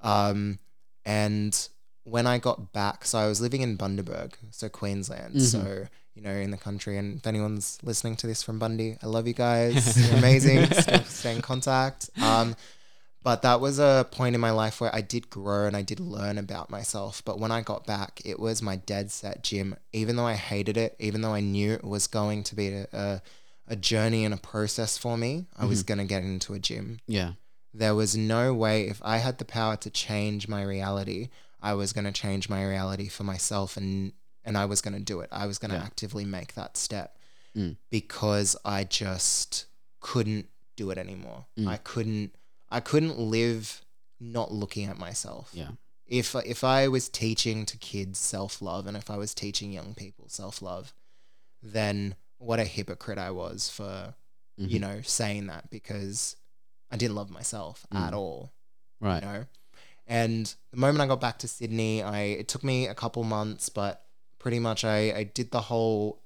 Um, 0.00 0.58
and 1.04 1.68
when 2.04 2.26
I 2.26 2.38
got 2.38 2.72
back, 2.72 3.04
so 3.04 3.18
I 3.18 3.26
was 3.26 3.40
living 3.42 3.60
in 3.60 3.76
Bundaberg, 3.76 4.32
so 4.50 4.68
Queensland. 4.70 5.34
Mhm. 5.34 5.40
So 5.42 5.86
you 6.14 6.22
know, 6.22 6.30
in 6.30 6.50
the 6.52 6.56
country. 6.56 6.96
And 6.96 7.16
if 7.18 7.26
anyone's 7.26 7.78
listening 7.82 8.14
to 8.16 8.26
this 8.28 8.42
from 8.42 8.58
Bundy, 8.58 8.96
I 9.02 9.06
love 9.06 9.26
you 9.26 9.34
guys. 9.48 9.98
You're 10.08 10.16
amazing. 10.18 10.64
Still 10.72 11.02
stay 11.04 11.34
in 11.36 11.42
contact. 11.42 12.08
Um, 12.22 12.54
but 13.24 13.42
that 13.42 13.60
was 13.60 13.78
a 13.80 14.06
point 14.12 14.34
in 14.36 14.40
my 14.40 14.50
life 14.52 14.80
where 14.80 14.94
I 14.94 15.00
did 15.00 15.30
grow 15.30 15.66
and 15.66 15.76
I 15.76 15.82
did 15.82 15.98
learn 15.98 16.38
about 16.38 16.70
myself. 16.70 17.22
But 17.24 17.40
when 17.40 17.50
I 17.50 17.62
got 17.62 17.86
back, 17.86 18.20
it 18.24 18.38
was 18.38 18.62
my 18.62 18.76
dead 18.76 19.10
set 19.10 19.42
gym. 19.42 19.74
Even 19.92 20.14
though 20.16 20.26
I 20.26 20.34
hated 20.34 20.76
it, 20.76 20.94
even 20.98 21.20
though 21.22 21.34
I 21.34 21.40
knew 21.40 21.72
it 21.72 21.82
was 21.84 22.06
going 22.06 22.44
to 22.44 22.54
be 22.54 22.68
a, 22.68 22.86
a, 22.92 23.22
a 23.66 23.76
journey 23.76 24.24
and 24.24 24.32
a 24.34 24.36
process 24.36 24.96
for 24.98 25.16
me, 25.18 25.46
I 25.56 25.64
was 25.64 25.82
going 25.82 25.98
to 25.98 26.04
get 26.04 26.22
into 26.22 26.54
a 26.54 26.58
gym. 26.60 27.00
yeah. 27.08 27.32
There 27.76 27.96
was 27.96 28.16
no 28.16 28.54
way, 28.54 28.86
if 28.86 29.00
I 29.02 29.16
had 29.18 29.38
the 29.38 29.44
power 29.44 29.74
to 29.78 29.90
change 29.90 30.46
my 30.46 30.62
reality, 30.62 31.30
I 31.60 31.74
was 31.74 31.92
going 31.92 32.04
to 32.04 32.12
change 32.12 32.48
my 32.48 32.64
reality 32.64 33.08
for 33.08 33.24
myself 33.24 33.76
and 33.76 34.12
and 34.46 34.56
I 34.58 34.66
was 34.66 34.80
going 34.82 34.94
to 34.94 35.00
do 35.00 35.20
it. 35.20 35.28
I 35.32 35.46
was 35.46 35.58
going 35.58 35.70
to 35.72 35.78
Yeah. 35.78 35.82
actively 35.84 36.24
make 36.26 36.54
that 36.54 36.76
step 36.76 37.18
Mm. 37.56 37.76
because 37.90 38.54
I 38.64 38.84
just 38.84 39.64
couldn't 40.00 40.46
do 40.76 40.90
it 40.90 40.98
anymore. 40.98 41.46
Mm. 41.58 41.66
I 41.68 41.78
couldn't 41.78 42.34
I 42.74 42.80
couldn't 42.80 43.18
live 43.18 43.82
not 44.20 44.52
looking 44.52 44.86
at 44.88 44.98
myself. 44.98 45.50
Yeah. 45.52 45.70
If 46.06 46.34
if 46.34 46.64
I 46.64 46.88
was 46.88 47.08
teaching 47.08 47.64
to 47.66 47.76
kids 47.78 48.18
self-love 48.18 48.86
and 48.86 48.96
if 48.96 49.08
I 49.10 49.16
was 49.16 49.32
teaching 49.34 49.72
young 49.72 49.94
people 49.94 50.28
self-love, 50.28 50.92
then 51.62 52.16
what 52.38 52.60
a 52.60 52.64
hypocrite 52.64 53.18
I 53.18 53.30
was 53.30 53.68
for 53.70 54.14
you 54.56 54.78
Mhm. 54.78 54.80
know 54.82 55.00
saying 55.02 55.46
that 55.48 55.70
because 55.70 56.36
I 56.90 56.96
didn't 56.96 57.16
love 57.16 57.30
myself 57.30 57.86
Mm. 57.92 58.06
at 58.06 58.14
all 58.14 58.52
Right. 59.00 59.22
you 59.22 59.28
know. 59.28 59.46
And 60.06 60.54
the 60.70 60.76
moment 60.76 61.00
I 61.00 61.06
got 61.06 61.20
back 61.20 61.38
to 61.40 61.48
Sydney, 61.48 62.02
I 62.02 62.20
it 62.40 62.48
took 62.48 62.62
me 62.62 62.86
a 62.86 62.94
couple 62.94 63.22
months, 63.24 63.68
but 63.68 64.04
pretty 64.38 64.58
much 64.58 64.84
I, 64.84 64.98
I 65.20 65.24
did 65.24 65.50
the 65.50 65.62
whole 65.62 66.20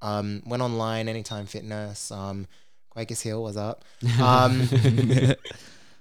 um 0.00 0.42
went 0.44 0.62
online 0.62 1.08
anytime 1.08 1.46
fitness, 1.46 2.10
um 2.10 2.46
Quakers 2.90 3.22
Hill 3.22 3.42
was 3.42 3.56
up. 3.56 3.84
Um 4.20 4.68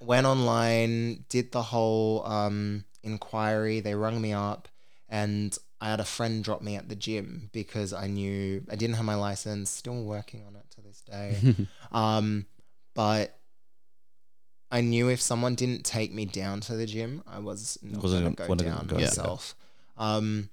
went 0.02 0.26
online, 0.28 1.26
did 1.30 1.52
the 1.52 1.62
whole 1.64 2.26
um 2.26 2.86
inquiry, 3.04 3.80
they 3.80 3.96
rung 3.96 4.22
me 4.22 4.34
up 4.34 4.68
and 5.10 5.58
I 5.80 5.90
had 5.90 6.00
a 6.00 6.06
friend 6.06 6.44
drop 6.44 6.62
me 6.62 6.76
at 6.76 6.90
the 6.90 6.96
gym 6.96 7.50
because 7.54 7.92
I 7.94 8.06
knew 8.08 8.64
I 8.70 8.76
didn't 8.76 8.96
have 8.98 9.06
my 9.06 9.16
license, 9.16 9.70
still 9.72 10.04
working 10.04 10.44
on 10.46 10.56
it 10.56 10.66
to 10.76 10.82
this 10.82 11.02
day. 11.02 11.56
Um, 11.92 12.46
but 12.94 13.38
I 14.72 14.82
knew 14.82 15.10
if 15.10 15.20
someone 15.22 15.56
didn't 15.56 15.84
take 15.84 16.14
me 16.14 16.26
down 16.26 16.62
to 16.62 16.76
the 16.76 16.86
gym, 16.86 17.24
I 17.28 17.40
was 17.40 17.78
not 17.82 18.02
going 18.02 18.24
gonna- 18.36 18.48
go 18.48 18.56
down 18.56 18.88
go, 18.88 18.98
yeah. 18.98 19.06
myself. 19.08 19.56
Um, 19.98 20.50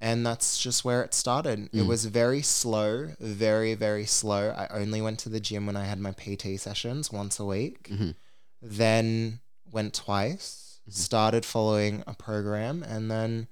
and 0.00 0.24
that's 0.24 0.58
just 0.58 0.84
where 0.84 1.02
it 1.02 1.12
started. 1.12 1.68
It 1.72 1.82
Mm. 1.82 1.86
was 1.88 2.04
very 2.06 2.40
slow, 2.40 3.10
very, 3.20 3.74
very 3.74 4.06
slow. 4.06 4.50
I 4.50 4.68
only 4.68 5.02
went 5.02 5.18
to 5.20 5.28
the 5.28 5.40
gym 5.40 5.66
when 5.66 5.76
I 5.76 5.84
had 5.84 5.98
my 5.98 6.12
PT 6.12 6.56
sessions 6.56 7.10
once 7.12 7.38
a 7.40 7.44
week. 7.44 7.88
Mhm. 7.90 8.14
Then 8.60 9.40
went 9.70 9.94
twice, 9.94 10.80
Mhm. 10.88 10.92
started 10.94 11.44
following 11.44 12.02
a 12.06 12.14
program, 12.14 12.82
and 12.82 13.10
then 13.10 13.48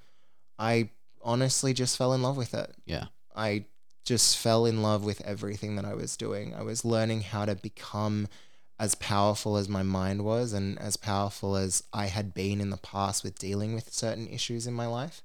I 0.59 0.90
honestly 1.23 1.73
just 1.75 1.97
fell 1.97 2.12
in 2.12 2.23
love 2.23 2.37
with 2.37 2.55
it. 2.55 2.75
Yeah. 2.87 3.07
I 3.35 3.66
just 4.05 4.37
fell 4.37 4.64
in 4.66 4.83
love 4.83 5.05
with 5.05 5.21
everything 5.23 5.77
that 5.77 5.85
I 5.85 5.95
was 5.95 6.16
doing. 6.16 6.55
I 6.55 6.62
was 6.62 6.85
learning 6.85 7.23
how 7.23 7.45
to 7.45 7.55
become 7.57 8.29
as 8.79 8.95
powerful 8.95 9.57
as 9.57 9.69
my 9.69 9.83
mind 9.83 10.25
was 10.25 10.53
and 10.53 10.79
as 10.79 10.97
powerful 10.97 11.57
as 11.57 11.83
I 11.92 12.07
had 12.07 12.33
been 12.35 12.61
in 12.61 12.71
the 12.71 12.77
past 12.77 13.25
with 13.25 13.38
dealing 13.38 13.75
with 13.75 13.92
certain 13.92 14.29
issues 14.29 14.66
in 14.66 14.75
my 14.75 14.87
life. 14.87 15.23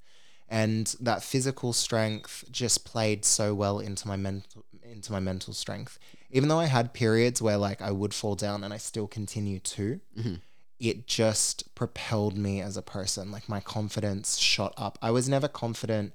And 0.50 0.94
that 1.00 1.24
physical 1.24 1.72
strength 1.72 2.44
just 2.52 2.84
played 2.84 3.24
so 3.24 3.54
well 3.54 3.80
into 3.80 4.08
my 4.08 4.18
mental 4.18 4.66
into 4.84 5.12
my 5.12 5.20
mental 5.20 5.54
strength. 5.54 5.98
Even 6.32 6.50
though 6.50 6.60
I 6.60 6.66
had 6.66 6.94
periods 6.94 7.42
where 7.42 7.58
like 7.58 7.82
I 7.82 7.92
would 7.92 8.14
fall 8.14 8.36
down 8.36 8.64
and 8.64 8.74
I 8.74 8.78
still 8.78 9.08
continue 9.08 9.60
to, 9.60 10.00
Mhm. 10.18 10.42
it 10.80 11.08
just 11.08 11.74
propelled 11.76 12.38
me 12.38 12.62
as 12.62 12.78
a 12.78 12.82
person. 12.82 13.32
Like 13.32 13.50
my 13.50 13.60
confidence 13.60 14.38
shot 14.38 14.74
up. 14.78 14.98
I 15.02 15.12
was 15.12 15.28
never 15.28 15.48
confident 15.48 16.14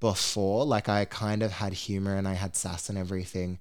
before. 0.00 0.64
Like 0.64 0.88
I 0.88 1.04
kind 1.04 1.42
of 1.42 1.52
had 1.52 1.72
humor 1.72 2.14
and 2.16 2.28
I 2.28 2.34
had 2.34 2.54
sass 2.56 2.88
and 2.88 2.98
everything. 2.98 3.58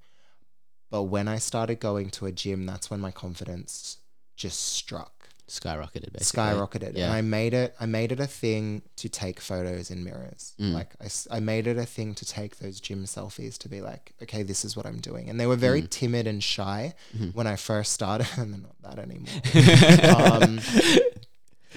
But 0.89 1.03
when 1.03 1.27
I 1.27 1.39
started 1.39 1.79
going 1.79 2.09
to 2.11 2.25
a 2.27 2.31
gym, 2.31 2.65
that's 2.65 2.89
when 2.89 2.99
my 3.01 3.11
confidence 3.11 3.97
just 4.35 4.59
struck. 4.59 5.14
Skyrocketed, 5.47 6.11
basically. 6.11 6.43
Skyrocketed. 6.43 6.97
Yeah. 6.97 7.05
And 7.05 7.13
I 7.13 7.21
made 7.21 7.53
it 7.53 7.75
I 7.79 7.85
made 7.85 8.11
it 8.11 8.19
a 8.19 8.25
thing 8.25 8.81
to 8.95 9.07
take 9.09 9.39
photos 9.39 9.91
in 9.91 10.03
mirrors. 10.03 10.53
Mm. 10.59 10.73
Like 10.73 10.93
I, 10.99 11.05
s- 11.05 11.27
I 11.29 11.39
made 11.39 11.67
it 11.67 11.77
a 11.77 11.85
thing 11.85 12.15
to 12.15 12.25
take 12.25 12.57
those 12.57 12.79
gym 12.79 13.03
selfies 13.05 13.57
to 13.59 13.69
be 13.69 13.79
like, 13.81 14.13
okay, 14.23 14.41
this 14.43 14.65
is 14.65 14.75
what 14.75 14.85
I'm 14.87 14.97
doing. 14.99 15.29
And 15.29 15.39
they 15.39 15.45
were 15.45 15.55
very 15.55 15.83
Mm. 15.83 15.89
timid 15.91 16.25
and 16.27 16.43
shy 16.43 16.95
Mhm. 17.15 17.35
when 17.35 17.45
I 17.45 17.57
first 17.57 17.91
started, 17.93 18.27
and 18.37 18.53
they're 18.53 18.61
not 18.61 18.81
that 18.81 18.99
anymore. 18.99 20.41
um, 20.43 20.59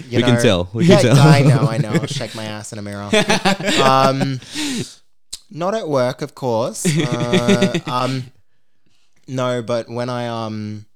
you 0.09 0.19
we 0.19 0.23
can 0.23 0.41
tell. 0.41 0.69
We 0.73 0.87
yeah, 0.87 1.01
can 1.03 1.15
tell. 1.17 1.27
I 1.27 1.41
know, 1.43 1.67
I 1.69 1.77
know. 1.85 1.91
I'll 1.91 2.07
shake 2.07 2.35
my 2.35 2.45
ass 2.45 2.73
in 2.73 2.79
a 2.79 2.83
mirror. 2.83 3.11
Um, 3.83 4.41
not 5.51 5.75
at 5.75 5.89
work, 5.89 6.23
of 6.23 6.35
course. 6.35 6.87
Uh, 6.87 7.79
um, 7.87 8.25
no, 9.27 9.61
but 9.63 9.89
when 9.91 10.09
I 10.09 10.27
um, 10.29 10.87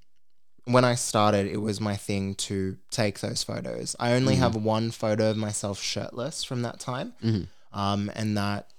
when 0.65 0.85
I 0.85 0.95
started, 0.95 1.47
it 1.47 1.57
was 1.61 1.81
my 1.81 1.95
thing 1.95 2.35
to 2.35 2.77
take 2.89 3.19
those 3.19 3.43
photos. 3.43 3.95
I 3.99 4.13
only 4.13 4.35
Mhm. 4.35 4.39
have 4.39 4.55
one 4.55 4.91
photo 4.91 5.29
of 5.31 5.37
myself 5.37 5.81
shirtless 5.81 6.43
from 6.43 6.61
that 6.61 6.79
time, 6.79 7.13
Mhm. 7.21 7.47
um, 7.73 8.09
and 8.15 8.37
that 8.37 8.69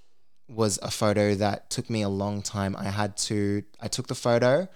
was 0.49 0.78
a 0.82 0.91
photo 0.91 1.35
that 1.35 1.70
took 1.70 1.89
me 1.91 2.03
a 2.03 2.09
long 2.09 2.43
time. 2.43 2.74
I 2.76 2.85
had 2.91 3.16
to, 3.28 3.62
I 3.80 3.89
took 3.89 4.07
the 4.09 4.14
photo, 4.14 4.68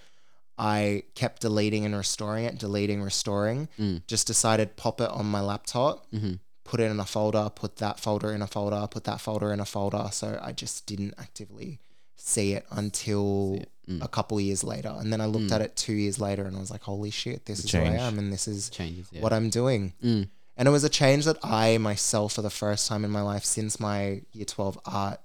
I 0.59 1.05
kept 1.15 1.43
deleting 1.43 1.85
and 1.85 1.95
restoring 1.95 2.45
it, 2.45 2.59
deleting, 2.59 3.01
restoring, 3.03 3.69
Mm. 3.79 4.03
just 4.07 4.27
decided 4.27 4.77
pop 4.77 5.01
it 5.01 5.11
on 5.11 5.27
my 5.27 5.41
laptop, 5.41 6.11
Mm-hmm. 6.13 6.35
put 6.65 6.81
it 6.81 6.91
in 6.91 6.99
a 7.01 7.05
folder, 7.05 7.49
put 7.55 7.77
that 7.77 8.01
folder 8.01 8.33
in 8.33 8.43
a 8.43 8.47
folder, 8.47 8.87
put 8.91 9.05
that 9.05 9.21
folder 9.21 9.53
in 9.53 9.61
a 9.61 9.65
folder. 9.65 10.09
So 10.13 10.39
I 10.43 10.53
just 10.53 10.85
didn't 10.87 11.15
actively 11.17 11.81
see 12.19 12.53
it 12.53 12.67
until 12.71 13.63
Mm. 13.89 14.05
a 14.05 14.09
couple 14.09 14.39
years 14.39 14.63
later. 14.63 14.95
And 14.99 15.11
then 15.11 15.23
I 15.23 15.25
looked 15.25 15.51
at 15.51 15.63
it 15.63 15.75
two 15.75 15.95
years 15.95 16.21
later 16.21 16.45
and 16.45 16.55
I 16.55 16.61
was 16.61 16.71
like, 16.71 16.83
holy 16.83 17.09
shit, 17.11 17.47
this 17.47 17.61
is 17.61 17.71
change. 17.71 17.89
who 17.89 17.95
I 17.95 18.07
am 18.07 18.19
and 18.19 18.31
this 18.31 18.47
is 18.47 18.69
Changes. 18.69 19.07
Yeah. 19.11 19.23
what 19.23 19.33
I'm 19.33 19.49
doing. 19.49 19.95
Mm. 20.05 20.29
And 20.59 20.69
it 20.69 20.71
was 20.71 20.85
a 20.85 20.91
change 20.91 21.25
that 21.25 21.39
I 21.43 21.79
myself, 21.79 22.35
for 22.35 22.43
the 22.43 22.51
first 22.51 22.87
time 22.87 23.03
in 23.03 23.11
my 23.11 23.23
life 23.23 23.47
since 23.47 23.81
my 23.81 24.21
year 24.35 24.45
12 24.45 24.79
art 24.85 25.21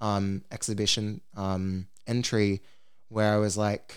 um, 0.00 0.42
exhibition 0.52 1.22
um, 1.36 1.88
entry, 2.06 2.60
where 3.08 3.32
I 3.34 3.38
was 3.38 3.56
like, 3.56 3.96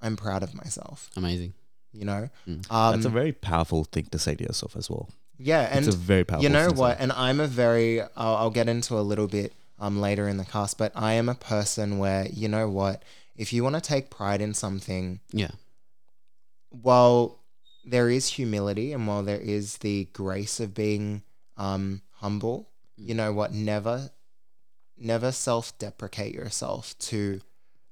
I'm 0.00 0.16
proud 0.16 0.42
of 0.42 0.54
myself, 0.54 1.10
Amazing. 1.16 1.52
you 1.92 2.04
know? 2.06 2.30
Mm. 2.48 2.70
Um, 2.72 2.92
That's 2.94 3.04
a 3.04 3.10
very 3.10 3.32
powerful 3.32 3.84
thing 3.84 4.06
to 4.12 4.18
say 4.18 4.34
to 4.34 4.42
yourself 4.44 4.76
as 4.76 4.88
well. 4.88 5.10
yeah. 5.38 5.68
And 5.70 5.84
it's 5.86 5.94
a 5.94 5.98
very 5.98 6.24
powerful. 6.24 6.44
you 6.44 6.48
know 6.48 6.68
thing 6.68 6.76
what? 6.78 6.98
And 7.00 7.12
I'm 7.12 7.38
a 7.40 7.46
very, 7.46 8.00
I'll, 8.00 8.36
I'll 8.36 8.50
get 8.50 8.68
into 8.68 8.98
a 8.98 9.02
little 9.02 9.26
bit 9.28 9.52
um, 9.80 10.00
later 10.00 10.28
in 10.28 10.36
the 10.36 10.44
cast, 10.44 10.78
but 10.78 10.92
I 10.94 11.14
am 11.14 11.28
a 11.28 11.34
person 11.34 11.98
where, 11.98 12.26
you 12.26 12.48
know 12.48 12.68
what? 12.68 13.02
If 13.36 13.52
you 13.52 13.62
want 13.64 13.74
to 13.76 13.80
take 13.80 14.10
pride 14.10 14.40
in 14.40 14.54
something, 14.54 15.20
Yeah. 15.32 15.52
while 16.70 17.38
there 17.84 18.10
is 18.10 18.28
humility 18.28 18.92
and 18.92 19.06
while 19.06 19.22
there 19.22 19.40
is 19.40 19.78
the 19.78 20.04
grace 20.12 20.60
of 20.60 20.74
being 20.74 21.22
um, 21.56 22.02
humble, 22.16 22.68
you 22.96 23.14
know 23.14 23.32
what? 23.32 23.52
Never, 23.52 24.10
never 24.98 25.32
self-deprecate 25.32 26.34
yourself 26.34 26.96
to 26.98 27.40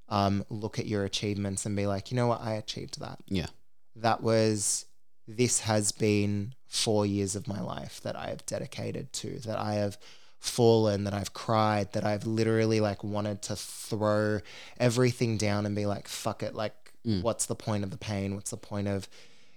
um, 0.07 0.45
look 0.49 0.79
at 0.79 0.85
your 0.87 1.03
achievements 1.05 1.65
and 1.65 1.75
be 1.75 1.87
like, 1.87 2.11
you 2.11 2.15
know 2.15 2.27
what? 2.27 2.41
I 2.41 2.53
achieved 2.53 2.99
that. 2.99 3.19
Yeah. 3.27 3.47
That 3.95 4.21
was. 4.21 4.85
This 5.27 5.59
has 5.61 5.91
been 5.91 6.55
four 6.67 7.05
years 7.05 7.35
of 7.35 7.47
my 7.47 7.61
life 7.61 8.01
that 8.01 8.15
I 8.15 8.29
have 8.29 8.43
dedicated 8.47 9.13
to. 9.13 9.37
That 9.41 9.59
I 9.59 9.75
have 9.75 9.97
fallen. 10.39 11.03
That 11.03 11.13
I've 11.13 11.33
cried. 11.33 11.93
That 11.93 12.05
I've 12.05 12.25
literally 12.25 12.79
like 12.79 13.03
wanted 13.03 13.41
to 13.43 13.55
throw 13.55 14.39
everything 14.79 15.37
down 15.37 15.65
and 15.65 15.75
be 15.75 15.85
like, 15.85 16.07
fuck 16.07 16.43
it. 16.43 16.55
Like, 16.55 16.73
Mm. 17.05 17.21
what's 17.21 17.45
the 17.45 17.55
point 17.55 17.85
of 17.85 17.91
the 17.91 17.97
pain? 17.97 18.35
What's 18.35 18.51
the 18.51 18.57
point 18.57 18.89
of, 18.89 19.07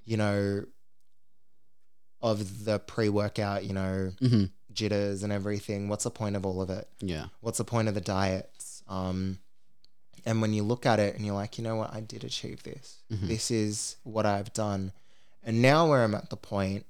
you 0.05 0.17
know, 0.17 0.65
of 2.21 2.65
the 2.65 2.79
pre 2.79 3.09
workout, 3.09 3.65
you 3.65 3.73
know, 3.73 4.13
Mm-hmm. 4.21 4.45
jitters 4.73 5.23
and 5.23 5.33
everything? 5.33 5.89
What's 5.89 6.05
the 6.05 6.11
point 6.11 6.37
of 6.37 6.47
all 6.47 6.63
of 6.63 6.71
it? 6.71 6.89
Yeah. 7.01 7.27
What's 7.41 7.59
the 7.59 7.65
point 7.65 7.89
of 7.89 7.95
the 7.95 8.01
diets? 8.01 8.83
Um, 8.89 9.39
and 10.25 10.41
when 10.41 10.53
you 10.53 10.63
look 10.63 10.87
at 10.87 11.01
it 11.01 11.17
and 11.17 11.27
you're 11.27 11.35
like, 11.35 11.59
you 11.59 11.65
know 11.65 11.77
what, 11.77 11.93
I 11.93 12.01
did 12.01 12.23
achieve 12.25 12.63
this. 12.63 13.03
Mhm. 13.13 13.27
This 13.29 13.51
is 13.51 13.97
what 14.05 14.25
I've 14.25 14.53
done. 14.53 14.93
And 15.43 15.61
now 15.61 15.89
where 15.89 16.05
I'm 16.05 16.15
at 16.15 16.31
the 16.31 16.37
point 16.37 16.87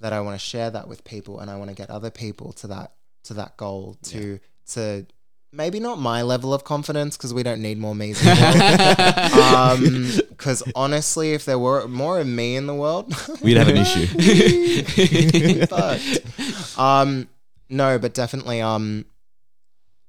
that 0.00 0.12
I 0.12 0.20
want 0.20 0.38
to 0.38 0.44
share 0.46 0.70
that 0.70 0.88
with 0.88 1.04
people 1.04 1.40
and 1.40 1.50
I 1.50 1.56
want 1.56 1.70
to 1.70 1.74
get 1.76 1.88
other 1.90 2.10
people 2.10 2.52
to 2.54 2.66
that 2.68 2.92
to 3.24 3.34
that 3.34 3.56
goal 3.56 3.96
to 4.04 4.38
to 4.72 5.06
maybe 5.52 5.80
not 5.80 5.98
my 5.98 6.22
level 6.22 6.54
of 6.54 6.62
confidence 6.62 7.16
because 7.16 7.34
we 7.34 7.42
don't 7.42 7.60
need 7.60 7.76
more 7.76 7.94
me's 7.94 8.20
in 8.20 8.26
the 8.36 9.32
world. 9.34 9.44
um 9.44 10.20
because 10.30 10.62
honestly 10.76 11.32
if 11.32 11.44
there 11.44 11.58
were 11.58 11.86
more 11.88 12.20
of 12.20 12.26
me 12.26 12.54
in 12.56 12.66
the 12.66 12.74
world 12.74 13.12
We'd 13.42 13.56
have 13.56 13.68
an 13.68 13.76
issue. 13.78 14.06
fucked. 15.66 16.78
um 16.78 17.28
no 17.68 17.98
but 17.98 18.14
definitely 18.14 18.60
um 18.60 19.04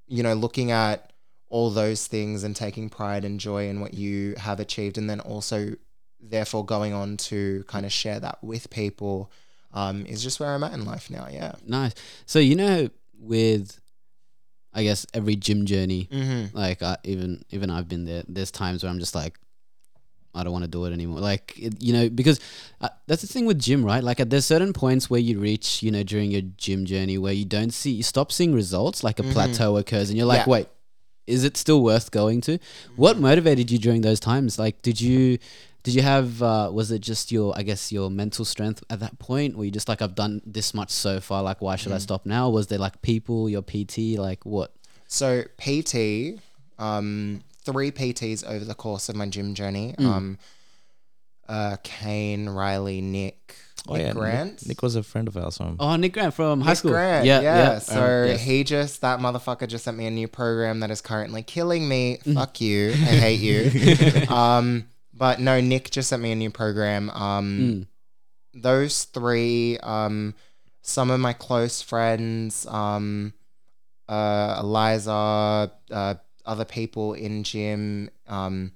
you 0.08 0.24
know 0.24 0.34
looking 0.34 0.72
at 0.72 1.12
all 1.50 1.70
those 1.70 2.08
things 2.08 2.44
and 2.44 2.56
taking 2.56 2.90
pride 2.90 3.26
and 3.26 3.40
joy 3.40 3.68
in 3.68 3.82
what 3.82 3.94
you 3.94 4.36
have 4.38 4.60
achieved 4.60 4.98
and 4.98 5.10
then 5.10 5.20
also 5.20 5.74
therefore 6.20 6.66
going 6.66 6.94
on 6.94 7.18
to 7.18 7.64
kind 7.68 7.86
of 7.86 7.92
share 7.92 8.20
that 8.20 8.38
with 8.44 8.70
people 8.70 9.32
um 9.74 10.06
is 10.06 10.22
just 10.24 10.40
where 10.40 10.54
i'm 10.54 10.64
at 10.64 10.74
in 10.74 10.86
life 10.86 11.10
now 11.10 11.28
yeah 11.32 11.54
Nice. 11.66 11.94
So 12.26 12.40
you 12.40 12.56
know, 12.56 12.90
with 13.22 13.80
I 14.74 14.84
guess 14.84 15.06
every 15.14 15.36
gym 15.36 15.66
journey, 15.66 16.08
mm-hmm. 16.12 16.56
like 16.58 16.82
I, 16.82 16.98
even 17.04 17.44
even 17.50 17.70
I've 17.70 17.88
been 17.90 18.06
there. 18.06 18.24
There's 18.28 18.52
times 18.52 18.84
where 18.84 18.90
I'm 18.90 19.00
just 19.00 19.14
like, 19.16 19.38
I 20.34 20.44
don't 20.44 20.54
want 20.54 20.64
to 20.64 20.70
do 20.70 20.86
it 20.86 20.94
anymore. 20.94 21.20
Like 21.20 21.54
it, 21.60 21.82
you 21.82 21.92
know, 21.92 22.10
because 22.10 22.40
uh, 22.80 22.88
that's 23.06 23.22
the 23.22 23.28
thing 23.28 23.46
with 23.46 23.60
gym, 23.60 23.84
right? 23.84 24.02
Like 24.04 24.20
at 24.22 24.30
there's 24.30 24.46
certain 24.46 24.72
points 24.72 25.10
where 25.10 25.20
you 25.20 25.40
reach, 25.40 25.84
you 25.84 25.92
know, 25.92 26.04
during 26.04 26.32
your 26.32 26.44
gym 26.56 26.86
journey 26.86 27.18
where 27.18 27.34
you 27.34 27.44
don't 27.44 27.72
see, 27.74 27.92
you 27.92 28.04
stop 28.04 28.32
seeing 28.32 28.54
results. 28.54 29.04
Like 29.04 29.20
a 29.20 29.24
Mhm. 29.24 29.34
plateau 29.34 29.76
occurs, 29.78 30.10
and 30.10 30.18
you're 30.18 30.26
like, 30.26 30.46
Yeah. 30.48 30.52
wait, 30.52 30.68
is 31.28 31.44
it 31.44 31.58
still 31.58 31.84
worth 31.84 32.10
going 32.12 32.40
to? 32.42 32.58
What 32.96 33.20
motivated 33.20 33.72
you 33.72 33.78
during 33.78 34.02
those 34.02 34.20
times? 34.22 34.58
Like, 34.58 34.82
did 34.82 35.02
you? 35.02 35.38
Did 35.84 35.96
you 35.96 36.02
have? 36.04 36.42
Uh, 36.44 36.70
was 36.72 36.92
it 36.92 37.00
just 37.00 37.32
your? 37.32 37.54
I 37.58 37.64
guess 37.64 37.92
your 37.92 38.10
mental 38.12 38.46
strength 38.46 38.84
at 38.90 39.00
that 39.00 39.18
point, 39.20 39.58
Were 39.58 39.66
you 39.66 39.72
just 39.72 39.88
like, 39.90 40.02
I've 40.02 40.16
done 40.16 40.42
this 40.46 40.74
much 40.74 40.92
so 40.92 41.20
far. 41.20 41.42
Like, 41.44 41.62
why 41.62 41.76
should 41.76 41.92
I 41.92 41.98
stop 41.98 42.26
now? 42.26 42.50
Was 42.50 42.68
there 42.68 42.80
like 42.80 43.02
people, 43.02 43.50
your 43.50 43.62
PT, 43.64 44.18
like 44.18 44.46
what? 44.46 44.74
So 45.08 45.44
PT, 45.58 46.40
um, 46.80 47.42
three 47.66 47.92
PTs 47.92 48.46
over 48.48 48.64
the 48.64 48.76
course 48.76 49.10
of 49.10 49.16
my 49.16 49.28
gym 49.28 49.54
journey. 49.56 49.96
Mm. 49.98 50.06
Um, 50.06 50.38
uh, 51.50 51.78
Kane, 51.84 52.48
Riley, 52.48 53.02
Nick, 53.02 53.56
Oh 53.88 53.96
Nick 53.96 54.06
yeah, 54.08 54.14
Grant. 54.14 54.52
Nick, 54.62 54.68
Nick 54.68 54.82
was 54.84 54.96
a 54.96 55.04
friend 55.04 55.28
of 55.28 55.36
ours. 55.36 55.60
Um, 55.60 55.76
Oh, 55.80 55.96
Nick 55.96 56.14
Grant 56.14 56.34
from 56.34 56.62
high 56.62 56.70
Nick 56.72 56.78
school. 56.78 56.92
Grant, 56.92 57.26
yeah, 57.26 57.42
yeah. 57.42 57.58
yeah. 57.58 57.80
So 57.80 57.96
Um, 58.22 58.28
yes. 58.28 58.42
he 58.44 58.64
just 58.64 59.02
that 59.02 59.20
motherfucker 59.20 59.68
just 59.68 59.84
sent 59.84 59.98
me 59.98 60.06
a 60.06 60.12
new 60.12 60.28
program 60.28 60.80
that 60.82 60.92
is 60.92 61.02
currently 61.02 61.42
killing 61.44 61.90
me. 61.90 62.20
Mm. 62.24 62.36
Fuck 62.36 62.62
you. 62.62 62.92
I 62.92 62.94
hate 62.94 63.40
you. 63.42 64.28
um, 64.34 64.86
but 65.22 65.40
no, 65.40 65.62
Nick 65.62 65.92
just 65.92 66.10
sent 66.10 66.24
me 66.24 66.32
a 66.32 66.36
new 66.36 66.50
program. 66.50 67.12
Um, 67.12 67.48
Mm. 67.60 67.88
those 68.64 69.04
three, 69.04 69.78
um, 69.84 70.34
some 70.82 71.12
of 71.12 71.20
my 71.20 71.32
close 71.32 71.80
friends, 71.80 72.66
um, 72.66 73.34
uh, 74.10 74.58
Eliza, 74.64 75.72
uh, 75.92 76.16
other 76.44 76.66
people 76.66 77.14
in 77.14 77.44
gym, 77.44 78.10
um, 78.28 78.72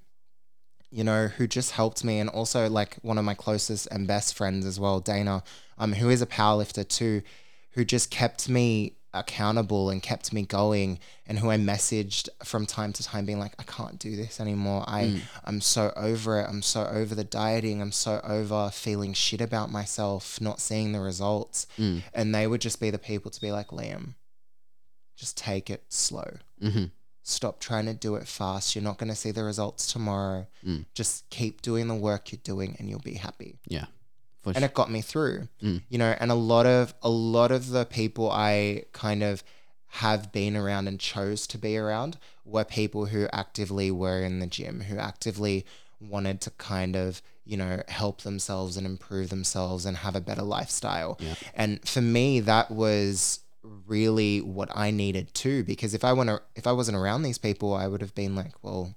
you 0.91 1.03
know, 1.03 1.29
who 1.35 1.47
just 1.47 1.71
helped 1.71 2.03
me, 2.03 2.19
and 2.19 2.29
also 2.29 2.69
like 2.69 2.97
one 3.01 3.17
of 3.17 3.25
my 3.25 3.33
closest 3.33 3.87
and 3.89 4.05
best 4.07 4.35
friends 4.35 4.67
as 4.67 4.79
well, 4.79 4.99
Dana, 4.99 5.41
um, 5.79 5.93
who 5.93 6.11
is 6.11 6.21
a 6.21 6.27
powerlifter 6.27 6.87
too, 6.87 7.23
who 7.71 7.83
just 7.83 8.11
kept 8.11 8.47
me 8.47 8.97
accountable 9.16 9.89
and 9.89 10.01
kept 10.03 10.32
me 10.34 10.43
going, 10.43 10.99
and 11.26 11.39
who 11.39 11.49
I 11.49 11.57
messaged 11.57 12.30
from 12.43 12.66
time 12.66 12.93
to 12.93 13.03
time, 13.03 13.26
being 13.26 13.39
like, 13.39 13.53
I 13.57 13.63
can't 13.63 13.97
do 13.97 14.16
this 14.16 14.39
anymore. 14.39 14.84
I 14.88 15.05
Mm. 15.05 15.22
I'm 15.43 15.61
so 15.61 15.93
over 15.95 16.39
it. 16.39 16.47
I'm 16.49 16.61
so 16.61 16.86
over 16.88 17.16
the 17.16 17.24
dieting. 17.24 17.82
I'm 17.82 17.91
so 17.91 18.22
over 18.24 18.70
feeling 18.72 19.13
shit 19.13 19.41
about 19.41 19.72
myself, 19.72 20.39
not 20.41 20.59
seeing 20.59 20.91
the 20.91 20.99
results. 20.99 21.68
Mm. 21.78 22.03
And 22.13 22.34
they 22.34 22.47
would 22.47 22.61
just 22.61 22.80
be 22.80 22.89
the 22.89 22.99
people 22.99 23.32
to 23.32 23.41
be 23.41 23.51
like, 23.51 23.68
Liam, 23.70 24.16
just 25.16 25.38
take 25.38 25.70
it 25.70 25.84
slow. 25.89 26.38
Mm-hmm. 26.61 26.86
Stop 27.24 27.59
trying 27.59 27.86
to 27.86 27.93
do 27.93 28.16
it 28.16 28.28
fast. 28.28 28.76
You're 28.76 28.84
not 28.84 28.97
going 28.97 29.09
to 29.09 29.16
see 29.16 29.32
the 29.32 29.43
results 29.43 29.91
tomorrow. 29.91 30.47
Mm. 30.66 30.86
Just 30.93 31.30
keep 31.30 31.61
doing 31.61 31.88
the 31.88 31.95
work 31.95 32.32
you're 32.32 32.41
doing 32.43 32.76
and 32.78 32.89
you'll 32.89 32.99
be 32.99 33.16
happy. 33.16 33.57
Yeah. 33.68 33.86
And 34.53 34.63
it 34.63 34.73
got 34.73 34.91
me 34.91 35.01
through. 35.01 35.47
Mm. 35.61 35.81
You 35.89 35.97
know, 35.97 36.15
and 36.19 36.31
a 36.31 36.35
lot 36.35 36.65
of 36.65 36.93
a 37.01 37.09
lot 37.09 37.51
of 37.51 37.69
the 37.69 37.85
people 37.85 38.29
I 38.31 38.83
kind 38.91 39.23
of 39.23 39.43
have 39.87 40.31
been 40.31 40.57
around 40.57 40.87
and 40.87 40.99
chose 40.99 41.47
to 41.47 41.57
be 41.57 41.77
around 41.77 42.17
were 42.43 42.65
people 42.65 43.05
who 43.05 43.27
actively 43.31 43.89
were 43.89 44.21
in 44.21 44.39
the 44.39 44.47
gym, 44.47 44.81
who 44.81 44.97
actively 44.97 45.65
wanted 46.01 46.41
to 46.41 46.51
kind 46.51 46.95
of, 46.95 47.21
you 47.45 47.55
know, 47.55 47.81
help 47.87 48.21
themselves 48.21 48.75
and 48.75 48.85
improve 48.85 49.29
themselves 49.29 49.85
and 49.85 49.97
have 49.97 50.15
a 50.15 50.21
better 50.21 50.41
lifestyle. 50.41 51.17
Yeah. 51.19 51.35
And 51.53 51.87
for 51.87 52.01
me, 52.01 52.41
that 52.41 52.69
was 52.69 53.39
really 53.87 54.41
what 54.41 54.69
I 54.75 54.91
needed 54.91 55.33
too. 55.33 55.63
Because 55.63 55.93
if 55.93 56.03
I 56.03 56.13
want 56.13 56.29
to, 56.29 56.41
if 56.55 56.67
I 56.67 56.71
wasn't 56.73 56.97
around 56.97 57.23
these 57.23 57.37
people, 57.37 57.73
I 57.73 57.87
would 57.87 58.01
have 58.01 58.13
been 58.13 58.35
like, 58.35 58.63
well, 58.63 58.95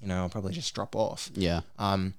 you 0.00 0.08
know, 0.08 0.22
I'll 0.22 0.28
probably 0.28 0.52
just 0.52 0.74
drop 0.74 0.96
off. 0.96 1.30
Yeah. 1.34 1.60
Um, 1.78 2.14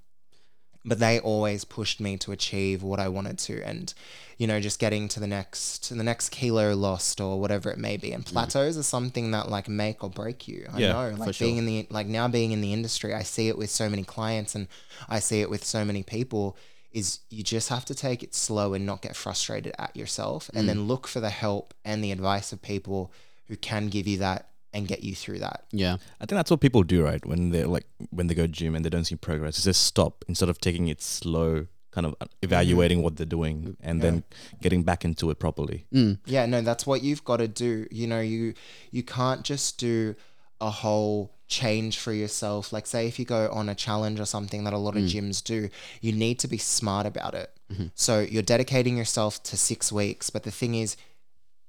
but 0.86 1.00
they 1.00 1.20
always 1.20 1.66
pushed 1.66 2.00
me 2.00 2.16
to 2.18 2.32
achieve 2.32 2.84
what 2.84 3.00
I 3.00 3.10
wanted 3.10 3.40
to, 3.40 3.62
and 3.64 3.94
you 4.38 4.48
know, 4.48 4.60
just 4.60 4.80
getting 4.80 5.08
to 5.10 5.20
the 5.20 5.28
next, 5.28 5.86
to 5.86 5.94
the 5.96 6.04
next 6.04 6.30
kilo 6.30 6.76
lost 6.76 7.22
or 7.22 7.40
whatever 7.40 7.72
it 7.72 7.78
may 7.78 7.98
be. 7.98 8.12
And 8.12 8.24
mm. 8.26 8.32
plateaus 8.32 8.78
are 8.78 8.84
something 8.84 9.32
that 9.32 9.50
like 9.50 9.68
make 9.70 10.04
or 10.04 10.10
break 10.10 10.48
you. 10.48 10.68
I 10.72 10.80
Yeah, 10.80 10.92
know, 10.92 11.16
like 11.18 11.34
sure. 11.36 11.48
being 11.48 11.58
in 11.58 11.66
the 11.66 11.88
like 11.90 12.08
now 12.08 12.28
being 12.28 12.52
in 12.52 12.62
the 12.62 12.74
industry, 12.74 13.14
I 13.14 13.24
see 13.24 13.48
it 13.48 13.58
with 13.58 13.70
so 13.70 13.90
many 13.90 14.04
clients, 14.04 14.54
and 14.54 14.68
I 15.10 15.20
see 15.20 15.42
it 15.42 15.50
with 15.50 15.66
so 15.66 15.84
many 15.84 16.04
people. 16.04 16.56
Is 16.92 17.20
you 17.30 17.44
just 17.44 17.70
have 17.70 17.84
to 17.86 17.96
take 17.96 18.24
it 18.24 18.34
slow 18.34 18.74
and 18.74 18.86
not 18.86 19.02
get 19.02 19.16
frustrated 19.16 19.74
at 19.80 19.96
yourself, 19.96 20.50
and 20.54 20.64
mm. 20.64 20.68
then 20.68 20.88
look 20.88 21.08
for 21.08 21.20
the 21.20 21.30
help 21.30 21.74
and 21.84 22.04
the 22.04 22.12
advice 22.12 22.54
of 22.54 22.62
people 22.62 23.12
who 23.48 23.56
can 23.56 23.88
give 23.88 24.08
you 24.08 24.18
that 24.20 24.50
and 24.76 24.88
get 24.88 25.04
you 25.04 25.16
through 25.16 25.40
that. 25.40 25.64
Yeah. 25.72 25.94
I 26.20 26.26
think 26.26 26.38
that's 26.38 26.52
what 26.52 26.60
people 26.60 26.84
do, 26.84 27.04
right? 27.04 27.26
When 27.26 27.50
they're 27.50 27.66
like 27.66 27.88
when 28.12 28.28
they 28.28 28.36
go 28.36 28.46
gym 28.46 28.76
and 28.76 28.84
they 28.84 28.90
don't 28.90 29.06
see 29.06 29.16
progress, 29.16 29.56
it's 29.56 29.64
just 29.64 29.84
stop 29.84 30.26
instead 30.28 30.50
of 30.50 30.60
taking 30.60 30.90
it 30.90 31.02
slow, 31.02 31.68
kind 31.92 32.06
of 32.06 32.16
uh, 32.20 32.26
evaluating 32.42 33.02
what 33.02 33.16
they're 33.16 33.26
doing 33.26 33.78
and 33.80 34.02
then 34.02 34.24
getting 34.62 34.84
back 34.84 35.06
into 35.06 35.30
it 35.30 35.40
properly. 35.40 35.88
Mm. 35.94 36.20
Yeah, 36.26 36.46
no, 36.46 36.62
that's 36.62 36.86
what 36.86 37.02
you've 37.02 37.24
got 37.24 37.38
to 37.38 37.48
do. 37.48 37.88
You 37.90 38.06
know, 38.06 38.20
you 38.20 38.54
you 38.92 39.02
can't 39.02 39.44
just 39.44 39.80
do 39.80 40.16
a 40.60 40.70
whole 40.70 41.32
change 41.48 41.98
for 41.98 42.12
yourself. 42.12 42.74
Like 42.74 42.86
say 42.86 43.08
if 43.08 43.18
you 43.18 43.24
go 43.24 43.50
on 43.52 43.70
a 43.70 43.76
challenge 43.76 44.20
or 44.20 44.26
something 44.26 44.66
that 44.66 44.74
a 44.74 44.78
lot 44.78 44.98
of 44.98 45.04
mm. 45.04 45.10
gyms 45.10 45.42
do, 45.42 45.70
you 46.02 46.12
need 46.12 46.38
to 46.40 46.50
be 46.50 46.58
smart 46.58 47.06
about 47.06 47.34
it. 47.34 47.50
Mm-hmm. 47.72 47.88
So 47.96 48.20
you're 48.20 48.44
dedicating 48.44 48.98
yourself 48.98 49.42
to 49.44 49.58
6 49.58 49.92
weeks, 49.92 50.30
but 50.30 50.44
the 50.44 50.52
thing 50.52 50.76
is 50.76 50.98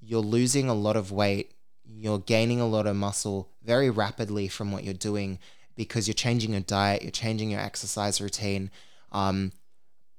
you're 0.00 0.20
losing 0.20 0.68
a 0.68 0.74
lot 0.74 0.96
of 0.96 1.10
weight, 1.10 1.52
you're 1.88 2.18
gaining 2.18 2.60
a 2.60 2.66
lot 2.66 2.86
of 2.86 2.96
muscle 2.96 3.48
very 3.64 3.90
rapidly 3.90 4.48
from 4.48 4.72
what 4.72 4.84
you're 4.84 4.94
doing 4.94 5.38
because 5.76 6.06
you're 6.08 6.14
changing 6.14 6.52
your 6.52 6.60
diet, 6.60 7.02
you're 7.02 7.10
changing 7.10 7.50
your 7.50 7.60
exercise 7.60 8.20
routine. 8.20 8.70
Um, 9.12 9.52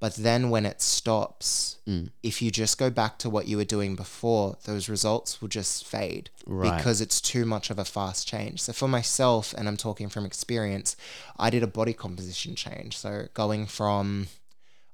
but 0.00 0.14
then 0.14 0.50
when 0.50 0.64
it 0.64 0.80
stops, 0.80 1.78
if 2.22 2.40
you 2.40 2.52
just 2.52 2.78
go 2.78 2.88
back 2.88 3.18
to 3.18 3.28
what 3.28 3.48
you 3.48 3.56
were 3.56 3.64
doing 3.64 3.96
before, 3.96 4.56
those 4.64 4.88
results 4.88 5.40
will 5.42 5.48
just 5.48 5.84
fade 5.84 6.30
Right. 6.46 6.76
because 6.76 7.00
it's 7.00 7.20
too 7.20 7.44
much 7.44 7.68
of 7.70 7.80
a 7.80 7.84
fast 7.84 8.28
change. 8.28 8.62
So 8.62 8.72
for 8.72 8.86
myself, 8.86 9.52
and 9.58 9.66
I'm 9.66 9.76
talking 9.76 10.08
from 10.08 10.24
experience, 10.24 10.94
I 11.36 11.50
did 11.50 11.64
a 11.64 11.66
body 11.66 11.92
composition 11.94 12.54
change. 12.54 12.96
So 12.96 13.26
going 13.34 13.66
from 13.66 14.28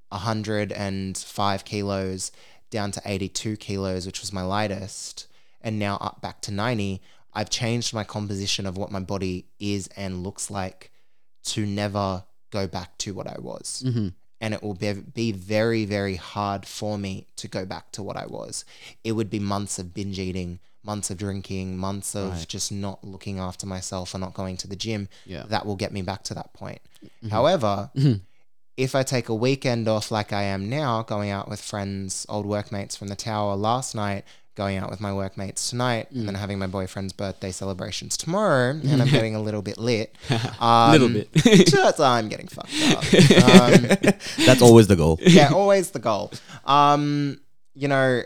105 0.09 1.65
kilos 1.65 2.33
down 2.71 2.91
to 2.93 3.03
82 3.05 3.57
kilos, 3.59 4.07
which 4.07 4.21
was 4.21 4.33
my 4.33 4.43
lightest, 4.43 5.27
and 5.65 5.79
now 5.79 5.97
up 6.01 6.21
back 6.21 6.41
to 6.43 6.53
90, 6.53 7.03
I've 7.33 7.51
changed 7.51 7.93
my 7.93 8.05
composition 8.05 8.67
of 8.67 8.77
what 8.77 8.93
my 8.93 9.01
body 9.01 9.47
is 9.59 9.89
and 9.97 10.23
looks 10.23 10.51
like 10.51 10.93
to 11.45 11.67
never 11.67 12.25
go 12.51 12.69
back 12.69 12.97
to 12.99 13.13
what 13.13 13.27
I 13.27 13.37
was. 13.41 13.83
Mm-hmm. 13.85 14.09
And 14.41 14.55
it 14.55 14.63
will 14.63 14.75
be, 14.75 14.93
be 14.93 15.33
very, 15.33 15.85
very 15.85 16.17
hard 16.17 16.67
for 16.67 16.99
me 16.99 17.27
to 17.37 17.49
go 17.49 17.65
back 17.65 17.91
to 17.93 18.03
what 18.03 18.17
I 18.17 18.27
was. 18.27 18.65
It 19.03 19.13
would 19.13 19.31
be 19.31 19.39
months 19.39 19.79
of 19.79 19.95
binge 19.95 20.19
eating, 20.19 20.61
months 20.85 21.11
of 21.11 21.17
drinking, 21.17 21.79
months 21.79 22.15
of 22.15 22.47
just 22.47 22.71
not 22.71 23.03
looking 23.03 23.39
after 23.39 23.67
myself 23.67 24.15
or 24.15 24.19
not 24.19 24.35
going 24.35 24.59
to 24.59 24.69
the 24.69 24.77
gym. 24.77 25.09
Yeah. 25.25 25.45
That 25.49 25.65
will 25.65 25.77
get 25.77 25.93
me 25.93 26.03
back 26.03 26.25
to 26.25 26.35
that 26.35 26.53
point. 26.53 26.81
Mm-hmm. 27.05 27.31
However, 27.31 27.91
mm-hmm. 27.97 28.19
if 28.77 28.95
I 28.95 29.03
take 29.03 29.31
a 29.31 29.35
weekend 29.35 29.89
off 29.89 30.11
like 30.11 30.33
I 30.33 30.43
am 30.43 30.69
now, 30.69 31.03
going 31.03 31.31
out 31.31 31.49
with 31.49 31.63
friends, 31.63 32.27
old 32.29 32.45
workmates 32.45 32.97
from 32.97 33.09
the 33.09 33.17
tower 33.17 33.57
last 33.57 33.95
night, 33.95 34.25
going 34.55 34.79
out 34.79 34.89
with 34.91 35.01
my 35.01 35.13
workmates 35.13 35.69
tonight, 35.71 36.11
and 36.13 36.27
then 36.29 36.35
having 36.37 36.59
my 36.59 36.67
boyfriend's 36.69 37.13
birthday 37.13 37.51
celebrations 37.51 38.17
tomorrow, 38.17 38.71
and 38.71 39.03
I'm 39.03 39.09
getting 39.19 39.35
a 39.35 39.43
little 39.43 39.63
bit 39.63 39.79
lit. 39.79 40.15
Um, 40.61 40.93
Little 40.93 41.09
bit. 41.09 41.33
just, 41.67 42.01
I'm 42.01 42.29
getting 42.29 42.47
fucked 42.49 42.73
up. 42.91 43.05
Um, 43.45 44.11
That's 44.47 44.63
always 44.63 44.87
the 44.87 44.97
goal. 44.97 45.19
yeah, 45.21 45.51
always 45.53 45.91
the 45.91 45.99
goal. 45.99 46.33
Um, 46.65 47.41
you 47.75 47.89
know, 47.89 48.23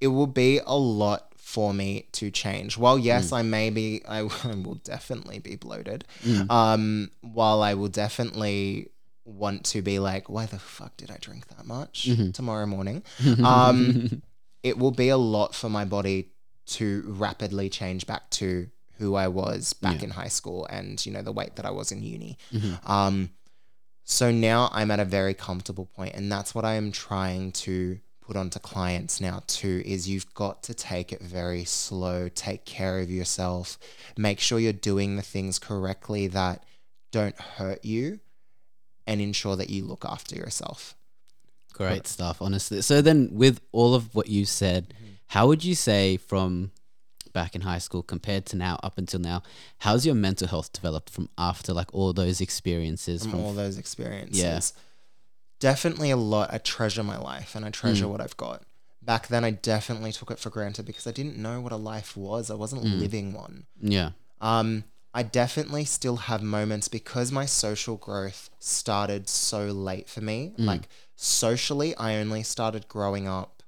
it 0.00 0.08
will 0.08 0.26
be 0.26 0.60
a 0.64 0.76
lot 0.76 1.26
for 1.36 1.72
me 1.74 2.06
to 2.12 2.30
change. 2.30 2.76
While 2.78 2.98
yes, 2.98 3.32
I 3.32 3.42
may 3.42 3.70
be, 3.70 4.02
I 4.06 4.22
will 4.22 4.80
definitely 4.84 5.38
be 5.40 5.56
bloated. 5.56 6.04
Um, 6.48 7.10
while 7.22 7.62
I 7.62 7.74
will 7.74 7.88
definitely 7.88 8.88
want 9.24 9.64
to 9.66 9.82
be 9.82 9.98
like, 9.98 10.28
why 10.28 10.46
the 10.46 10.58
fuck 10.58 10.96
did 10.96 11.10
I 11.10 11.16
drink 11.20 11.48
that 11.48 11.66
much 11.66 12.08
tomorrow 12.34 12.66
morning? 12.66 13.02
Um, 13.44 14.22
it 14.62 14.78
will 14.78 14.90
be 14.90 15.08
a 15.08 15.16
lot 15.16 15.54
for 15.54 15.68
my 15.68 15.84
body 15.84 16.30
to 16.66 17.02
rapidly 17.06 17.68
change 17.68 18.06
back 18.06 18.28
to 18.30 18.68
who 18.98 19.14
I 19.14 19.28
was 19.28 19.72
back 19.72 20.02
in 20.02 20.10
high 20.10 20.28
school 20.28 20.66
and 20.66 21.04
you 21.06 21.10
know 21.12 21.22
the 21.22 21.32
weight 21.32 21.56
that 21.56 21.64
I 21.66 21.70
was 21.70 21.90
in 21.90 22.02
uni. 22.02 22.36
Um, 22.86 23.30
so 24.04 24.30
now 24.30 24.68
I'm 24.72 24.90
at 24.90 25.00
a 25.00 25.04
very 25.04 25.34
comfortable 25.34 25.86
point, 25.86 26.14
and 26.14 26.30
that's 26.30 26.54
what 26.54 26.64
I 26.64 26.74
am 26.74 26.92
trying 26.92 27.52
to 27.52 27.98
put 28.20 28.36
onto 28.36 28.58
clients 28.58 29.20
now 29.20 29.42
too. 29.46 29.82
Is 29.86 30.08
you've 30.08 30.32
got 30.34 30.62
to 30.64 30.74
take 30.74 31.12
it 31.12 31.20
very 31.22 31.64
slow, 31.64 32.28
take 32.28 32.64
care 32.64 32.98
of 33.00 33.10
yourself, 33.10 33.78
make 34.16 34.38
sure 34.40 34.58
you're 34.58 34.72
doing 34.72 35.16
the 35.16 35.22
things 35.22 35.58
correctly 35.58 36.26
that 36.28 36.64
don't 37.10 37.38
hurt 37.40 37.84
you, 37.84 38.20
and 39.06 39.20
ensure 39.20 39.56
that 39.56 39.70
you 39.70 39.84
look 39.84 40.04
after 40.04 40.36
yourself. 40.36 40.94
Great 41.88 42.06
stuff, 42.06 42.42
honestly. 42.42 42.82
So 42.82 43.02
then, 43.02 43.30
with 43.32 43.60
all 43.72 43.94
of 43.94 44.14
what 44.14 44.28
you 44.28 44.44
said, 44.44 44.88
mm-hmm. 44.88 45.12
how 45.28 45.46
would 45.48 45.64
you 45.64 45.74
say 45.74 46.16
from 46.16 46.70
back 47.32 47.54
in 47.54 47.60
high 47.60 47.78
school 47.78 48.02
compared 48.02 48.46
to 48.46 48.56
now, 48.56 48.78
up 48.82 48.98
until 48.98 49.20
now, 49.20 49.42
how's 49.78 50.04
your 50.04 50.14
mental 50.14 50.48
health 50.48 50.72
developed 50.72 51.10
from 51.10 51.28
after 51.38 51.72
like 51.72 51.92
all 51.94 52.12
those 52.12 52.40
experiences? 52.40 53.22
from 53.22 53.32
From, 53.32 53.40
all 53.40 53.52
those 53.52 53.78
experiences. 53.78 54.42
yeah. 54.42 54.60
Definitely 55.58 56.10
a 56.10 56.16
lot. 56.16 56.52
I 56.52 56.58
treasure 56.58 57.02
my 57.02 57.18
life 57.18 57.54
and 57.54 57.64
I 57.64 57.70
treasure 57.70 58.06
mm. 58.06 58.10
what 58.10 58.20
I've 58.20 58.36
got. 58.36 58.62
Back 59.02 59.28
then, 59.28 59.44
I 59.44 59.50
definitely 59.50 60.12
took 60.12 60.30
it 60.30 60.38
for 60.38 60.50
granted 60.50 60.86
because 60.86 61.06
I 61.06 61.12
didn't 61.12 61.36
know 61.36 61.60
what 61.60 61.72
a 61.72 61.76
life 61.76 62.16
was. 62.16 62.50
I 62.50 62.54
wasn't 62.54 62.84
mm. 62.84 62.98
living 62.98 63.32
one. 63.32 63.64
yeah, 63.80 64.10
Um, 64.40 64.84
I 65.12 65.22
definitely 65.22 65.84
still 65.84 66.16
have 66.16 66.42
moments 66.42 66.88
because 66.88 67.32
my 67.32 67.44
social 67.44 67.96
growth 67.96 68.48
started 68.58 69.28
so 69.28 69.66
late 69.66 70.08
for 70.08 70.20
me. 70.20 70.54
Mm. 70.56 70.66
Like 70.66 70.88
socially, 71.20 71.94
I 71.96 72.16
only 72.16 72.42
started 72.42 72.88
growing 72.88 73.28
up 73.28 73.62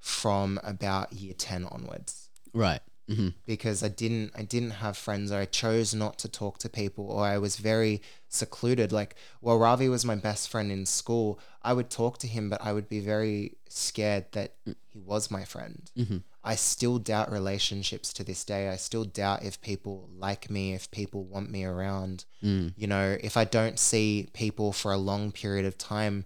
from 0.00 0.58
about 0.64 1.12
year 1.12 1.34
10 1.34 1.66
onwards 1.66 2.30
right. 2.54 2.80
hmm 3.08 3.28
because 3.46 3.82
I 3.82 3.88
didn't 3.88 4.32
I 4.34 4.42
didn't 4.42 4.70
have 4.70 4.96
friends 4.96 5.30
or 5.30 5.38
I 5.38 5.44
chose 5.44 5.94
not 5.94 6.18
to 6.20 6.28
talk 6.28 6.58
to 6.58 6.68
people 6.68 7.06
or 7.10 7.24
I 7.24 7.38
was 7.38 7.56
very 7.56 8.02
secluded. 8.28 8.92
Like 8.92 9.14
while 9.40 9.58
Ravi 9.58 9.88
was 9.88 10.04
my 10.04 10.16
best 10.16 10.48
friend 10.48 10.72
in 10.72 10.86
school, 10.86 11.38
I 11.62 11.74
would 11.74 11.90
talk 11.90 12.18
to 12.18 12.26
him, 12.26 12.48
but 12.48 12.64
I 12.64 12.72
would 12.72 12.88
be 12.88 13.00
very 13.00 13.58
scared 13.68 14.26
that 14.32 14.54
mm. 14.66 14.74
he 14.88 14.98
was 14.98 15.30
my 15.30 15.44
friend. 15.44 15.90
Mm-hmm. 15.96 16.18
I 16.42 16.54
still 16.54 16.98
doubt 16.98 17.30
relationships 17.30 18.12
to 18.14 18.24
this 18.24 18.44
day. 18.44 18.70
I 18.70 18.76
still 18.76 19.04
doubt 19.04 19.44
if 19.44 19.60
people 19.60 20.08
like 20.16 20.48
me, 20.48 20.72
if 20.72 20.90
people 20.90 21.24
want 21.24 21.50
me 21.50 21.64
around. 21.64 22.24
Mm. 22.42 22.72
You 22.76 22.86
know, 22.86 23.18
if 23.20 23.36
I 23.36 23.44
don't 23.44 23.78
see 23.78 24.30
people 24.32 24.72
for 24.72 24.92
a 24.92 24.96
long 24.96 25.32
period 25.32 25.66
of 25.66 25.76
time, 25.76 26.24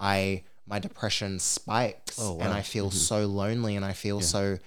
I 0.00 0.44
my 0.66 0.78
depression 0.78 1.38
spikes 1.38 2.18
Oh, 2.20 2.38
and. 2.40 2.52
I 2.52 2.62
feel 2.62 2.88
mm-hmm. 2.88 2.96
so 2.96 3.26
lonely 3.26 3.76
and 3.76 3.84
I 3.84 3.92
feel 3.92 4.20
so 4.20 4.58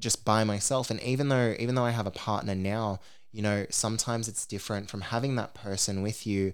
just 0.00 0.24
by 0.24 0.44
myself. 0.44 0.90
And 0.90 1.00
even 1.02 1.28
though 1.28 1.54
even 1.58 1.74
though 1.74 1.84
I 1.84 1.90
have 1.90 2.06
a 2.06 2.10
partner 2.10 2.54
now 2.54 3.00
you 3.32 3.42
know 3.42 3.66
sometimes 3.70 4.28
it's 4.28 4.46
different 4.46 4.88
from 4.90 5.00
having 5.00 5.36
that 5.36 5.54
person 5.54 6.02
with 6.02 6.26
you 6.26 6.52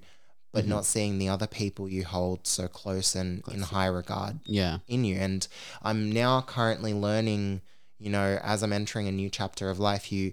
but 0.52 0.62
mm-hmm. 0.62 0.70
not 0.70 0.84
seeing 0.84 1.18
the 1.18 1.28
other 1.28 1.46
people 1.46 1.88
you 1.88 2.04
hold 2.04 2.46
so 2.46 2.66
close 2.68 3.14
and 3.14 3.42
in 3.52 3.60
high 3.60 3.86
regard 3.86 4.40
Yeah. 4.46 4.78
in 4.88 5.04
you. 5.04 5.16
And 5.16 5.46
I'm 5.82 6.10
now 6.10 6.40
currently 6.42 6.94
learning 6.94 7.60
you 7.98 8.10
know 8.10 8.38
as 8.42 8.62
I'm 8.62 8.72
entering 8.72 9.08
a 9.08 9.12
new 9.12 9.28
chapter 9.30 9.68
of 9.70 9.78
life 9.78 10.10
you 10.10 10.32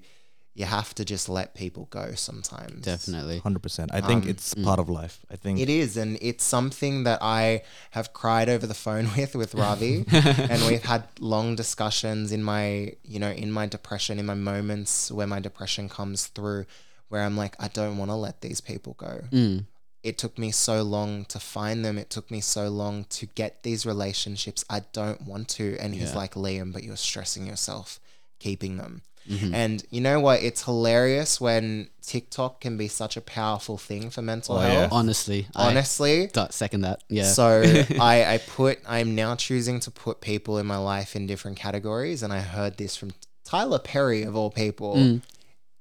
you 0.57 0.65
have 0.65 0.95
to 0.95 1.05
just 1.05 1.29
let 1.29 1.53
people 1.53 1.85
go 1.91 2.13
sometimes 2.15 2.83
Definitely. 2.83 3.37
Hundred 3.37 3.61
percent. 3.61 3.91
I 3.93 4.01
think 4.01 4.23
Um, 4.23 4.29
it's 4.31 4.55
part 4.55 4.79
of 4.79 4.89
life. 4.89 5.19
I 5.29 5.35
think 5.35 5.59
it 5.59 5.69
is, 5.69 5.95
and 5.97 6.17
it's 6.19 6.43
something 6.43 7.03
that 7.03 7.19
I 7.21 7.61
have 7.91 8.11
cried 8.11 8.49
over 8.49 8.65
the 8.65 8.73
phone 8.73 9.05
with 9.17 9.35
with 9.35 9.53
Ravi, 9.53 10.03
and 10.11 10.59
we've 10.67 10.83
had 10.83 11.03
long 11.19 11.55
discussions 11.55 12.31
in 12.31 12.41
my, 12.41 12.93
you 13.03 13.19
know, 13.19 13.29
in 13.29 13.51
my 13.51 13.67
depression, 13.67 14.17
in 14.17 14.25
my 14.25 14.33
moments 14.33 15.11
where 15.11 15.27
my 15.27 15.39
depression 15.39 15.89
comes 15.89 16.25
through, 16.25 16.65
where 17.09 17.21
I'm 17.21 17.37
like, 17.37 17.55
I 17.59 17.67
don't 17.67 17.99
want 17.99 18.09
to 18.09 18.15
let 18.15 18.41
these 18.41 18.59
people 18.59 18.93
go. 18.97 19.25
Mm. 19.31 19.65
It 20.01 20.17
took 20.17 20.39
me 20.39 20.49
so 20.49 20.81
long 20.81 21.25
to 21.25 21.39
find 21.39 21.85
them. 21.85 21.99
It 21.99 22.09
took 22.09 22.31
me 22.31 22.41
so 22.41 22.67
long 22.69 23.05
to 23.09 23.27
get 23.27 23.61
these 23.61 23.85
relationships. 23.85 24.65
I 24.71 24.79
don't 24.91 25.21
want 25.21 25.49
to. 25.59 25.77
And 25.79 25.93
he's 25.93 26.15
like, 26.15 26.33
Liam, 26.33 26.73
but 26.73 26.83
you're 26.83 26.97
stressing 26.97 27.45
yourself 27.45 27.99
keeping 28.39 28.77
them. 28.77 29.01
Mm-hmm. 29.29 29.53
And 29.53 29.83
you 29.91 30.01
know 30.01 30.19
what? 30.19 30.41
It's 30.41 30.63
hilarious 30.63 31.39
when 31.41 31.89
TikTok 32.01 32.61
can 32.61 32.77
be 32.77 32.87
such 32.87 33.17
a 33.17 33.21
powerful 33.21 33.77
thing 33.77 34.09
for 34.09 34.21
mental 34.21 34.55
Oh, 34.55 34.59
health. 34.59 34.73
yeah. 34.73 34.97
Honestly, 34.97 35.47
Honestly, 35.55 36.27
th- 36.27 36.51
second 36.51 36.81
that. 36.81 37.03
Yeah. 37.09 37.23
so 37.25 37.61
I, 37.99 38.25
I 38.33 38.37
put 38.47 38.79
I'm 38.87 39.15
now 39.15 39.35
choosing 39.35 39.79
to 39.81 39.91
put 39.91 40.21
people 40.21 40.57
in 40.57 40.65
my 40.65 40.77
life 40.77 41.15
in 41.15 41.27
different 41.27 41.57
categories, 41.57 42.23
and 42.23 42.31
I 42.31 42.39
heard 42.39 42.77
this 42.77 42.95
from 42.95 43.11
Tyler 43.43 43.79
Perry 43.79 44.23
of 44.23 44.35
all 44.35 44.49
people 44.51 44.95
Mm. 44.95 45.21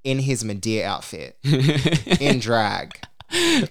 in 0.04 0.18
his 0.20 0.42
Madea 0.44 0.82
outfit 0.84 1.38
in 2.20 2.38
drag. 2.40 2.98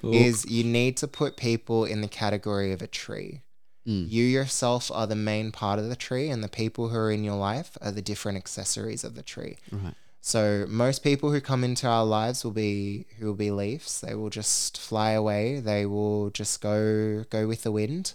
is 0.04 0.46
you 0.50 0.64
need 0.66 0.98
to 0.98 1.08
put 1.08 1.38
people 1.38 1.86
in 1.86 2.02
the 2.02 2.08
category 2.10 2.74
of 2.74 2.82
a 2.82 2.88
tree. 2.88 3.42
Mm. 3.88 4.10
You 4.10 4.24
yourself 4.24 4.92
are 4.92 5.06
the 5.08 5.16
main 5.16 5.52
part 5.52 5.78
of 5.80 5.90
the 5.90 5.96
tree, 5.96 6.30
and 6.30 6.44
the 6.44 6.50
people 6.50 6.90
who 6.90 6.98
are 6.98 7.12
in 7.12 7.24
your 7.24 7.36
life 7.38 7.78
are 7.82 7.92
the 7.92 8.02
different 8.02 8.38
accessories 8.38 9.04
of 9.04 9.16
the 9.16 9.24
tree. 9.24 9.58
Right. 9.72 9.94
So 10.22 10.66
most 10.68 11.04
people 11.04 11.32
who 11.32 11.40
come 11.40 11.64
into 11.64 11.88
our 11.88 12.04
lives 12.04 12.44
will 12.44 12.52
be 12.52 13.06
who 13.20 13.28
will 13.28 13.36
be 13.36 13.52
leaves. 13.52 14.02
They 14.02 14.16
will 14.16 14.32
just 14.32 14.78
fly 14.80 15.12
away. 15.12 15.60
They 15.60 15.86
will 15.86 16.32
just 16.32 16.62
go 16.62 17.24
go 17.30 17.48
with 17.48 17.62
the 17.62 17.72
wind. 17.72 18.14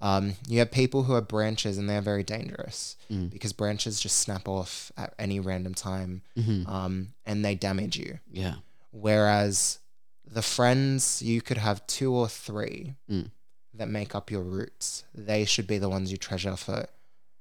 Um, 0.00 0.34
you 0.48 0.58
have 0.60 0.72
people 0.72 1.04
who 1.04 1.12
are 1.14 1.20
branches, 1.20 1.76
and 1.78 1.88
they're 1.88 2.00
very 2.00 2.24
dangerous 2.24 2.96
Mm. 3.10 3.30
because 3.30 3.52
branches 3.52 4.00
just 4.00 4.18
snap 4.18 4.48
off 4.48 4.90
at 4.96 5.14
any 5.18 5.38
random 5.38 5.74
time, 5.74 6.22
Mhm. 6.36 6.66
um, 6.68 7.08
and 7.26 7.44
they 7.44 7.54
damage 7.54 7.96
you. 7.98 8.18
Yeah. 8.32 8.54
Whereas 8.90 9.78
the 10.26 10.42
friends, 10.42 11.20
you 11.22 11.42
could 11.42 11.58
have 11.58 11.86
two 11.86 12.12
or 12.14 12.28
three 12.28 12.94
Mm. 13.10 13.30
That 13.74 13.88
make 13.88 14.14
up 14.14 14.30
your 14.30 14.42
roots. 14.42 15.04
They 15.14 15.44
should 15.44 15.66
be 15.66 15.78
the 15.78 15.88
ones 15.88 16.10
you 16.10 16.16
treasure 16.18 16.56
for 16.56 16.86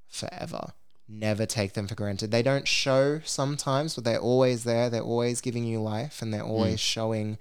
forever. 0.08 0.74
Never 1.08 1.46
take 1.46 1.74
them 1.74 1.88
for 1.88 1.96
granted. 1.96 2.32
They 2.32 2.42
don't 2.44 2.68
show 2.68 3.20
sometimes, 3.26 3.96
but 3.96 4.04
they're 4.06 4.20
always 4.20 4.64
there. 4.64 4.90
They're 4.90 5.02
always 5.02 5.42
giving 5.42 5.66
you 5.66 5.82
life 5.82 6.22
and 6.22 6.34
they're 6.34 6.42
always 6.44 6.80
showing 6.80 7.38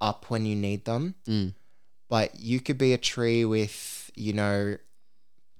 up 0.00 0.30
when 0.30 0.46
you 0.46 0.56
need 0.56 0.84
them. 0.84 1.14
Mm. 1.28 1.54
But 2.08 2.40
you 2.40 2.60
could 2.60 2.76
be 2.78 2.92
a 2.92 2.98
tree 2.98 3.44
with, 3.44 4.10
you 4.16 4.32
know, 4.32 4.76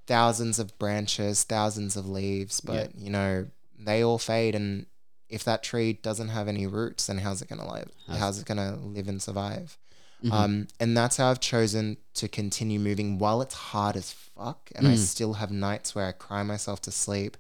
thousands 0.07 0.59
of 0.59 0.77
branches, 0.79 1.45
thousands 1.45 1.97
of 1.97 2.09
leaves, 2.09 2.61
but 2.61 2.95
you 2.97 3.11
know, 3.11 3.47
they 3.79 4.03
all 4.03 4.19
fade 4.19 4.55
and 4.55 4.87
if 5.29 5.45
that 5.45 5.63
tree 5.63 5.95
doesn't 5.95 6.29
have 6.29 6.49
any 6.49 6.67
roots, 6.67 7.07
then 7.07 7.19
how's 7.19 7.41
it 7.41 7.49
gonna 7.49 7.71
live? 7.73 7.91
How's- 8.07 8.19
How's 8.19 8.39
it 8.41 8.47
gonna 8.47 8.77
live 8.77 9.09
and 9.09 9.23
survive? 9.23 9.79
Mhm. 10.25 10.33
Um, 10.33 10.69
and 10.81 10.97
that's 10.97 11.19
how 11.19 11.31
I've 11.31 11.41
chosen 11.41 11.99
to 12.15 12.29
continue 12.29 12.79
moving 12.81 13.19
while 13.19 13.43
it's 13.43 13.55
hard 13.55 13.95
as 13.97 14.11
fuck. 14.13 14.71
And 14.75 14.89
I 14.89 14.95
Mm. 14.95 14.99
still 14.99 15.35
have 15.35 15.51
nights 15.51 15.95
where 15.95 16.07
I 16.07 16.13
cry 16.13 16.43
myself 16.43 16.81
to 16.83 16.91
sleep, 16.91 17.37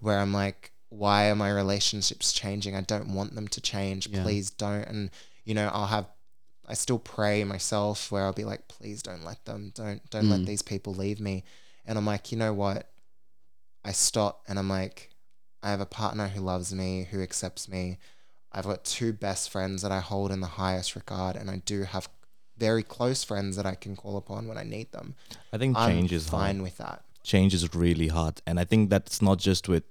where 0.00 0.18
I'm 0.18 0.32
like, 0.32 0.72
why 0.90 1.30
are 1.30 1.34
my 1.34 1.50
relationships 1.50 2.32
changing? 2.32 2.76
I 2.76 2.82
don't 2.82 3.14
want 3.14 3.34
them 3.34 3.48
to 3.48 3.60
change. 3.60 4.06
Yeah. 4.08 4.22
Please 4.22 4.50
don't. 4.50 4.84
And, 4.84 5.10
you 5.44 5.54
know, 5.54 5.68
I'll 5.72 5.86
have, 5.86 6.06
I 6.66 6.74
still 6.74 6.98
pray 6.98 7.42
myself 7.44 8.10
where 8.12 8.24
I'll 8.24 8.32
be 8.32 8.44
like, 8.44 8.68
please 8.68 9.02
don't 9.02 9.24
let 9.24 9.44
them, 9.46 9.72
don't, 9.74 10.08
don't 10.10 10.24
Mm. 10.26 10.30
let 10.30 10.46
these 10.46 10.62
people 10.62 10.94
leave 10.94 11.20
me. 11.20 11.42
And 11.86 11.96
I'm 11.96 12.06
like, 12.06 12.30
you 12.32 12.38
know 12.38 12.52
what? 12.52 12.90
I 13.84 13.92
stop 13.92 14.42
and 14.48 14.58
I'm 14.58 14.68
like, 14.68 15.10
I 15.62 15.70
have 15.70 15.80
a 15.80 15.86
partner 15.86 16.28
who 16.28 16.40
loves 16.40 16.74
me, 16.74 17.04
who 17.10 17.22
accepts 17.22 17.68
me. 17.68 17.98
I've 18.52 18.64
got 18.64 18.84
two 18.84 19.12
best 19.12 19.50
friends 19.50 19.82
that 19.82 19.92
I 19.92 20.00
hold 20.00 20.30
in 20.32 20.40
the 20.40 20.46
highest 20.46 20.94
regard, 20.96 21.36
and 21.36 21.50
I 21.50 21.56
do 21.56 21.82
have 21.82 22.08
very 22.58 22.82
close 22.82 23.22
friends 23.24 23.56
that 23.56 23.66
I 23.66 23.74
can 23.74 23.96
call 23.96 24.16
upon 24.16 24.48
when 24.48 24.58
I 24.58 24.62
need 24.64 24.92
them. 24.92 25.14
I 25.52 25.58
think 25.58 25.76
I'm 25.76 25.90
change 25.90 26.12
is 26.12 26.28
fine 26.28 26.56
hard. 26.56 26.62
with 26.62 26.78
that. 26.78 27.02
Change 27.22 27.54
is 27.54 27.74
really 27.74 28.08
hard, 28.08 28.40
and 28.46 28.58
I 28.60 28.64
think 28.64 28.90
that's 28.90 29.20
not 29.20 29.38
just 29.38 29.68
with. 29.68 29.84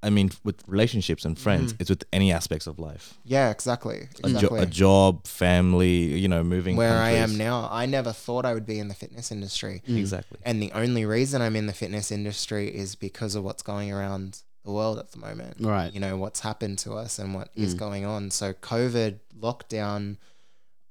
I 0.00 0.10
mean, 0.10 0.30
with 0.44 0.62
relationships 0.68 1.24
and 1.24 1.36
friends, 1.36 1.72
Mm. 1.72 1.80
it's 1.80 1.90
with 1.90 2.04
any 2.12 2.30
aspects 2.32 2.68
of 2.68 2.78
life. 2.78 3.14
Yeah, 3.24 3.50
exactly. 3.50 4.08
A, 4.22 4.30
jo- 4.32 4.54
a 4.54 4.64
job, 4.64 5.26
family, 5.26 6.16
you 6.16 6.28
know, 6.28 6.44
moving. 6.44 6.76
Where 6.76 6.98
I 7.02 7.10
am 7.10 7.36
now, 7.36 7.68
I 7.70 7.84
never 7.86 8.12
thought 8.12 8.44
I 8.44 8.54
would 8.54 8.64
be 8.64 8.78
in 8.78 8.86
the 8.86 8.94
fitness 8.94 9.32
industry. 9.32 9.82
Mm. 9.88 9.98
Exactly. 9.98 10.38
And 10.44 10.62
the 10.62 10.70
only 10.70 11.04
reason 11.04 11.42
I'm 11.42 11.56
in 11.56 11.66
the 11.66 11.72
fitness 11.72 12.12
industry 12.12 12.68
is 12.68 12.94
because 12.94 13.34
of 13.34 13.42
what's 13.42 13.64
going 13.64 13.92
around 13.92 14.42
the 14.64 14.70
world 14.70 15.00
at 15.00 15.10
the 15.10 15.18
moment. 15.18 15.56
Right. 15.58 15.92
You 15.92 15.98
know, 15.98 16.16
what's 16.16 16.40
happened 16.40 16.78
to 16.80 16.92
us 16.94 17.18
and 17.18 17.34
what 17.34 17.48
is 17.56 17.74
Mm. 17.74 17.78
going 17.78 18.04
on. 18.04 18.30
So, 18.30 18.52
COVID 18.52 19.18
lockdown 19.36 20.18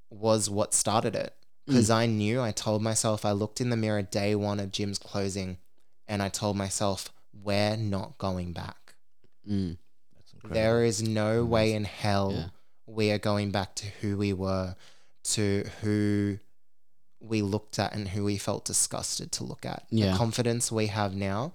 was 0.10 0.50
what 0.50 0.74
started 0.74 1.16
it. 1.16 1.34
Because 1.66 1.90
I 1.90 2.06
knew, 2.06 2.42
I 2.42 2.52
told 2.52 2.82
myself, 2.82 3.26
I 3.26 3.34
looked 3.34 3.60
in 3.60 3.70
the 3.70 3.76
mirror 3.76 4.02
day 4.02 4.36
one 4.36 4.62
of 4.62 4.72
gyms 4.72 4.98
closing 5.02 5.58
and 6.08 6.24
I 6.24 6.30
told 6.30 6.56
myself, 6.56 7.12
we're 7.44 7.76
not 7.76 8.18
going 8.18 8.54
back. 8.54 8.96
Mm. 9.50 9.78
That's. 10.16 10.54
There 10.54 10.86
is 10.86 11.04
no 11.04 11.44
way 11.44 11.74
in 11.74 11.84
hell 11.84 12.32
Yeah. 12.32 12.46
we 12.86 13.12
are 13.12 13.18
going 13.18 13.52
back 13.52 13.76
to 13.76 13.88
who 14.00 14.16
we 14.18 14.32
were, 14.32 14.76
to 15.36 15.66
who 15.82 16.40
we 17.20 17.42
looked 17.42 17.80
at 17.80 17.94
and 17.94 18.08
who 18.08 18.24
we 18.24 18.38
felt 18.38 18.64
disgusted 18.64 19.34
to 19.34 19.44
look 19.44 19.66
at. 19.66 19.84
Yeah. 19.90 20.12
The 20.14 20.18
confidence 20.18 20.72
we 20.72 20.88
have 20.88 21.14
now, 21.16 21.52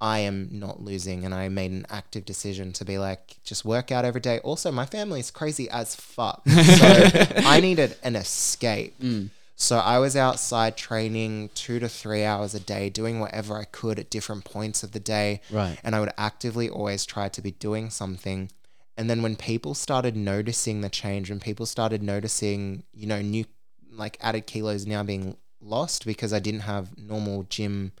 I 0.00 0.20
am 0.20 0.48
not 0.52 0.82
losing. 0.82 1.24
And 1.24 1.34
I 1.34 1.48
made 1.48 1.70
an 1.70 1.86
active 1.90 2.24
decision 2.24 2.72
to 2.74 2.84
be 2.84 2.96
like, 2.98 3.36
just 3.44 3.64
work 3.64 3.92
out 3.92 4.04
every 4.04 4.20
day. 4.20 4.38
Also, 4.40 4.70
my 4.72 4.86
family 4.86 5.20
is 5.20 5.30
crazy 5.30 5.68
as 5.70 5.94
fuck. 5.94 6.42
So 6.48 7.26
I 7.44 7.60
needed 7.60 7.96
an 8.02 8.16
escape. 8.16 8.98
Mm. 9.00 9.30
So 9.56 9.78
I 9.78 9.98
was 9.98 10.16
outside 10.16 10.76
training 10.78 11.50
two 11.54 11.78
to 11.80 11.88
three 11.88 12.24
hours 12.24 12.54
a 12.54 12.60
day, 12.60 12.88
doing 12.88 13.20
whatever 13.20 13.58
I 13.58 13.64
could 13.64 13.98
at 13.98 14.08
different 14.08 14.44
points 14.44 14.82
of 14.82 14.92
the 14.92 15.00
day 15.00 15.42
Right. 15.50 15.78
and 15.84 15.94
I 15.94 16.00
would 16.00 16.12
actively 16.16 16.70
always 16.70 17.04
try 17.04 17.28
to 17.28 17.42
be 17.42 17.50
doing 17.50 17.90
something. 17.90 18.50
And 18.96 19.10
then 19.10 19.20
when 19.22 19.36
people 19.36 19.74
started 19.74 20.16
noticing 20.16 20.80
the 20.80 20.88
change, 20.88 21.28
when 21.28 21.40
people 21.40 21.66
started 21.66 22.02
noticing, 22.02 22.84
you 22.94 23.06
know, 23.06 23.20
new 23.20 23.44
like 23.92 24.16
added 24.22 24.46
kilos 24.46 24.86
now 24.86 25.02
being 25.02 25.36
lost 25.60 26.06
because 26.06 26.32
I 26.32 26.38
didn't 26.38 26.60
have 26.60 26.96
normal 26.96 27.42
gym 27.42 27.92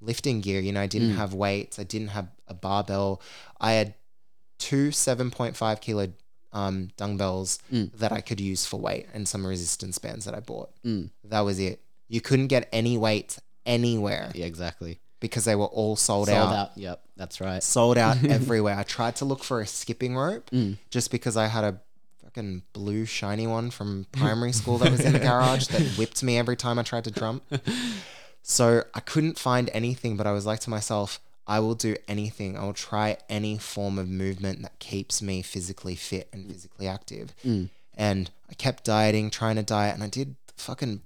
lifting 0.00 0.40
gear, 0.40 0.60
you 0.60 0.72
know, 0.72 0.80
I 0.82 0.86
didn't 0.86 1.12
Mm. 1.12 1.16
have 1.16 1.34
weights, 1.34 1.78
I 1.78 1.84
didn't 1.84 2.08
have 2.08 2.28
a 2.48 2.54
barbell. 2.54 3.20
I 3.60 3.72
had 3.72 3.94
two 4.58 4.90
7.5 4.90 5.80
kilo 5.80 6.08
um, 6.52 6.88
dumbbells 6.96 7.58
Mm. 7.72 7.92
that 7.98 8.12
I 8.12 8.20
could 8.22 8.40
use 8.40 8.64
for 8.64 8.80
weight 8.80 9.06
and 9.12 9.28
some 9.28 9.46
resistance 9.46 9.98
bands 9.98 10.24
that 10.24 10.34
I 10.34 10.40
bought. 10.40 10.70
Mm. 10.84 11.10
That 11.24 11.40
was 11.40 11.58
it. 11.58 11.82
You 12.08 12.20
couldn't 12.22 12.46
get 12.46 12.68
any 12.72 12.96
weights 12.96 13.38
anywhere 13.66 14.30
Yeah, 14.34 14.46
exactly. 14.46 15.00
because 15.20 15.44
they 15.44 15.54
were 15.54 15.66
all 15.66 15.96
sold, 15.96 16.28
out. 16.30 16.42
Sold 16.44 16.52
out 16.54 16.58
out. 16.70 16.78
Yep, 16.78 17.02
that's 17.16 17.40
right. 17.42 17.62
sold 17.76 17.98
out 17.98 18.24
everywhere. 18.28 18.76
I 18.78 18.84
tried 18.84 19.16
to 19.16 19.24
look 19.26 19.44
for 19.44 19.60
a 19.60 19.66
skipping 19.66 20.16
rope 20.16 20.48
Mm. 20.50 20.78
just 20.90 21.10
because 21.10 21.36
I 21.36 21.48
had 21.48 21.64
a 21.64 21.80
fucking 22.22 22.62
blue 22.72 23.04
shiny 23.04 23.46
one 23.46 23.70
from 23.70 24.06
primary 24.12 24.52
school 24.52 24.78
that 24.78 24.90
was 24.90 25.00
in 25.00 25.12
the 25.12 25.18
garage 25.18 25.66
that 25.66 25.82
whipped 25.98 26.22
me 26.22 26.38
every 26.38 26.56
time 26.56 26.78
I 26.78 26.84
tried 26.84 27.04
to 27.04 27.10
jump. 27.10 27.42
So 28.48 28.84
I 28.94 29.00
couldn't 29.00 29.40
find 29.40 29.68
anything, 29.74 30.16
but 30.16 30.24
I 30.24 30.30
was 30.30 30.46
like 30.46 30.60
to 30.60 30.70
myself, 30.70 31.18
I 31.48 31.58
will 31.58 31.74
do 31.74 31.96
anything. 32.06 32.56
I 32.56 32.64
will 32.64 32.74
try 32.74 33.16
any 33.28 33.58
form 33.58 33.98
of 33.98 34.08
movement 34.08 34.62
that 34.62 34.78
keeps 34.78 35.20
me 35.20 35.42
physically 35.42 35.96
fit 35.96 36.28
and 36.32 36.46
physically 36.46 36.86
active. 36.86 37.34
Mm. 37.44 37.70
And 37.96 38.30
I 38.48 38.54
kept 38.54 38.84
dieting, 38.84 39.30
trying 39.30 39.56
to 39.56 39.64
diet, 39.64 39.94
and 39.94 40.04
I 40.04 40.06
did 40.06 40.36
fucking 40.56 41.00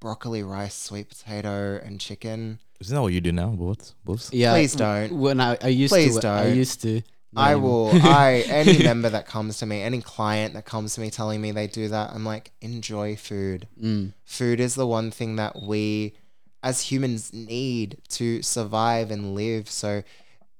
broccoli, 0.00 0.42
rice, 0.42 0.74
sweet 0.74 1.10
potato, 1.10 1.78
and 1.84 2.00
chicken. 2.00 2.60
Isn't 2.80 2.94
that 2.94 3.02
what 3.02 3.12
you 3.12 3.20
do 3.20 3.30
now, 3.30 3.50
both? 3.50 3.92
Both? 4.02 4.32
Yeah. 4.32 4.54
Please 4.54 4.74
w- 4.74 5.08
don't. 5.08 5.20
When 5.20 5.38
I, 5.38 5.58
I 5.60 5.68
used 5.68 5.92
Please 5.92 6.18
to. 6.18 6.28
I 6.28 6.44
don't. 6.44 6.52
I 6.52 6.54
used 6.54 6.80
to. 6.80 7.02
I 7.36 7.56
will. 7.56 7.90
I 7.92 8.44
any 8.48 8.82
member 8.82 9.10
that 9.10 9.26
comes 9.26 9.58
to 9.58 9.66
me, 9.66 9.82
any 9.82 10.00
client 10.00 10.54
that 10.54 10.64
comes 10.64 10.94
to 10.94 11.02
me 11.02 11.10
telling 11.10 11.42
me 11.42 11.50
they 11.50 11.66
do 11.66 11.88
that, 11.88 12.12
I'm 12.14 12.24
like, 12.24 12.52
enjoy 12.62 13.16
food. 13.16 13.68
Mm. 13.78 14.14
Food 14.24 14.60
is 14.60 14.74
the 14.74 14.86
one 14.86 15.10
thing 15.10 15.36
that 15.36 15.60
we, 15.60 16.14
as 16.68 16.76
humans, 16.90 17.32
need 17.32 17.88
to 18.18 18.42
survive 18.42 19.10
and 19.14 19.34
live. 19.34 19.64
So, 19.70 20.02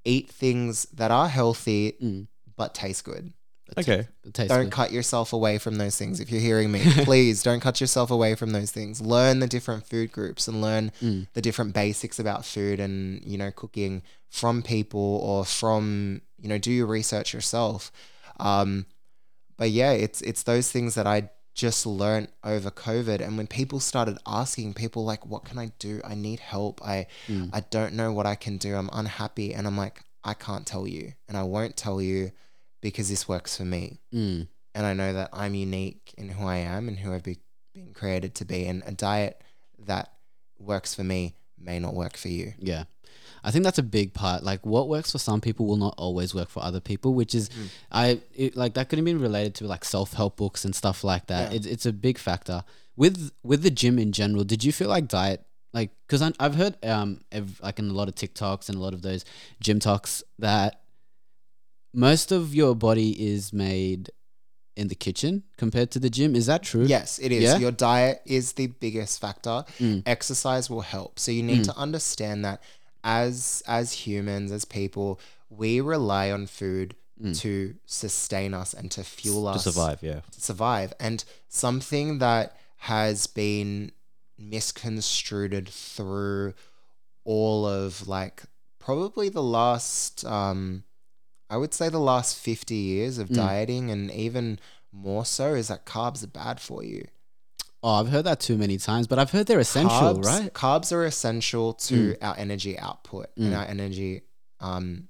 eat 0.04 0.26
things 0.30 0.86
that 0.94 1.10
are 1.10 1.28
healthy 1.28 1.82
Mm. 2.02 2.26
but 2.56 2.74
taste 2.74 3.04
good. 3.04 3.32
Okay. 3.76 4.06
Don't 4.32 4.48
good. 4.48 4.70
cut 4.70 4.92
yourself 4.92 5.32
away 5.32 5.58
from 5.58 5.74
those 5.82 5.96
things. 5.98 6.20
If 6.20 6.30
you're 6.30 6.40
hearing 6.50 6.70
me, 6.70 6.80
please 7.04 7.42
don't 7.42 7.58
cut 7.58 7.80
yourself 7.80 8.12
away 8.12 8.36
from 8.36 8.52
those 8.52 8.70
things. 8.70 9.00
Learn 9.00 9.40
the 9.40 9.48
different 9.48 9.84
food 9.90 10.12
groups 10.12 10.46
and 10.48 10.62
learn 10.62 10.92
Mm. 11.02 11.26
the 11.34 11.42
different 11.42 11.74
basics 11.74 12.18
about 12.20 12.44
food 12.44 12.78
and 12.78 13.24
you 13.24 13.36
know 13.36 13.50
cooking 13.50 14.02
from 14.30 14.62
people 14.62 15.00
or 15.30 15.44
from 15.44 16.20
you 16.40 16.48
know 16.48 16.58
do 16.58 16.70
your 16.70 16.86
research 16.86 17.34
yourself. 17.34 17.90
Um, 18.38 18.86
but 19.58 19.70
yeah, 19.70 19.90
it's 20.04 20.20
it's 20.22 20.44
those 20.44 20.70
things 20.70 20.94
that 20.94 21.06
I 21.08 21.30
just 21.56 21.86
learned 21.86 22.28
over 22.44 22.70
COVID. 22.70 23.20
And 23.20 23.36
when 23.38 23.46
people 23.48 23.80
started 23.80 24.18
asking, 24.26 24.74
people 24.74 25.04
like, 25.04 25.24
"What 25.26 25.44
can 25.48 25.58
I 25.58 25.72
do? 25.80 26.00
I 26.04 26.14
need 26.14 26.38
help. 26.38 26.80
I 26.94 27.06
Mm. 27.26 27.50
I 27.52 27.60
don't 27.76 27.94
know 27.94 28.12
what 28.12 28.26
I 28.26 28.36
can 28.36 28.58
do. 28.58 28.76
I'm 28.76 28.90
unhappy." 28.92 29.48
And 29.54 29.66
I'm 29.66 29.76
like, 29.84 30.04
I 30.22 30.34
can't 30.34 30.66
tell 30.66 30.86
you, 30.86 31.14
and 31.28 31.36
I 31.36 31.44
won't 31.44 31.76
tell 31.76 31.98
you 32.02 32.32
because 32.82 33.08
this 33.08 33.26
works 33.28 33.56
for 33.56 33.64
me 33.64 34.00
Mm. 34.12 34.48
and 34.74 34.86
I 34.86 34.92
know 34.92 35.12
that 35.18 35.30
I'm 35.32 35.54
unique 35.54 36.14
in 36.18 36.28
who 36.28 36.46
I 36.46 36.58
am 36.58 36.88
and 36.88 36.98
who 36.98 37.12
I've 37.14 37.22
be, 37.22 37.38
been 37.74 37.92
created 37.94 38.34
to 38.36 38.44
be. 38.44 38.66
And 38.66 38.82
a 38.86 38.92
diet 38.92 39.40
that 39.78 40.12
works 40.58 40.94
for 40.94 41.04
me 41.04 41.34
may 41.58 41.78
not 41.78 41.94
work 41.94 42.16
for 42.16 42.28
you. 42.28 42.54
Yeah. 42.58 42.84
I 43.44 43.50
think 43.50 43.64
that's 43.64 43.78
a 43.78 43.82
big 43.82 44.12
part. 44.14 44.42
Like 44.42 44.64
what 44.66 44.88
works 44.88 45.12
for 45.12 45.18
some 45.18 45.40
people 45.40 45.66
will 45.66 45.76
not 45.76 45.94
always 45.98 46.34
work 46.34 46.48
for 46.48 46.62
other 46.62 46.80
people, 46.80 47.14
which 47.14 47.34
is 47.34 47.48
Mm. 47.48 47.68
I 47.92 48.20
it, 48.34 48.56
like 48.56 48.74
that 48.74 48.88
could 48.88 48.98
have 48.98 49.04
been 49.06 49.20
related 49.20 49.54
to 49.56 49.66
like 49.66 49.84
self-help 49.84 50.36
books 50.36 50.64
and 50.64 50.74
stuff 50.74 51.04
like 51.04 51.26
that. 51.26 51.50
Yeah. 51.52 51.56
It's 51.56 51.66
it's 51.66 51.86
a 51.86 51.92
big 51.92 52.18
factor. 52.18 52.64
With 52.96 53.30
with 53.42 53.62
the 53.62 53.70
gym 53.70 53.98
in 53.98 54.12
general, 54.12 54.44
did 54.44 54.64
you 54.64 54.72
feel 54.72 54.88
like 54.88 55.06
diet 55.08 55.44
like 55.74 55.90
cuz 56.08 56.22
I've 56.22 56.54
heard 56.54 56.76
um 56.84 57.20
ev- 57.30 57.60
like 57.62 57.78
in 57.78 57.88
a 57.90 57.92
lot 57.92 58.08
of 58.08 58.14
TikToks 58.14 58.68
and 58.68 58.78
a 58.78 58.80
lot 58.80 58.94
of 58.94 59.02
those 59.02 59.24
gym 59.60 59.78
talks 59.80 60.22
that 60.38 60.80
most 61.94 62.32
of 62.32 62.54
your 62.54 62.74
body 62.74 63.10
is 63.32 63.52
made 63.52 64.10
in 64.76 64.88
the 64.88 64.94
kitchen 64.94 65.42
compared 65.56 65.90
to 65.90 65.98
the 65.98 66.10
gym. 66.10 66.36
Is 66.36 66.46
that 66.46 66.62
true? 66.62 66.84
Yes, 66.84 67.18
it 67.18 67.32
is. 67.32 67.42
Yeah? 67.44 67.56
Your 67.56 67.70
diet 67.72 68.20
is 68.26 68.52
the 68.52 68.66
biggest 68.66 69.20
factor. 69.20 69.64
Mm. 69.80 70.02
Exercise 70.04 70.68
will 70.68 70.82
help. 70.82 71.18
So 71.18 71.32
you 71.32 71.42
need 71.42 71.60
Mm. 71.60 71.64
to 71.64 71.76
understand 71.78 72.44
that 72.44 72.60
as 73.04 73.62
as 73.66 73.92
humans, 73.92 74.50
as 74.52 74.64
people, 74.64 75.20
we 75.50 75.80
rely 75.80 76.30
on 76.30 76.46
food 76.46 76.94
Mm. 77.18 77.34
to 77.40 77.74
sustain 77.86 78.52
us 78.52 78.74
and 78.74 78.90
to 78.90 79.02
fuel 79.02 79.48
us 79.48 79.64
To 79.64 79.72
survive, 79.72 80.02
yeah. 80.02 80.20
to 80.32 80.40
survive. 80.40 80.92
And 81.00 81.24
something 81.48 82.18
that 82.18 82.58
has 82.76 83.26
been 83.26 83.90
misconstrued 84.38 85.68
through 85.68 86.54
all 87.24 87.66
of 87.66 88.06
like 88.06 88.42
probably 88.78 89.28
the 89.28 89.42
last 89.42 90.24
um 90.24 90.84
I 91.48 91.56
would 91.56 91.72
say 91.72 91.88
the 91.88 91.98
last 92.00 92.36
50 92.36 92.74
years 92.74 93.18
of 93.18 93.28
Mm. 93.28 93.36
dieting 93.36 93.90
and 93.90 94.10
even 94.10 94.58
more 94.92 95.24
so 95.24 95.54
is 95.54 95.68
that 95.68 95.86
carbs 95.86 96.22
are 96.24 96.26
bad 96.28 96.60
for 96.60 96.82
you. 96.82 97.06
Oh, 97.82 97.94
I've 98.00 98.08
heard 98.08 98.24
that 98.24 98.40
too 98.40 98.56
many 98.56 98.78
times, 98.78 99.06
but 99.06 99.18
I've 99.18 99.30
heard 99.30 99.46
they're 99.46 99.60
essential, 99.60 99.90
carbs, 99.90 100.24
right? 100.24 100.42
Mm. 100.44 100.50
Carbs 100.52 100.92
are 100.92 101.04
essential 101.04 101.74
to 101.74 102.16
our 102.20 102.34
energy 102.36 102.78
output 102.78 103.26
and 103.36 103.54
our 103.54 103.64
energy, 103.64 104.22
um, 104.60 105.08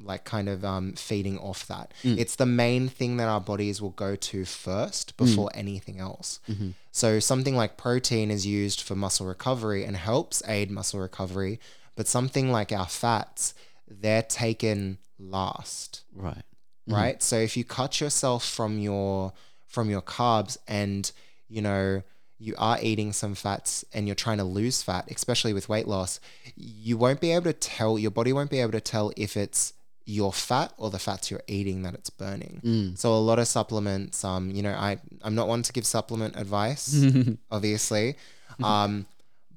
like 0.00 0.24
kind 0.24 0.48
of 0.48 0.64
um, 0.64 0.92
feeding 0.94 1.38
off 1.38 1.66
that. 1.68 1.92
Mm. 2.02 2.18
It's 2.18 2.36
the 2.36 2.46
main 2.46 2.88
thing 2.88 3.18
that 3.18 3.28
our 3.28 3.40
bodies 3.40 3.80
will 3.80 3.90
go 3.90 4.16
to 4.16 4.44
first 4.44 5.16
before 5.16 5.48
Mm. 5.54 5.58
anything 5.58 6.00
else. 6.00 6.40
Mm-hmm. 6.50 6.70
So 6.92 7.20
something 7.20 7.54
like 7.56 7.76
protein 7.76 8.30
is 8.30 8.46
used 8.46 8.80
for 8.80 8.94
muscle 8.96 9.26
recovery 9.26 9.84
and 9.84 9.96
helps 9.96 10.42
aid 10.48 10.70
muscle 10.70 10.98
recovery, 11.00 11.60
but 11.94 12.08
something 12.08 12.50
like 12.50 12.72
our 12.72 12.88
fats, 12.88 13.54
they're 13.88 14.22
taken 14.22 14.98
last 15.18 16.02
Right. 16.14 16.42
right 16.86 17.22
so 17.22 17.36
if 17.36 17.56
you 17.56 17.64
cut 17.64 18.00
yourself 18.02 18.44
from 18.46 18.78
your 18.78 19.32
from 19.66 19.88
your 19.88 20.02
carbs 20.02 20.58
and 20.68 21.10
you 21.48 21.62
know 21.62 22.02
you 22.38 22.54
are 22.58 22.78
eating 22.82 23.12
some 23.12 23.34
fats 23.34 23.84
and 23.94 24.06
you're 24.06 24.14
trying 24.14 24.36
to 24.38 24.44
lose 24.44 24.82
fat 24.82 25.08
especially 25.10 25.52
with 25.54 25.68
weight 25.68 25.88
loss 25.88 26.20
you 26.56 26.96
won't 26.98 27.20
be 27.20 27.32
able 27.32 27.44
to 27.44 27.52
tell 27.52 27.98
your 27.98 28.10
body 28.10 28.32
won't 28.32 28.50
be 28.50 28.60
able 28.60 28.72
to 28.72 28.80
tell 28.80 29.10
if 29.16 29.36
it's 29.36 29.72
your 30.04 30.32
fat 30.32 30.72
or 30.76 30.90
the 30.90 30.98
fats 30.98 31.30
you're 31.30 31.42
eating 31.48 31.82
that 31.82 31.94
it's 31.94 32.10
burning 32.10 32.60
Mm. 32.62 32.98
so 32.98 33.12
a 33.14 33.18
lot 33.30 33.38
of 33.38 33.48
supplements 33.48 34.22
um 34.24 34.50
you 34.50 34.62
know 34.62 34.72
i 34.72 34.98
i'm 35.22 35.34
not 35.34 35.48
one 35.48 35.62
to 35.62 35.72
give 35.72 35.86
supplement 35.86 36.36
advice 36.36 36.94
obviously 37.50 38.16
um 38.62 39.06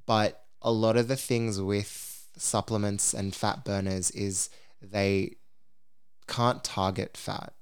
but 0.06 0.44
a 0.62 0.72
lot 0.72 0.96
of 0.98 1.08
the 1.08 1.16
things 1.16 1.62
with 1.62 2.26
supplements 2.38 3.14
and 3.14 3.36
fat 3.36 3.64
burners 3.66 4.10
is 4.12 4.50
they 4.82 5.36
can't 6.28 6.64
target 6.64 7.16
fat. 7.18 7.54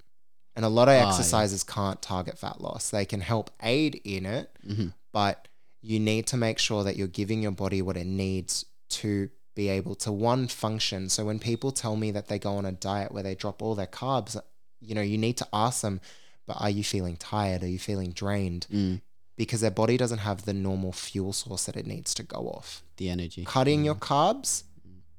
And 0.58 0.64
a 0.64 0.68
lot 0.68 0.88
of 0.88 0.94
Ah, 0.94 0.98
yeah. 0.98 1.08
exercises 1.08 1.62
can't 1.62 2.02
target 2.02 2.36
fat 2.36 2.60
loss. 2.60 2.90
They 2.90 3.04
can 3.04 3.20
help 3.20 3.50
aid 3.62 4.00
in 4.04 4.26
it, 4.26 4.50
Mhm. 4.66 4.92
but 5.12 5.46
you 5.80 6.00
need 6.00 6.26
to 6.26 6.36
make 6.36 6.58
sure 6.58 6.82
that 6.82 6.96
you're 6.96 7.06
giving 7.20 7.40
your 7.42 7.52
body 7.52 7.80
what 7.80 7.96
it 7.96 8.06
needs 8.08 8.64
to 9.02 9.30
be 9.54 9.68
able 9.68 9.94
to 9.94 10.10
one 10.10 10.48
function. 10.48 11.08
So 11.08 11.24
when 11.24 11.38
people 11.38 11.70
tell 11.70 11.94
me 11.94 12.10
that 12.10 12.26
they 12.26 12.40
go 12.40 12.56
on 12.56 12.64
a 12.66 12.72
diet 12.72 13.12
where 13.12 13.22
they 13.22 13.36
drop 13.36 13.62
all 13.62 13.76
their 13.76 13.86
carbs, 13.86 14.36
you 14.80 14.96
know, 14.96 15.00
you 15.12 15.16
need 15.16 15.36
to 15.36 15.46
ask 15.52 15.80
them, 15.82 16.00
but 16.44 16.56
are 16.60 16.70
you 16.70 16.82
feeling 16.82 17.16
tired? 17.16 17.62
Are 17.62 17.68
you 17.68 17.78
feeling 17.78 18.10
drained? 18.10 18.66
Mm. 18.72 19.00
Because 19.36 19.60
their 19.60 19.70
body 19.70 19.96
doesn't 19.96 20.18
have 20.18 20.44
the 20.44 20.52
normal 20.52 20.90
fuel 20.90 21.32
source 21.32 21.66
that 21.66 21.76
it 21.76 21.86
needs 21.86 22.12
to 22.14 22.24
go 22.24 22.48
off. 22.48 22.82
The 22.96 23.08
energy. 23.10 23.44
Cutting 23.44 23.84
your 23.84 23.94
carbs 23.94 24.64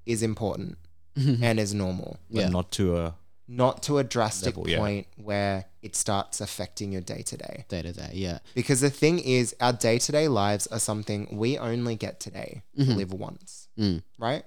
is 0.06 0.22
important 0.22 0.78
and 1.16 1.60
is 1.60 1.74
normal 1.74 2.18
but 2.30 2.42
Yeah. 2.42 2.50
not 2.50 2.72
to 2.74 2.98
a 2.98 3.16
not 3.52 3.82
to 3.84 3.98
a 3.98 4.04
drastic 4.04 4.56
Level, 4.56 4.70
yeah. 4.70 4.78
point 4.78 5.08
where 5.18 5.66
it 5.82 5.96
starts 5.96 6.40
affecting 6.40 6.92
your 6.92 7.02
day 7.02 7.24
to 7.24 7.36
day. 7.36 7.66
Day 7.68 7.82
to 7.82 7.92
day. 7.92 8.12
Yeah. 8.14 8.40
Because 8.54 8.80
the 8.80 8.92
thing 8.92 9.18
is, 9.18 9.56
our 9.60 9.74
day 9.74 9.98
to 9.98 10.12
day 10.12 10.28
lives 10.28 10.68
are 10.68 10.78
something 10.78 11.28
we 11.32 11.58
only 11.58 11.96
get 11.96 12.20
today 12.20 12.62
to 12.78 12.84
live 12.84 13.12
once, 13.12 13.68
Mm. 13.78 14.04
right? 14.20 14.44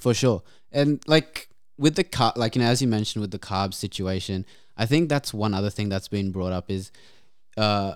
For 0.00 0.14
sure. 0.14 0.42
And 0.72 1.00
like 1.06 1.48
with 1.78 1.94
the 1.94 2.02
car, 2.02 2.32
like 2.34 2.56
you 2.56 2.62
know, 2.62 2.68
as 2.68 2.82
you 2.82 2.88
mentioned 2.88 3.20
with 3.20 3.30
the 3.30 3.38
carb 3.38 3.72
situation, 3.72 4.44
I 4.76 4.84
think 4.86 5.08
that's 5.08 5.32
one 5.32 5.54
other 5.54 5.70
thing 5.70 5.88
that's 5.88 6.08
been 6.08 6.32
brought 6.32 6.52
up 6.52 6.70
is, 6.72 6.90
uh, 7.56 7.94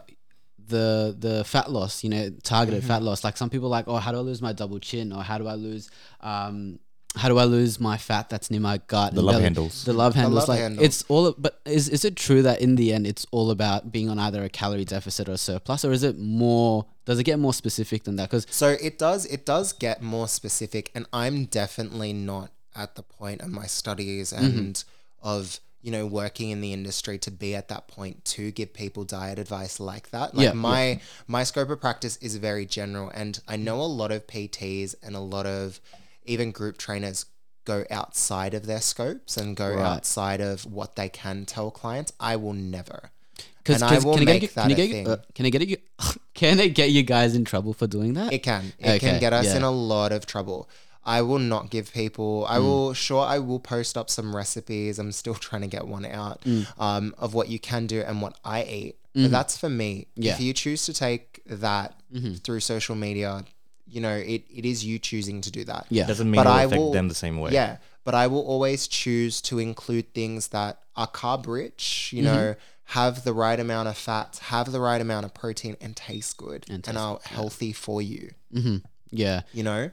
the 0.69 1.15
the 1.19 1.45
fat 1.45 1.71
loss. 1.71 2.05
You 2.05 2.11
know, 2.11 2.31
targeted 2.45 2.81
Mm-hmm. 2.81 2.89
fat 2.89 3.03
loss. 3.03 3.25
Like 3.25 3.37
some 3.37 3.51
people 3.51 3.67
are 3.67 3.71
like, 3.71 3.89
oh, 3.89 3.97
how 3.97 4.13
do 4.13 4.19
I 4.19 4.21
lose 4.21 4.41
my 4.41 4.53
double 4.53 4.79
chin, 4.79 5.13
or 5.13 5.23
how 5.25 5.39
do 5.39 5.49
I 5.49 5.55
lose, 5.55 5.91
um, 6.21 6.79
how 7.15 7.29
do 7.29 7.39
I 7.39 7.45
lose 7.45 7.79
my 7.79 7.99
fat 7.99 8.31
that's 8.31 8.51
near 8.51 8.61
my 8.61 8.79
gut? 8.87 9.13
The 9.13 9.19
and 9.19 9.27
love 9.27 9.35
belly? 9.35 9.43
handles. 9.43 9.85
The 9.85 9.93
love 9.93 10.15
handles. 10.15 10.33
The 10.33 10.39
love 10.41 10.49
like 10.49 10.61
handle. 10.61 10.85
it's 10.85 11.05
all. 11.09 11.35
But 11.37 11.61
is 11.65 11.89
is 11.89 12.05
it 12.05 12.17
true 12.17 12.43
that 12.43 12.61
in 12.61 12.77
the 12.77 12.93
end 12.93 13.07
it's 13.07 13.27
all 13.31 13.51
about 13.51 13.93
being 13.93 14.09
on 14.09 14.19
either 14.19 14.43
a 14.43 14.49
calorie 14.49 14.85
deficit 14.85 15.29
or 15.29 15.33
a 15.33 15.39
surplus, 15.39 15.85
or 15.85 15.93
is 15.93 16.03
it 16.03 16.19
more? 16.19 16.87
Does 17.05 17.19
it 17.19 17.25
get 17.25 17.39
more 17.39 17.53
specific 17.53 18.05
than 18.05 18.17
that? 18.17 18.31
Because 18.31 18.47
So 18.51 18.77
it 18.81 18.99
does 18.99 19.27
it 19.27 19.45
does 19.45 19.73
get 19.73 20.03
more 20.03 20.27
specific, 20.27 20.91
and 20.95 21.07
I'm 21.13 21.45
definitely 21.45 22.13
not 22.13 22.51
at 22.75 22.95
the 22.95 23.03
point 23.03 23.43
of 23.43 23.51
my 23.51 23.67
studies 23.67 24.33
mm-hmm. 24.33 24.45
and 24.45 24.85
of 25.23 25.61
you 25.83 25.91
know 25.91 26.07
working 26.07 26.49
in 26.49 26.63
the 26.63 26.73
industry 26.73 27.19
to 27.19 27.31
be 27.31 27.55
at 27.55 27.69
that 27.69 27.89
point 27.89 28.25
to 28.25 28.51
give 28.53 28.73
people 28.73 29.05
diet 29.05 29.39
advice 29.39 29.79
like 29.79 30.11
that. 30.13 30.35
Like 30.35 30.45
Yeah, 30.45 30.53
my 30.53 31.01
my 31.27 31.45
scope 31.45 31.69
of 31.69 31.81
practice 31.81 32.17
is 32.19 32.37
very 32.37 32.65
general, 32.65 33.11
and 33.11 33.39
I 33.47 33.57
know 33.57 33.83
a 33.83 33.85
lot 33.85 34.13
of 34.13 34.27
PTs 34.27 34.95
and 35.03 35.15
a 35.15 35.21
lot 35.21 35.45
of 35.45 35.79
even 36.25 36.51
group 36.53 36.79
trainers 36.79 37.27
go 37.65 37.85
outside 37.91 38.55
of 38.55 38.67
their 38.67 38.81
scopes 38.81 39.37
and 39.37 39.57
go 39.57 39.75
Right. 39.75 39.85
outside 39.87 40.41
of 40.41 40.65
what 40.67 40.97
they 40.97 41.09
can 41.09 41.45
tell 41.47 41.71
clients. 41.71 42.13
I 42.19 42.37
will 42.37 42.53
never. 42.55 43.11
Because 43.59 43.81
And 43.83 43.93
I 43.93 43.99
will 44.05 44.17
can, 44.17 44.25
make 44.25 44.41
get, 44.41 44.55
that 44.57 44.63
can, 44.63 44.71
a 44.73 44.75
get, 44.75 44.91
thing. 44.91 45.09
uh, 45.09 45.17
can 45.35 45.47
it 45.47 45.51
get 45.53 45.69
you? 45.69 45.77
Can 46.35 46.59
it 46.59 46.71
get 46.75 46.91
you 46.91 47.03
guys 47.05 47.37
in 47.37 47.45
trouble 47.45 47.73
for 47.75 47.87
doing 47.87 48.15
that? 48.15 48.33
It 48.33 48.43
can. 48.43 48.73
It 48.79 48.87
Okay, 48.89 48.99
can 48.99 49.21
get 49.21 49.33
us 49.33 49.47
yeah. 49.47 49.59
in 49.59 49.63
a 49.63 49.71
lot 49.71 50.11
of 50.11 50.27
trouble. 50.27 50.69
I 51.05 51.23
will 51.23 51.39
not 51.39 51.71
give 51.71 51.93
people. 51.93 52.45
Mm. 52.49 52.51
I 52.51 52.59
will. 52.59 52.95
Sure, 52.95 53.25
I 53.25 53.39
will 53.39 53.61
post 53.61 53.97
up 53.97 54.11
some 54.11 54.35
recipes. 54.35 54.99
I'm 54.99 55.13
still 55.13 55.35
trying 55.49 55.63
to 55.63 55.69
get 55.69 55.87
one 55.87 56.05
out 56.07 56.41
Mm. 56.43 56.67
um, 56.81 57.15
of 57.19 57.35
what 57.35 57.49
you 57.49 57.61
can 57.61 57.87
do 57.87 58.01
and 58.01 58.21
what 58.23 58.37
I 58.45 58.65
eat. 58.65 58.97
But 59.15 59.31
that's 59.31 59.57
for 59.59 59.69
me. 59.69 60.07
Mm-hmm. 60.17 60.23
Yeah. 60.23 60.33
Mm-hmm. 60.33 60.41
If 60.41 60.47
you 60.47 60.53
choose 60.55 60.87
to 60.87 60.95
take 60.95 61.43
that 61.47 62.01
through 62.43 62.61
social 62.61 62.97
media, 62.97 63.45
you 63.93 64.01
know 64.01 64.17
it, 64.17 64.43
it 64.59 64.65
is 64.65 64.85
you 64.85 64.99
choosing 64.99 65.41
to 65.43 65.51
do 65.51 65.65
that. 65.65 65.87
Yeah. 65.91 66.07
doesn't 66.07 66.31
mean 66.31 66.39
But 66.41 66.47
it'll 66.47 66.59
I 66.59 66.63
affect 66.65 66.81
will- 66.81 66.93
them 66.93 67.09
the 67.09 67.15
same 67.15 67.37
way. 67.39 67.51
Yeah, 67.53 67.77
but 68.05 68.15
I 68.15 68.27
will 68.27 68.45
always 68.53 68.89
choose 68.89 69.41
to 69.43 69.59
include 69.59 70.13
things 70.15 70.49
that 70.49 70.81
are 70.97 71.09
carb 71.09 71.47
rich, 71.47 72.13
you 72.13 72.23
Mm-hmm. 72.23 72.35
know, 72.35 72.55
have 72.87 73.25
the 73.25 73.33
right 73.33 73.59
amount 73.61 73.89
of 73.89 73.97
fats, 73.97 74.39
have 74.55 74.73
the 74.73 74.81
right 74.81 75.01
amount 75.01 75.25
of 75.25 75.33
protein, 75.35 75.77
and 75.81 75.97
taste 75.97 76.37
good 76.37 76.67
and, 76.69 76.83
taste 76.85 76.97
are 76.99 77.19
healthy 77.25 77.73
for 77.73 78.03
you, 78.03 78.31
hmm 78.53 78.79
Yeah. 79.11 79.43
you 79.55 79.63
know? 79.63 79.91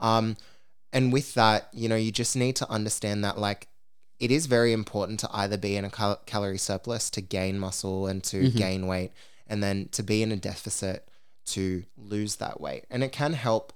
Um, 0.00 0.36
and 0.92 1.12
with 1.12 1.34
that, 1.34 1.68
you 1.72 1.88
know, 1.88 1.96
you 1.96 2.12
just 2.12 2.36
need 2.36 2.56
to 2.56 2.70
understand 2.70 3.24
that, 3.24 3.38
like, 3.38 3.68
it 4.20 4.30
is 4.30 4.46
very 4.46 4.72
important 4.72 5.20
to 5.20 5.28
either 5.32 5.56
be 5.58 5.76
in 5.76 5.84
a 5.84 5.90
cal- 5.90 6.20
calorie 6.24 6.58
surplus 6.58 7.10
to 7.10 7.20
gain 7.20 7.58
muscle 7.58 8.06
and 8.06 8.22
to 8.24 8.48
gain 8.50 8.86
weight, 8.86 9.10
and 9.46 9.62
then 9.62 9.88
to 9.92 10.02
be 10.02 10.22
in 10.22 10.30
a 10.32 10.36
deficit 10.36 11.08
to 11.46 11.84
lose 11.96 12.36
that 12.36 12.60
weight. 12.60 12.84
And 12.90 13.02
it 13.04 13.12
can 13.12 13.32
help, 13.32 13.72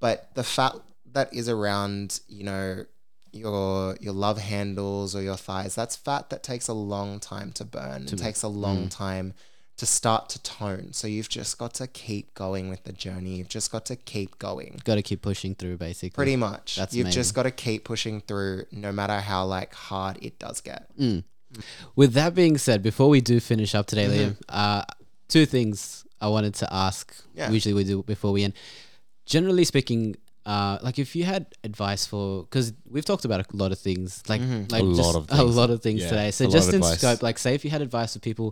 but 0.00 0.34
the 0.34 0.44
fat 0.44 0.74
that 1.12 1.32
is 1.32 1.48
around, 1.48 2.20
you 2.28 2.44
know, 2.44 2.84
your 3.32 3.96
your 4.00 4.12
love 4.12 4.38
handles 4.38 5.14
or 5.16 5.22
your 5.22 5.36
thighs, 5.36 5.74
that's 5.74 5.96
fat 5.96 6.30
that 6.30 6.42
takes 6.42 6.68
a 6.68 6.72
long 6.72 7.18
time 7.20 7.52
to 7.52 7.64
burn. 7.64 8.04
it 8.04 8.16
takes 8.18 8.42
a 8.42 8.48
long 8.48 8.88
time 8.88 9.34
to 9.76 9.86
start 9.86 10.28
to 10.28 10.40
tone. 10.42 10.92
So 10.92 11.08
you've 11.08 11.28
just 11.28 11.58
got 11.58 11.74
to 11.74 11.88
keep 11.88 12.32
going 12.34 12.68
with 12.68 12.84
the 12.84 12.92
journey. 12.92 13.36
You've 13.36 13.48
just 13.48 13.72
got 13.72 13.84
to 13.86 13.96
keep 13.96 14.38
going. 14.38 14.80
Got 14.84 14.94
to 14.96 15.02
keep 15.02 15.20
pushing 15.20 15.56
through, 15.56 15.78
basically. 15.78 16.14
Pretty 16.14 16.36
much. 16.36 16.76
That's 16.76 16.94
You've 16.94 17.10
just 17.10 17.34
got 17.34 17.42
to 17.42 17.50
keep 17.50 17.82
pushing 17.82 18.20
through 18.20 18.66
no 18.70 18.92
matter 18.92 19.18
how 19.18 19.44
like 19.46 19.74
hard 19.74 20.18
it 20.22 20.38
does 20.38 20.60
get. 20.60 20.88
With 21.96 22.12
that 22.12 22.34
being 22.36 22.56
said, 22.56 22.82
before 22.84 23.08
we 23.08 23.20
do 23.20 23.40
finish 23.40 23.74
up 23.74 23.86
today, 23.86 24.06
Mm-hmm. 24.06 24.30
Liam, 24.30 24.36
uh, 24.48 24.84
two 25.28 25.44
things 25.46 26.03
I 26.24 26.28
wanted 26.36 26.54
to 26.62 26.66
ask. 26.86 27.04
Yeah. 27.34 27.50
Usually 27.56 27.74
we 27.80 27.84
do 27.84 28.02
before 28.14 28.32
we 28.36 28.40
end. 28.46 28.54
Generally 29.34 29.64
speaking, 29.64 30.02
uh, 30.46 30.76
like 30.86 30.98
if 31.04 31.16
you 31.16 31.24
had 31.24 31.42
advice 31.70 32.04
for, 32.10 32.42
because 32.44 32.66
we've 32.94 33.04
talked 33.10 33.24
about 33.24 33.40
a 33.40 33.46
lot 33.62 33.72
of 33.72 33.78
things, 33.88 34.08
like 34.32 34.40
Mm-hmm. 34.42 34.62
like 34.74 34.82
A 34.82 34.84
lot 34.84 34.96
just 35.04 35.16
of 35.16 35.22
a 35.30 35.36
things. 35.36 35.56
lot 35.60 35.70
of 35.74 35.78
things 35.86 36.00
Yeah, 36.02 36.10
today. 36.12 36.30
So 36.38 36.44
a 36.44 36.48
just 36.58 36.68
in 36.68 36.74
advice. 36.76 36.98
scope, 36.98 37.22
like 37.28 37.38
say 37.44 37.52
if 37.58 37.64
you 37.64 37.70
had 37.76 37.80
advice 37.88 38.10
for 38.14 38.20
people, 38.30 38.48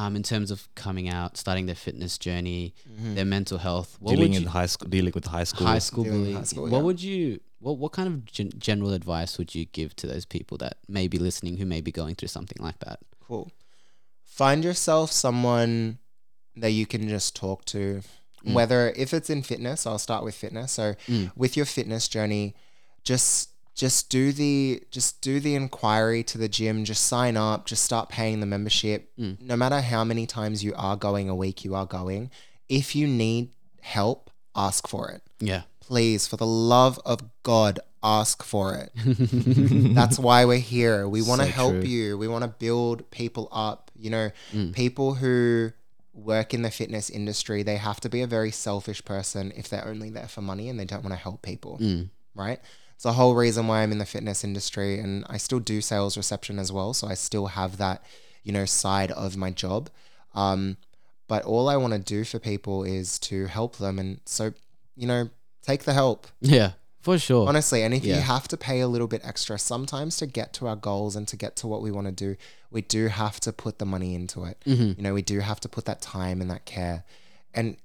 um, 0.00 0.12
in 0.16 0.22
terms 0.22 0.48
of 0.54 0.58
coming 0.74 1.06
out, 1.18 1.36
starting 1.36 1.66
their 1.66 1.80
fitness 1.86 2.16
journey, 2.26 2.74
their 3.16 3.26
mental 3.36 3.58
health, 3.58 3.90
what 4.00 4.12
dealing 4.12 4.30
would 4.32 4.36
in 4.38 4.42
you, 4.44 4.48
high 4.60 4.66
school, 4.72 4.88
dealing 4.96 5.12
with 5.14 5.26
high 5.36 5.44
school. 5.44 5.66
high 5.66 5.84
school 5.88 6.04
Dealing 6.04 6.18
bullying? 6.20 6.36
high 6.36 6.44
school, 6.52 6.68
what 6.72 6.78
yeah. 6.78 6.84
would 6.88 7.02
you? 7.02 7.40
What 7.64 7.76
what 7.82 7.92
kind 7.92 8.08
of 8.08 8.16
gen- 8.36 8.52
general 8.68 8.92
advice 9.00 9.32
would 9.38 9.54
you 9.54 9.64
give 9.78 9.90
to 10.00 10.06
those 10.12 10.24
people 10.36 10.56
that 10.64 10.74
may 10.88 11.06
be 11.14 11.18
listening 11.28 11.56
who 11.60 11.66
may 11.74 11.80
be 11.88 11.92
going 12.00 12.14
through 12.14 12.28
something 12.36 12.60
like 12.68 12.78
that? 12.86 12.98
Cool. 13.28 13.46
Find 14.40 14.64
yourself 14.64 15.12
someone 15.12 15.98
that 16.56 16.70
you 16.70 16.86
can 16.86 17.08
just 17.08 17.34
talk 17.36 17.64
to. 17.66 18.02
Mm. 18.46 18.54
Whether 18.54 18.90
if 18.96 19.12
it's 19.14 19.30
in 19.30 19.42
fitness, 19.42 19.86
I'll 19.86 19.98
start 19.98 20.24
with 20.24 20.34
fitness. 20.34 20.72
So 20.72 20.94
mm. 21.08 21.30
with 21.36 21.56
your 21.56 21.66
fitness 21.66 22.08
journey, 22.08 22.54
just 23.04 23.50
just 23.74 24.08
do 24.08 24.30
the 24.32 24.82
just 24.90 25.20
do 25.20 25.40
the 25.40 25.54
inquiry 25.54 26.22
to 26.24 26.38
the 26.38 26.48
gym, 26.48 26.84
just 26.84 27.06
sign 27.06 27.36
up, 27.36 27.66
just 27.66 27.82
start 27.82 28.08
paying 28.08 28.40
the 28.40 28.46
membership. 28.46 29.10
Mm. 29.18 29.40
No 29.40 29.56
matter 29.56 29.80
how 29.80 30.04
many 30.04 30.26
times 30.26 30.62
you 30.62 30.74
are 30.76 30.96
going 30.96 31.28
a 31.28 31.34
week, 31.34 31.64
you 31.64 31.74
are 31.74 31.86
going. 31.86 32.30
If 32.68 32.94
you 32.94 33.06
need 33.06 33.50
help, 33.80 34.30
ask 34.56 34.86
for 34.88 35.10
it 35.10 35.22
Yeah. 35.40 35.62
please, 35.80 36.26
for 36.26 36.36
the 36.36 36.46
love 36.46 36.98
of 37.04 37.20
God, 37.42 37.80
ask 38.02 38.42
for 38.42 38.74
it. 38.76 38.92
That's 39.94 40.18
why 40.18 40.44
we're 40.44 40.58
here. 40.58 41.08
We 41.08 41.20
want 41.22 41.40
to 41.42 41.46
So 41.46 41.52
help 41.52 41.72
true. 41.72 41.82
you. 41.82 42.18
We 42.18 42.28
want 42.28 42.42
to 42.44 42.48
build 42.48 43.10
people 43.10 43.48
up. 43.52 43.90
You 43.96 44.10
know, 44.10 44.30
people 44.72 45.14
who 45.14 45.72
work 46.14 46.54
in 46.54 46.62
the 46.62 46.70
fitness 46.70 47.10
industry, 47.10 47.62
they 47.62 47.76
have 47.76 48.00
to 48.00 48.08
be 48.08 48.22
a 48.22 48.26
very 48.26 48.50
selfish 48.50 49.04
person 49.04 49.52
if 49.56 49.68
they're 49.68 49.86
only 49.86 50.10
there 50.10 50.28
for 50.28 50.40
money 50.40 50.68
and 50.68 50.78
they 50.78 50.84
don't 50.84 51.02
want 51.02 51.12
to 51.12 51.20
help 51.20 51.42
people. 51.42 51.78
Right? 52.34 52.60
It's 52.94 53.02
the 53.02 53.12
whole 53.14 53.34
reason 53.34 53.66
why 53.66 53.82
I'm 53.82 53.90
in 53.92 53.98
the 53.98 54.06
fitness 54.06 54.44
industry 54.44 54.98
and 55.00 55.24
I 55.28 55.36
still 55.36 55.58
do 55.60 55.80
sales 55.80 56.16
reception 56.16 56.58
as 56.58 56.70
well. 56.70 56.94
So 56.94 57.08
I 57.08 57.14
still 57.14 57.46
have 57.46 57.76
that, 57.78 58.04
you 58.44 58.52
know, 58.52 58.64
side 58.64 59.10
of 59.10 59.36
my 59.36 59.50
job. 59.50 59.90
Um, 60.34 60.76
but 61.26 61.44
all 61.44 61.68
I 61.68 61.76
want 61.76 61.92
to 61.94 61.98
do 61.98 62.22
for 62.24 62.38
people 62.38 62.84
is 62.84 63.18
to 63.20 63.46
help 63.46 63.76
them, 63.78 63.98
and 63.98 64.20
so 64.26 64.52
you 64.94 65.06
know, 65.06 65.30
take 65.62 65.84
the 65.84 65.94
help 65.94 66.26
Yeah, 66.40 66.72
for 67.00 67.18
sure. 67.18 67.48
honestly. 67.48 67.82
And 67.82 67.94
if 67.94 68.04
you 68.04 68.14
have 68.22 68.46
to 68.48 68.56
pay 68.56 68.80
a 68.80 68.88
little 68.88 69.06
bit 69.08 69.22
extra, 69.24 69.58
sometimes 69.58 70.18
to 70.18 70.26
get 70.26 70.52
to 70.54 70.66
our 70.68 70.76
goals 70.76 71.16
and 71.16 71.26
to 71.28 71.36
get 71.36 71.56
to 71.56 71.66
what 71.66 71.80
we 71.82 71.90
want 71.90 72.06
to 72.08 72.12
do, 72.12 72.36
we 72.74 72.82
do 72.82 73.06
have 73.06 73.38
to 73.40 73.52
put 73.52 73.78
the 73.78 73.86
money 73.86 74.14
into 74.14 74.44
it. 74.44 74.58
Mhm. 74.66 74.96
You 74.96 75.02
know, 75.04 75.14
we 75.14 75.22
do 75.22 75.38
have 75.40 75.60
to 75.60 75.68
put 75.68 75.84
that 75.86 76.02
time 76.02 76.40
and 76.42 76.50
that 76.50 76.64
care. 76.66 77.04
And 77.54 77.76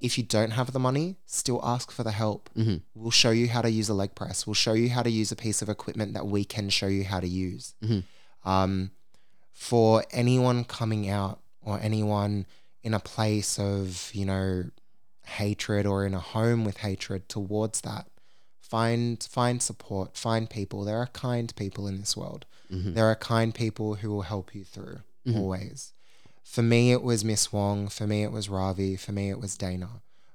if 0.00 0.18
you 0.18 0.24
don't 0.24 0.50
have 0.50 0.72
the 0.72 0.80
money, 0.80 1.16
still 1.26 1.60
ask 1.62 1.92
for 1.92 2.02
the 2.02 2.10
help. 2.10 2.50
Mhm. 2.56 2.82
We'll 2.94 3.12
show 3.12 3.30
you 3.30 3.48
how 3.48 3.62
to 3.62 3.70
use 3.70 3.88
a 3.88 3.94
leg 3.94 4.16
press. 4.16 4.44
We'll 4.46 4.54
show 4.66 4.72
you 4.72 4.90
how 4.90 5.04
to 5.04 5.10
use 5.10 5.30
a 5.30 5.36
piece 5.36 5.62
of 5.62 5.68
equipment 5.68 6.12
that 6.14 6.26
we 6.26 6.44
can 6.44 6.70
show 6.70 6.88
you 6.88 7.04
how 7.04 7.20
to 7.20 7.28
use. 7.28 7.74
Mhm. 7.82 8.02
Um, 8.44 8.90
for 9.52 10.04
anyone 10.10 10.64
coming 10.64 11.08
out 11.08 11.40
or 11.60 11.78
anyone 11.80 12.46
in 12.82 12.94
a 12.94 12.98
place 13.00 13.60
of, 13.60 14.10
you 14.12 14.24
know, 14.24 14.64
hatred 15.24 15.86
or 15.86 16.04
in 16.04 16.14
a 16.14 16.20
home 16.20 16.64
with 16.64 16.78
hatred 16.78 17.28
towards 17.28 17.82
that, 17.82 18.08
find 18.72 19.22
find 19.38 19.56
support, 19.70 20.08
find 20.16 20.44
people. 20.58 20.78
There 20.84 20.96
are 21.04 21.08
kind 21.30 21.48
people 21.62 21.84
in 21.90 21.96
this 22.02 22.16
world. 22.16 22.42
Mhm. 22.72 22.94
There 22.96 23.06
are 23.12 23.14
kind 23.36 23.54
people 23.54 23.88
who 24.00 24.08
will 24.12 24.26
help 24.34 24.54
you 24.56 24.64
through 24.74 25.00
Mhm. 25.26 25.36
always. 25.38 25.92
For 26.54 26.62
me, 26.62 26.80
it 26.96 27.02
was 27.10 27.24
Miss 27.24 27.52
Wong. 27.52 27.88
For 27.88 28.06
me, 28.06 28.18
it 28.26 28.32
was 28.32 28.48
Ravi. 28.48 28.96
For 28.96 29.12
me, 29.12 29.24
it 29.34 29.38
was 29.44 29.56
Dana. 29.56 29.90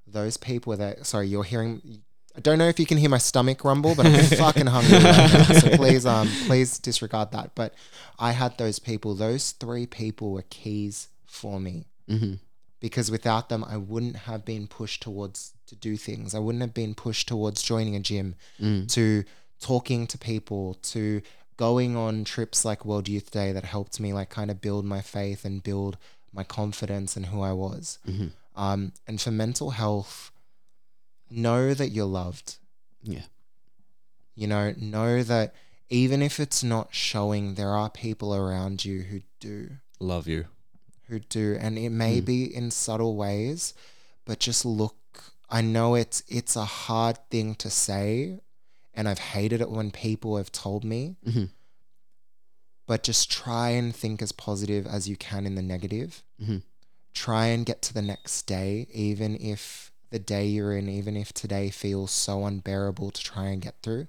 Those 0.06 0.36
people 0.36 0.76
that, 0.76 1.06
sorry, 1.06 1.26
you're 1.28 1.44
hearing. 1.54 2.02
I 2.36 2.40
don't 2.40 2.58
know 2.58 2.68
if 2.74 2.78
you 2.78 2.86
can 2.86 2.98
hear 2.98 3.10
my 3.10 3.18
stomach 3.30 3.64
rumble, 3.64 3.94
but 3.96 4.06
I'm 4.06 4.12
fucking 4.44 4.66
hungry 4.76 4.98
right 4.98 5.32
now. 5.48 5.58
So 5.62 5.76
please, 5.76 6.06
um, 6.06 6.28
please 6.46 6.78
disregard 6.78 7.32
that. 7.32 7.48
But 7.60 7.74
I 8.18 8.30
had 8.32 8.56
those 8.56 8.78
people. 8.78 9.14
Those 9.14 9.44
three 9.62 9.86
people 9.86 10.30
were 10.36 10.44
keys 10.60 11.08
for 11.26 11.58
me 11.60 11.76
Mhm. 12.08 12.38
Because 12.80 13.10
without 13.10 13.48
them, 13.48 13.64
I 13.64 13.76
wouldn't 13.76 14.16
have 14.16 14.44
been 14.44 14.66
pushed 14.66 15.02
towards 15.02 15.52
to 15.66 15.76
do 15.76 15.96
things. 15.96 16.34
I 16.34 16.38
wouldn't 16.38 16.62
have 16.62 16.74
been 16.74 16.94
pushed 16.94 17.28
towards 17.28 17.62
joining 17.62 17.96
a 17.96 18.00
gym, 18.00 18.34
Mm. 18.60 18.88
to 18.92 19.24
talking 19.60 20.06
to 20.06 20.16
people, 20.18 20.74
to 20.74 21.20
going 21.56 21.96
on 21.96 22.24
trips 22.24 22.64
like 22.64 22.84
World 22.84 23.08
Youth 23.08 23.30
Day 23.32 23.50
that 23.52 23.64
helped 23.64 23.98
me 23.98 24.12
like 24.12 24.30
kind 24.30 24.50
of 24.50 24.60
build 24.60 24.84
my 24.84 25.00
faith 25.00 25.44
and 25.44 25.62
build 25.62 25.98
my 26.32 26.44
confidence 26.44 27.16
in 27.16 27.24
who 27.24 27.40
I 27.40 27.52
was. 27.52 27.98
Mhm. 28.06 28.30
Um, 28.54 28.92
and 29.06 29.20
for 29.20 29.30
mental 29.32 29.70
health, 29.70 30.30
know 31.30 31.74
that 31.74 31.88
you're 31.90 32.06
loved. 32.06 32.56
Yeah. 33.02 33.24
You 34.34 34.46
know, 34.46 34.72
know 34.78 35.22
that 35.24 35.54
even 35.90 36.22
if 36.22 36.38
it's 36.38 36.62
not 36.62 36.94
showing, 36.94 37.54
there 37.54 37.70
are 37.74 37.90
people 37.90 38.34
around 38.34 38.84
you 38.84 39.02
who 39.02 39.22
do 39.40 39.78
Love 40.00 40.28
you. 40.28 40.46
Who 41.08 41.18
do 41.18 41.56
and 41.60 41.78
it 41.78 41.90
may 41.90 42.20
Mm. 42.20 42.24
be 42.24 42.54
in 42.54 42.70
subtle 42.70 43.16
ways 43.16 43.74
but 44.24 44.38
just 44.38 44.64
look 44.64 44.96
i 45.50 45.60
know 45.60 45.94
it's 45.94 46.22
it's 46.28 46.54
a 46.56 46.64
hard 46.64 47.18
thing 47.30 47.54
to 47.56 47.70
say 47.70 48.40
and 48.94 49.08
i've 49.08 49.18
hated 49.18 49.60
it 49.60 49.70
when 49.70 49.90
people 49.90 50.36
have 50.36 50.52
told 50.52 50.84
me 50.84 51.16
Mhm. 51.26 51.50
but 52.86 53.02
just 53.02 53.30
try 53.30 53.70
and 53.70 53.94
think 53.94 54.22
as 54.22 54.32
positive 54.32 54.86
as 54.86 55.08
you 55.08 55.16
can 55.16 55.46
in 55.46 55.54
the 55.54 55.62
negative 55.62 56.22
Mhm. 56.40 56.62
try 57.14 57.46
and 57.46 57.66
get 57.66 57.82
to 57.82 57.94
the 57.94 58.02
next 58.02 58.42
day 58.46 58.86
even 58.92 59.36
if 59.36 59.92
the 60.10 60.18
day 60.18 60.46
you're 60.46 60.76
in 60.76 60.88
even 60.88 61.16
if 61.16 61.32
today 61.32 61.70
feels 61.70 62.10
so 62.10 62.44
unbearable 62.46 63.10
to 63.10 63.22
try 63.22 63.46
and 63.46 63.62
get 63.62 63.80
through 63.82 64.06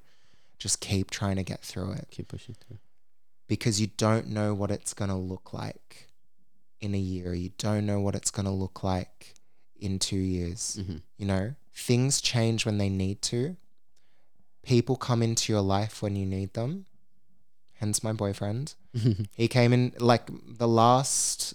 just 0.57 0.79
keep 0.81 1.09
trying 1.09 1.37
to 1.37 1.43
get 1.43 1.61
through 1.63 1.91
it 1.93 2.07
Keep 2.11 2.27
pushing 2.29 2.55
through. 2.55 2.79
because 3.47 3.79
you 3.79 3.87
don't 3.87 4.27
know 4.27 4.53
what 4.53 4.71
it's 4.71 4.93
going 4.93 5.09
to 5.09 5.15
look 5.15 5.53
like 5.53 6.08
in 6.81 6.93
a 6.95 6.97
year. 6.99 7.33
You 7.33 7.51
don't 7.57 7.85
know 7.85 7.99
what 7.99 8.15
it's 8.15 8.31
going 8.31 8.45
to 8.45 8.51
look 8.51 8.83
like 8.83 9.33
in 9.79 9.99
two 9.99 10.17
years. 10.17 10.77
Mhm. 10.79 11.01
You 11.17 11.25
know, 11.25 11.55
things 11.73 12.21
change 12.21 12.65
when 12.65 12.77
they 12.77 12.89
need 12.89 13.21
to. 13.23 13.55
People 14.63 14.95
come 14.97 15.23
into 15.23 15.51
your 15.51 15.61
life 15.61 16.01
when 16.01 16.15
you 16.15 16.25
need 16.25 16.53
them. 16.53 16.85
Hence 17.73 18.03
my 18.03 18.13
boyfriend. 18.13 18.75
He 19.35 19.47
came 19.47 19.71
in 19.73 19.93
like 19.99 20.29
the 20.57 20.67
last 20.67 21.53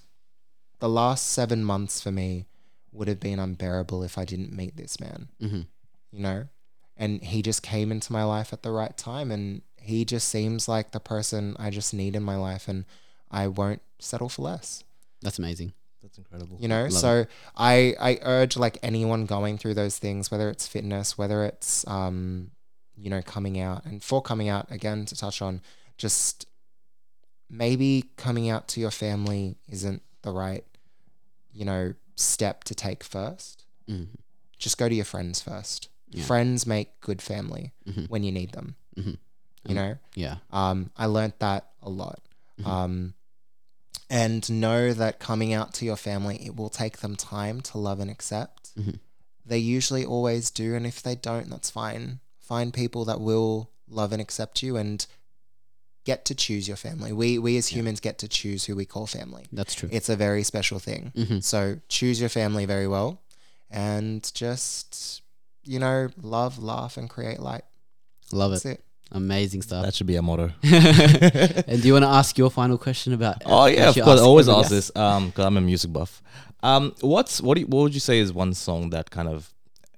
the 0.81 0.89
last 0.89 1.27
7 1.29 1.65
months 1.65 2.01
for 2.01 2.11
me 2.11 2.47
would 2.93 3.09
have 3.09 3.21
been 3.21 3.39
unbearable 3.39 4.03
if 4.03 4.17
I 4.19 4.25
didn't 4.25 4.53
meet 4.53 4.77
this 4.77 5.01
man 5.01 5.29
Mhm. 5.41 5.67
you 6.13 6.21
know 6.21 6.49
and 6.97 7.23
he 7.25 7.43
just 7.43 7.63
came 7.63 7.91
into 7.91 8.13
my 8.13 8.23
life 8.23 8.53
at 8.53 8.63
the 8.63 8.71
right 8.71 8.97
time 8.97 9.31
and 9.33 9.63
he 9.81 10.05
just 10.05 10.29
seems 10.29 10.69
like 10.69 10.91
the 10.93 11.01
person 11.01 11.57
i 11.59 11.71
just 11.71 11.93
need 11.93 12.15
in 12.15 12.23
my 12.23 12.37
life 12.37 12.69
and 12.69 12.85
i 13.31 13.49
won't 13.49 13.83
settle 13.99 14.29
for 14.29 14.43
less 14.43 14.84
That's 15.25 15.39
amazing. 15.39 15.73
That's 16.03 16.19
incredible. 16.19 16.57
you 16.61 16.69
know 16.69 16.83
Love 16.85 16.93
so 16.93 17.27
i 17.57 17.95
i 17.99 18.19
urge 18.23 18.59
like 18.65 18.77
anyone 18.83 19.25
going 19.25 19.57
through 19.57 19.73
those 19.83 19.97
things 19.99 20.31
whether 20.31 20.51
it's 20.51 20.67
fitness 20.67 21.17
whether 21.17 21.45
it's 21.45 21.71
um 21.89 22.51
you 22.95 23.09
know 23.09 23.23
coming 23.23 23.59
out 23.59 23.81
and 23.87 24.03
for 24.03 24.21
coming 24.21 24.49
out 24.51 24.67
again 24.71 25.07
to 25.07 25.15
touch 25.17 25.41
on 25.41 25.63
just 25.97 26.47
maybe 27.49 28.11
coming 28.17 28.49
out 28.51 28.69
to 28.69 28.81
your 28.81 28.91
family 28.91 29.57
isn't 29.69 30.03
the 30.23 30.31
right 30.31 30.65
you 31.53 31.65
know 31.65 31.95
step 32.17 32.65
to 32.65 32.75
take 32.75 33.03
first 33.03 33.65
Mhm. 33.89 34.09
just 34.59 34.79
go 34.79 34.89
to 34.89 34.95
your 34.95 35.05
friends 35.05 35.41
first 35.41 35.89
Yeah. 36.11 36.25
friends 36.25 36.67
make 36.67 37.01
good 37.01 37.21
family 37.23 37.73
Mhm. 37.87 38.09
when 38.09 38.23
you 38.25 38.33
need 38.33 38.53
them 38.53 38.77
Mhm. 38.97 39.19
you 39.67 39.75
know 39.75 39.97
Yeah. 40.15 40.37
um, 40.51 40.91
i 40.97 41.07
learnt 41.07 41.39
that 41.41 41.73
a 41.83 41.91
lot 41.91 42.21
Mhm. 42.61 42.67
um, 42.67 43.15
and 44.11 44.49
know 44.51 44.93
that 44.93 45.19
coming 45.19 45.53
out 45.53 45.73
to 45.75 45.85
your 45.85 45.97
family 45.97 46.37
it 46.45 46.55
will 46.57 46.69
take 46.71 46.99
them 46.99 47.17
time 47.17 47.61
to 47.61 47.79
love 47.79 48.01
and 48.01 48.11
accept 48.11 48.71
Mhm. 48.77 48.99
they 49.47 49.59
usually 49.59 50.05
always 50.05 50.51
do 50.51 50.75
and 50.75 50.87
if 50.87 51.03
they 51.03 51.15
don't 51.15 51.49
that's 51.51 51.71
fine 51.71 52.21
find 52.39 52.73
people 52.75 53.05
that 53.07 53.21
will 53.21 53.71
love 53.89 54.13
and 54.13 54.21
accept 54.21 54.63
you 54.63 54.77
and 54.77 55.07
get 56.05 56.25
to 56.27 56.35
choose 56.35 56.69
your 56.69 56.77
family 56.77 57.13
we 57.13 57.39
we 57.39 57.57
as 57.57 57.71
Yeah. 57.73 57.79
humans 57.79 58.01
get 58.01 58.19
to 58.19 58.29
choose 58.29 58.65
who 58.67 58.77
we 58.77 58.85
call 58.85 59.07
family 59.07 59.47
That's 59.53 59.75
true. 59.75 59.89
it's 59.93 60.09
a 60.11 60.17
very 60.17 60.43
special 60.43 60.79
thing 60.79 61.13
Mhm. 61.17 61.43
so 61.43 61.81
choose 61.89 62.21
your 62.21 62.29
family 62.29 62.67
very 62.67 62.87
well 62.87 63.23
and 63.71 64.31
just 64.35 65.23
you 65.65 65.79
know 65.79 66.11
love 66.21 66.59
laugh 66.63 66.97
and 66.99 67.09
create 67.09 67.41
light 67.41 67.65
Love 68.33 68.53
that's 68.53 68.65
it. 68.67 68.81
it 68.81 68.85
Amazing 69.13 69.63
stuff. 69.63 69.85
That 69.85 69.95
should 69.95 70.07
be 70.07 70.17
a 70.17 70.23
motto. 70.23 70.51
and 70.63 71.81
do 71.83 71.87
you 71.87 71.93
want 71.93 72.05
to 72.05 72.09
ask 72.11 72.37
your 72.37 72.51
final 72.51 72.79
question 72.79 73.13
about? 73.13 73.43
Oh 73.47 73.67
yeah, 73.67 73.89
of 73.89 73.95
course. 73.95 74.07
I 74.09 74.13
ask 74.15 74.23
always 74.23 74.49
ask 74.49 74.63
guest. 74.63 74.71
this. 74.71 74.97
Um, 74.97 75.29
because 75.29 75.45
I'm 75.45 75.57
a 75.57 75.61
music 75.61 75.93
buff. 75.93 76.23
Um, 76.63 76.95
what's 77.01 77.41
what? 77.41 77.55
Do 77.55 77.61
you, 77.61 77.67
what 77.67 77.83
would 77.83 77.95
you 77.95 78.01
say 78.01 78.19
is 78.19 78.33
one 78.33 78.55
song 78.55 78.91
that 78.91 79.11
kind 79.11 79.29
of 79.29 79.51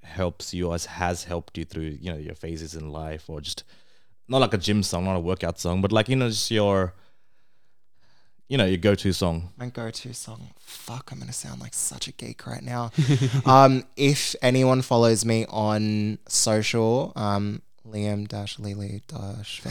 helps 0.03 0.53
you 0.53 0.67
or 0.67 0.73
has- 0.73 0.85
has 0.85 1.23
helped 1.23 1.57
you 1.57 1.65
through 1.65 1.97
you 2.01 2.11
know 2.11 2.17
your 2.17 2.35
phases 2.35 2.75
in 2.75 2.89
life, 2.91 3.29
or 3.29 3.41
just 3.41 3.63
not 4.27 4.39
like 4.41 4.53
a 4.53 4.57
gym 4.57 4.83
song, 4.83 5.05
not 5.05 5.15
a 5.15 5.19
workout 5.19 5.59
song, 5.59 5.81
but 5.81 5.91
like 5.91 6.09
you 6.09 6.15
know 6.15 6.27
just 6.29 6.51
your 6.51 6.93
you 8.49 8.57
know 8.57 8.65
your 8.65 8.77
go-to 8.77 9.11
song. 9.13 9.49
my 9.57 9.67
go-to 9.67 10.13
song 10.13 10.51
fuck 10.57 11.11
i'm 11.11 11.19
gonna 11.19 11.33
sound 11.33 11.59
like 11.59 11.73
such 11.73 12.07
a 12.07 12.13
geek 12.13 12.47
right 12.47 12.63
now 12.63 12.89
um 13.45 13.83
if 13.97 14.37
anyone 14.41 14.81
follows 14.81 15.25
me 15.25 15.45
on 15.49 16.17
social 16.29 17.11
um 17.17 17.61
liam 17.91 18.27
dash 18.27 18.59
lily 18.59 19.01
dash 19.07 19.61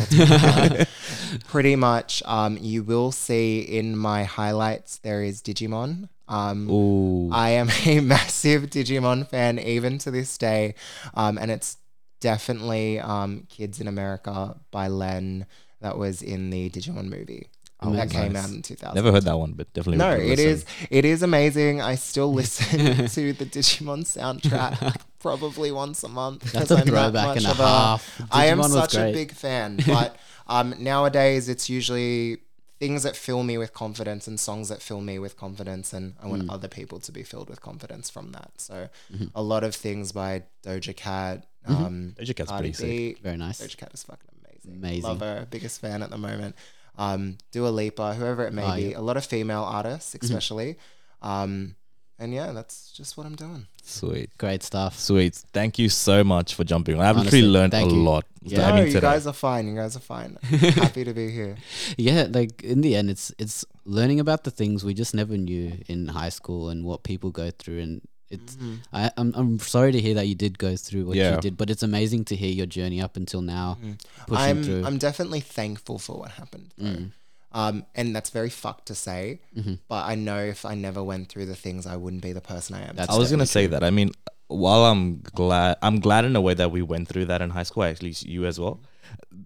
pretty 1.49 1.77
much 1.77 2.23
um 2.27 2.59
you 2.61 2.83
will 2.83 3.13
see 3.13 3.61
in 3.61 3.97
my 3.97 4.25
highlights 4.25 4.99
there 4.99 5.23
is 5.23 5.43
digimon. 5.43 6.09
Um 6.29 6.69
Ooh, 6.71 7.31
I 7.33 7.51
am 7.51 7.71
a 7.85 8.01
massive 8.15 8.65
Digimon 8.65 9.29
fan 9.29 9.61
even 9.61 9.99
to 9.99 10.11
this 10.11 10.37
day. 10.37 10.75
Um, 11.15 11.39
and 11.39 11.53
it's 11.53 11.77
definitely 12.21 12.99
um, 12.99 13.47
Kids 13.49 13.81
in 13.81 13.87
America 13.87 14.57
by 14.73 14.89
Len 14.89 15.47
that 15.81 15.97
was 15.99 16.23
in 16.23 16.51
the 16.51 16.69
Digimon 16.71 17.09
movie 17.09 17.49
Oh, 17.81 17.93
that 17.93 18.09
nice. 18.09 18.13
came 18.13 18.35
out 18.37 18.49
in 18.49 18.63
2000. 18.63 18.95
never 18.95 19.13
heard 19.13 19.25
that 19.25 19.37
one, 19.39 19.53
but 19.53 19.73
definitely. 19.75 19.99
No, 19.99 20.11
it 20.13 20.39
listen. 20.39 20.47
is 20.49 20.65
it 20.91 21.05
is 21.05 21.23
amazing. 21.23 21.83
I 21.83 21.95
still 21.97 22.33
listen 22.41 23.07
to 23.09 23.33
the 23.35 23.45
Digimon 23.45 24.05
soundtrack 24.05 24.97
probably 25.19 25.71
once 25.73 26.03
a 26.03 26.09
month. 26.09 26.53
That's 26.53 26.71
a 26.71 26.75
I'm 26.75 26.81
that 26.81 26.87
throwback 26.91 27.27
much 27.29 27.37
and 27.39 27.47
a 27.47 27.55
half. 27.55 28.23
I 28.31 28.47
am 28.47 28.63
such 28.63 28.95
a 28.95 29.13
big 29.13 29.33
fan, 29.33 29.79
but 29.87 30.17
um, 30.47 30.75
nowadays 30.79 31.49
it's 31.49 31.69
usually 31.69 32.39
things 32.79 33.03
that 33.05 33.17
fill 33.17 33.43
me 33.43 33.57
with 33.57 33.73
confidence 33.73 34.27
and 34.27 34.39
songs 34.39 34.69
that 34.69 34.83
fill 34.83 35.01
me 35.01 35.19
with 35.19 35.37
confidence, 35.37 35.93
and 35.93 36.15
I 36.23 36.27
Mm. 36.27 36.31
want 36.31 36.51
other 36.51 36.69
people 36.69 36.99
to 37.01 37.13
be 37.13 37.23
filled 37.23 37.49
with 37.49 37.61
confidence 37.63 38.11
from 38.11 38.33
that. 38.33 38.51
So 38.59 38.89
Mm-hmm. 39.13 39.25
a 39.35 39.43
lot 39.43 39.65
of 39.65 39.75
things 39.75 40.13
by 40.13 40.43
Doja 40.65 40.95
Cat, 40.95 41.47
um, 41.67 42.15
Doja 42.19 42.35
Cat's 42.37 42.53
pretty 42.53 42.73
sick. 42.75 42.87
B. 42.87 43.17
Very 43.23 43.37
nice. 43.39 43.61
Doja 43.63 43.77
Cat 43.79 43.91
is 43.95 44.03
fucking 44.05 44.29
amazing. 44.45 44.73
Amazing. 44.79 45.03
Love 45.03 45.21
her. 45.21 45.47
Biggest 45.51 45.81
fan 45.81 46.03
at 46.03 46.11
the 46.11 46.19
moment. 46.19 46.55
Um, 46.99 47.39
Dua 47.53 47.69
Lipa, 47.69 48.15
whoever 48.15 48.47
it 48.47 48.53
may 48.53 48.63
Oh, 48.65 48.75
be. 48.77 48.83
yeah. 48.83 48.89
Mm-hmm. 48.93 48.99
A 49.01 49.03
lot 49.03 49.17
of 49.17 49.25
female 49.27 49.63
artists, 49.65 50.15
especially. 50.21 50.79
Um, 51.23 51.77
and 52.19 52.33
yeah, 52.33 52.53
that's 52.53 52.93
just 52.93 53.17
what 53.19 53.27
I'm 53.27 53.37
doing. 53.37 53.67
Sweet. 53.83 54.31
Great 54.39 54.63
stuff. 54.63 54.99
Sweet. 54.99 55.35
Thank 55.53 55.79
you 55.79 55.89
so 55.91 56.25
much 56.25 56.55
for 56.55 56.65
jumping 56.65 56.95
on. 56.95 57.03
I've 57.03 57.17
Honestly, 57.19 57.41
actually 57.41 57.51
learned 57.53 57.75
a 57.75 57.81
you. 57.83 57.87
lot. 58.03 58.25
Yeah. 58.43 58.71
no, 58.71 58.77
you 58.83 58.87
today. 58.87 59.01
guys 59.01 59.27
are 59.27 59.33
fine. 59.35 59.69
You 59.69 59.77
guys 59.77 59.97
are 59.97 60.01
fine. 60.01 60.39
Happy 60.43 61.05
to 61.05 61.13
be 61.13 61.31
here. 61.31 61.57
Yeah, 61.99 62.27
like 62.31 62.63
in 62.65 62.81
the 62.81 62.97
end, 62.97 63.11
it's 63.11 63.33
it's 63.39 63.65
learning 63.85 64.19
about 64.21 64.45
the 64.45 64.51
things 64.51 64.85
we 64.85 64.95
just 64.95 65.15
never 65.15 65.37
knew 65.37 65.79
in 65.89 66.09
high 66.09 66.31
school 66.31 66.71
and 66.71 66.85
what 66.85 67.03
people 67.03 67.31
go 67.31 67.51
through 67.51 67.81
and 67.81 68.01
it's 68.31 68.57
Mm-hmm. 68.57 68.75
I, 68.93 69.11
I'm 69.17 69.33
I'm 69.37 69.59
sorry 69.61 69.93
to 69.93 70.01
hear 70.01 70.15
that 70.15 70.27
you 70.27 70.35
did 70.35 70.59
go 70.59 70.77
through 70.77 71.07
what 71.07 71.17
Yeah. 71.17 71.35
you 71.37 71.41
did, 71.41 71.57
but 71.57 71.71
it's 71.71 71.83
amazing 71.83 72.25
to 72.27 72.37
hear 72.37 72.51
your 72.53 72.67
journey 72.67 73.01
up 73.01 73.17
until 73.17 73.41
now, 73.43 73.79
pushing 74.27 74.45
I'm 74.45 74.63
through. 74.65 74.85
I'm 74.85 74.99
definitely 74.99 75.41
thankful 75.41 75.99
for 75.99 76.19
what 76.19 76.31
happened. 76.33 76.75
Mm. 76.81 77.13
Um, 77.53 77.87
and 77.95 78.15
that's 78.15 78.31
very 78.31 78.51
fucked 78.51 78.87
to 78.87 78.95
say, 78.95 79.41
Mm-hmm. 79.57 79.75
but 79.89 80.05
I 80.07 80.15
know 80.15 80.39
if 80.39 80.65
I 80.65 80.75
never 80.75 81.03
went 81.03 81.29
through 81.31 81.47
the 81.47 81.55
things, 81.57 81.87
I 81.87 81.97
wouldn't 81.97 82.23
be 82.23 82.33
the 82.33 82.41
person 82.41 82.75
I 82.77 82.83
am. 82.89 82.97
That's 82.97 83.11
I 83.11 83.17
was 83.19 83.31
gonna 83.31 83.47
say 83.47 83.67
that. 83.69 83.83
I 83.85 83.91
mean, 83.91 84.11
while 84.49 84.85
I'm 84.85 85.21
glad, 85.35 85.77
I'm 85.83 86.01
glad 86.01 86.25
in 86.25 86.37
a 86.37 86.41
way 86.41 86.55
that 86.55 86.71
we 86.71 86.83
went 86.83 87.09
through 87.09 87.27
that 87.27 87.41
in 87.43 87.51
high 87.51 87.63
school. 87.65 87.85
Actually, 87.85 88.15
you 88.21 88.45
as 88.47 88.59
well, 88.61 88.81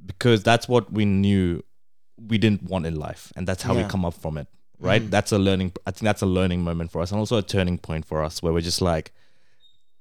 because 0.06 0.42
that's 0.42 0.66
what 0.68 0.92
we 0.92 1.04
knew 1.04 1.62
we 2.28 2.36
didn't 2.38 2.62
want 2.64 2.84
in 2.86 2.96
life, 2.96 3.32
and 3.36 3.46
that's 3.46 3.62
how 3.62 3.74
we 3.74 3.84
come 3.84 4.04
up 4.04 4.14
from 4.14 4.36
it. 4.38 4.48
Right? 4.80 5.02
Mm. 5.02 5.10
That's 5.10 5.32
a 5.32 5.38
learning. 5.38 5.72
I 5.86 5.90
think 5.90 6.04
that's 6.04 6.22
a 6.22 6.26
learning 6.26 6.62
moment 6.62 6.90
for 6.90 7.00
us, 7.02 7.10
and 7.10 7.18
also 7.18 7.36
a 7.36 7.42
turning 7.42 7.78
point 7.78 8.04
for 8.04 8.22
us, 8.22 8.42
where 8.42 8.52
we're 8.52 8.60
just 8.60 8.80
like, 8.80 9.12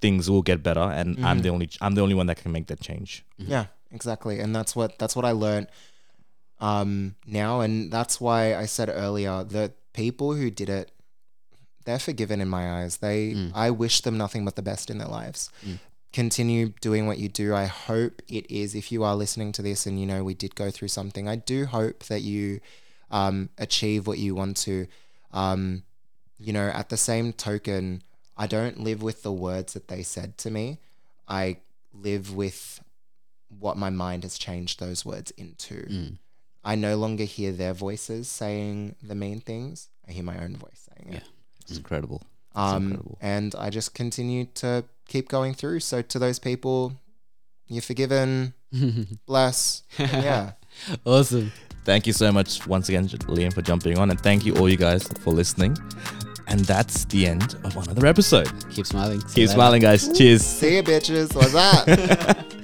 things 0.02 0.30
will 0.30 0.42
get 0.42 0.64
better, 0.64 0.80
and 0.80 1.18
I'm 1.18 1.38
mm-hmm. 1.38 1.42
the 1.42 1.50
only, 1.50 1.70
I'm 1.82 1.96
the 1.96 2.02
only 2.02 2.16
one 2.16 2.28
that 2.28 2.38
can 2.38 2.52
make 2.52 2.68
that 2.68 2.80
change. 2.80 3.26
Mm-hmm. 3.40 3.52
Yeah, 3.52 3.66
exactly. 3.92 4.40
And 4.40 4.56
that's 4.56 4.76
what 4.76 4.98
that's 4.98 5.16
what 5.16 5.26
I 5.26 5.32
learned 5.32 5.68
um 6.62 7.16
now 7.26 7.62
and 7.62 7.90
that's 7.90 8.20
why 8.20 8.54
I 8.54 8.66
said 8.66 8.90
earlier 8.90 9.46
that 9.46 9.72
people 9.94 10.34
who 10.34 10.52
did 10.52 10.68
it 10.68 10.92
they're 11.86 11.98
forgiven 11.98 12.40
in 12.40 12.48
my 12.48 12.82
eyes. 12.82 12.98
They 12.98 13.34
mm. 13.34 13.52
I 13.56 13.72
wish 13.72 14.02
them 14.02 14.18
nothing 14.18 14.46
but 14.46 14.56
the 14.56 14.62
best 14.62 14.90
in 14.90 15.00
their 15.00 15.08
lives. 15.08 15.50
Mm. 15.66 15.80
Continue 16.14 16.74
doing 16.82 17.08
what 17.08 17.18
you 17.18 17.30
do. 17.30 17.56
I 17.56 17.66
hope 17.66 18.22
it 18.28 18.50
is 18.50 18.76
if 18.76 18.92
you 18.92 19.04
are 19.04 19.16
listening 19.16 19.52
to 19.54 19.62
this 19.62 19.86
and 19.88 20.00
you 20.00 20.06
know 20.06 20.24
we 20.24 20.34
did 20.34 20.54
go 20.56 20.70
through 20.70 20.90
something. 20.90 21.28
I 21.28 21.36
do 21.36 21.66
hope 21.66 22.04
that 22.06 22.22
you 22.22 22.60
um 23.12 23.49
achieve 23.57 24.07
what 24.07 24.18
you 24.20 24.36
want 24.36 24.57
to 24.57 24.88
um 25.32 25.84
you 26.41 26.53
know, 26.53 26.70
at 26.70 26.88
the 26.88 26.95
same 26.95 27.34
token, 27.34 28.01
I 28.38 28.47
don't 28.47 28.80
live 28.80 29.03
with 29.03 29.24
the 29.24 29.32
words 29.34 29.74
that 29.74 29.89
they 29.89 30.03
said 30.03 30.38
to 30.38 30.49
me. 30.49 30.78
I 31.28 31.57
live 31.93 32.34
with 32.34 32.82
what 33.60 33.76
my 33.76 33.89
mind 33.89 34.24
has 34.24 34.38
changed 34.38 34.80
those 34.80 35.03
words 35.05 35.32
into. 35.32 35.86
Mm. 35.88 36.18
I 36.64 36.76
no 36.76 36.95
longer 36.95 37.26
hear 37.26 37.51
their 37.51 37.74
voices 37.74 38.30
saying 38.30 38.95
the 39.03 39.16
mean 39.16 39.41
things. 39.41 39.89
I 40.07 40.14
hear 40.14 40.24
my 40.24 40.41
own 40.41 40.55
voice 40.55 40.88
saying 40.95 41.14
it. 41.16 41.24
It's 41.68 41.76
incredible. 41.78 42.22
It's 42.51 42.57
Um, 42.60 42.84
incredible. 42.84 43.18
and 43.20 43.53
I 43.55 43.70
just 43.70 43.93
continue 43.93 44.45
to 44.55 44.86
keep 45.10 45.28
going 45.28 45.53
through. 45.53 45.82
So 45.82 46.01
to 46.01 46.20
those 46.20 46.39
people, 46.39 46.93
you're 47.68 47.82
forgiven. 47.82 48.53
Bless. 49.26 49.84
Yeah. 49.97 50.53
awesome. 51.05 51.51
Thank 51.86 52.08
you 52.08 52.14
so 52.14 52.32
much 52.32 52.68
once 52.68 52.90
again, 52.90 53.08
Liam, 53.08 53.54
for 53.54 53.62
jumping 53.62 53.98
on, 53.98 54.10
and 54.10 54.20
thank 54.20 54.46
you 54.46 54.56
all 54.58 54.70
you 54.70 54.78
guys 54.78 55.08
for 55.22 55.32
listening. 55.32 55.78
And 56.48 56.62
that's 56.62 57.06
the 57.06 57.28
end 57.28 57.56
of 57.64 57.78
another 57.78 58.08
episode. 58.08 58.52
Keep 58.72 58.88
smiling. 58.88 59.22
See 59.22 59.42
Keep 59.42 59.50
smiling, 59.50 59.82
guys. 59.82 60.12
Cheers. 60.18 60.44
See 60.44 60.78
you, 60.78 60.84
bitches. 60.84 61.36
What's 61.36 61.54
that? 61.54 62.46